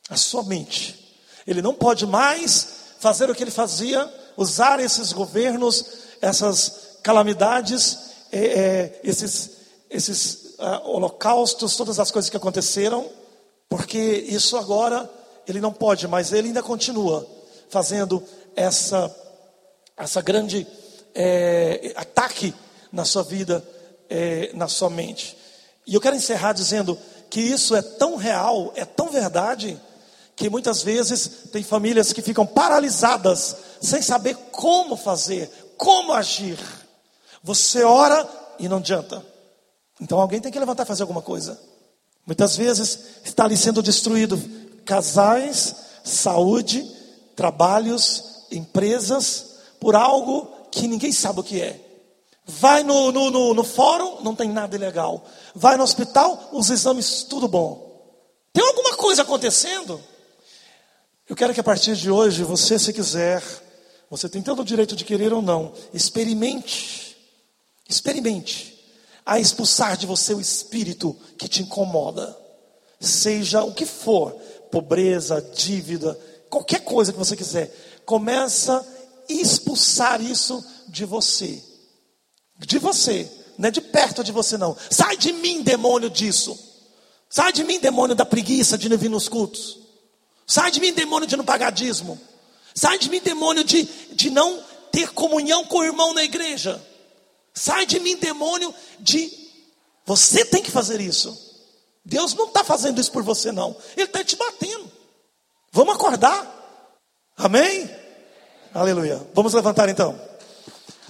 a 0.08 0.16
sua 0.16 0.44
mente. 0.44 1.18
Ele 1.48 1.60
não 1.60 1.74
pode 1.74 2.06
mais 2.06 2.94
fazer 3.00 3.28
o 3.28 3.34
que 3.34 3.42
ele 3.42 3.50
fazia, 3.50 4.08
usar 4.36 4.78
esses 4.78 5.12
governos, 5.12 5.84
essas 6.20 6.98
calamidades, 7.02 7.98
é, 8.30 8.38
é, 8.38 9.00
esses, 9.02 9.50
esses 9.90 10.54
uh, 10.60 10.88
holocaustos, 10.88 11.74
todas 11.74 11.98
as 11.98 12.12
coisas 12.12 12.30
que 12.30 12.36
aconteceram, 12.36 13.10
porque 13.68 13.98
isso 13.98 14.56
agora 14.56 15.10
ele 15.48 15.60
não 15.60 15.72
pode, 15.72 16.06
mas 16.06 16.32
ele 16.32 16.46
ainda 16.48 16.62
continua 16.62 17.26
fazendo 17.68 18.22
essa, 18.54 19.12
essa 19.96 20.20
grande 20.20 20.66
é, 21.14 21.92
ataque 21.96 22.54
na 22.90 23.04
sua 23.04 23.22
vida, 23.22 23.66
é, 24.08 24.50
na 24.54 24.68
sua 24.68 24.90
mente. 24.90 25.36
E 25.86 25.94
eu 25.94 26.00
quero 26.00 26.16
encerrar 26.16 26.52
dizendo 26.52 26.98
que 27.30 27.40
isso 27.40 27.74
é 27.74 27.82
tão 27.82 28.16
real, 28.16 28.72
é 28.76 28.84
tão 28.84 29.10
verdade, 29.10 29.80
que 30.36 30.50
muitas 30.50 30.82
vezes 30.82 31.48
tem 31.52 31.62
famílias 31.62 32.12
que 32.12 32.22
ficam 32.22 32.46
paralisadas, 32.46 33.56
sem 33.80 34.02
saber 34.02 34.36
como 34.50 34.96
fazer, 34.96 35.50
como 35.76 36.12
agir. 36.12 36.58
Você 37.42 37.82
ora 37.82 38.28
e 38.58 38.68
não 38.68 38.78
adianta. 38.78 39.24
Então 40.00 40.20
alguém 40.20 40.40
tem 40.40 40.52
que 40.52 40.58
levantar 40.58 40.84
e 40.84 40.86
fazer 40.86 41.02
alguma 41.02 41.22
coisa. 41.22 41.58
Muitas 42.26 42.56
vezes 42.56 42.98
está 43.24 43.44
ali 43.44 43.56
sendo 43.56 43.82
destruído 43.82 44.40
casais, 44.84 45.74
saúde, 46.04 46.88
trabalhos, 47.34 48.46
empresas, 48.50 49.51
por 49.82 49.96
algo 49.96 50.48
que 50.70 50.86
ninguém 50.86 51.10
sabe 51.10 51.40
o 51.40 51.42
que 51.42 51.60
é. 51.60 51.76
Vai 52.46 52.84
no, 52.84 53.10
no, 53.10 53.32
no, 53.32 53.52
no 53.52 53.64
fórum, 53.64 54.22
não 54.22 54.32
tem 54.32 54.48
nada 54.48 54.76
ilegal. 54.76 55.24
Vai 55.56 55.76
no 55.76 55.82
hospital, 55.82 56.50
os 56.52 56.70
exames 56.70 57.24
tudo 57.24 57.48
bom. 57.48 57.90
Tem 58.52 58.64
alguma 58.64 58.94
coisa 58.94 59.22
acontecendo? 59.22 60.00
Eu 61.28 61.34
quero 61.34 61.52
que 61.52 61.58
a 61.58 61.64
partir 61.64 61.96
de 61.96 62.08
hoje, 62.08 62.44
você, 62.44 62.78
se 62.78 62.92
quiser, 62.92 63.42
você 64.08 64.28
tem 64.28 64.40
todo 64.40 64.62
o 64.62 64.64
direito 64.64 64.94
de 64.94 65.04
querer 65.04 65.32
ou 65.32 65.42
não, 65.42 65.72
experimente, 65.92 67.16
experimente 67.88 68.78
a 69.26 69.40
expulsar 69.40 69.96
de 69.96 70.06
você 70.06 70.32
o 70.32 70.40
espírito 70.40 71.16
que 71.36 71.48
te 71.48 71.60
incomoda, 71.62 72.36
seja 73.00 73.64
o 73.64 73.74
que 73.74 73.84
for, 73.86 74.30
pobreza, 74.70 75.42
dívida, 75.42 76.16
qualquer 76.48 76.84
coisa 76.84 77.12
que 77.12 77.18
você 77.18 77.34
quiser, 77.34 77.74
começa 78.06 78.86
expulsar 79.28 80.20
isso 80.20 80.64
de 80.88 81.04
você. 81.04 81.62
De 82.58 82.78
você, 82.78 83.30
não 83.58 83.68
é 83.68 83.70
de 83.70 83.80
perto 83.80 84.22
de 84.22 84.32
você 84.32 84.56
não. 84.56 84.76
Sai 84.90 85.16
de 85.16 85.32
mim, 85.32 85.62
demônio 85.62 86.08
disso. 86.08 86.58
Sai 87.28 87.52
de 87.52 87.64
mim, 87.64 87.78
demônio 87.78 88.14
da 88.14 88.24
preguiça 88.24 88.76
de 88.76 88.88
não 88.88 88.98
vir 88.98 89.10
nos 89.10 89.28
cultos. 89.28 89.78
Sai 90.46 90.70
de 90.70 90.80
mim, 90.80 90.92
demônio 90.92 91.26
de 91.26 91.36
não 91.36 91.44
pagar 91.44 91.70
dízimo. 91.70 92.20
Sai 92.74 92.98
de 92.98 93.08
mim, 93.10 93.20
demônio 93.20 93.64
de, 93.64 93.84
de 94.12 94.30
não 94.30 94.62
ter 94.90 95.10
comunhão 95.10 95.64
com 95.64 95.78
o 95.78 95.84
irmão 95.84 96.12
na 96.12 96.22
igreja. 96.22 96.80
Sai 97.54 97.86
de 97.86 97.98
mim, 98.00 98.16
demônio 98.16 98.74
de 99.00 99.30
você 100.04 100.44
tem 100.44 100.62
que 100.62 100.70
fazer 100.70 101.00
isso. 101.00 101.50
Deus 102.04 102.34
não 102.34 102.46
está 102.46 102.64
fazendo 102.64 103.00
isso 103.00 103.12
por 103.12 103.22
você, 103.22 103.52
não. 103.52 103.76
Ele 103.96 104.06
está 104.06 104.24
te 104.24 104.36
batendo. 104.36 104.90
Vamos 105.70 105.94
acordar. 105.94 106.90
Amém? 107.36 107.88
Aleluia. 108.74 109.20
Vamos 109.34 109.52
levantar 109.52 109.88
então. 109.88 110.14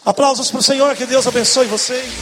Aplausos 0.05 0.51
para 0.51 0.61
o 0.61 0.63
Senhor, 0.63 0.97
que 0.97 1.07
Deus 1.07 1.27
abençoe 1.27 1.67
vocês. 1.67 2.13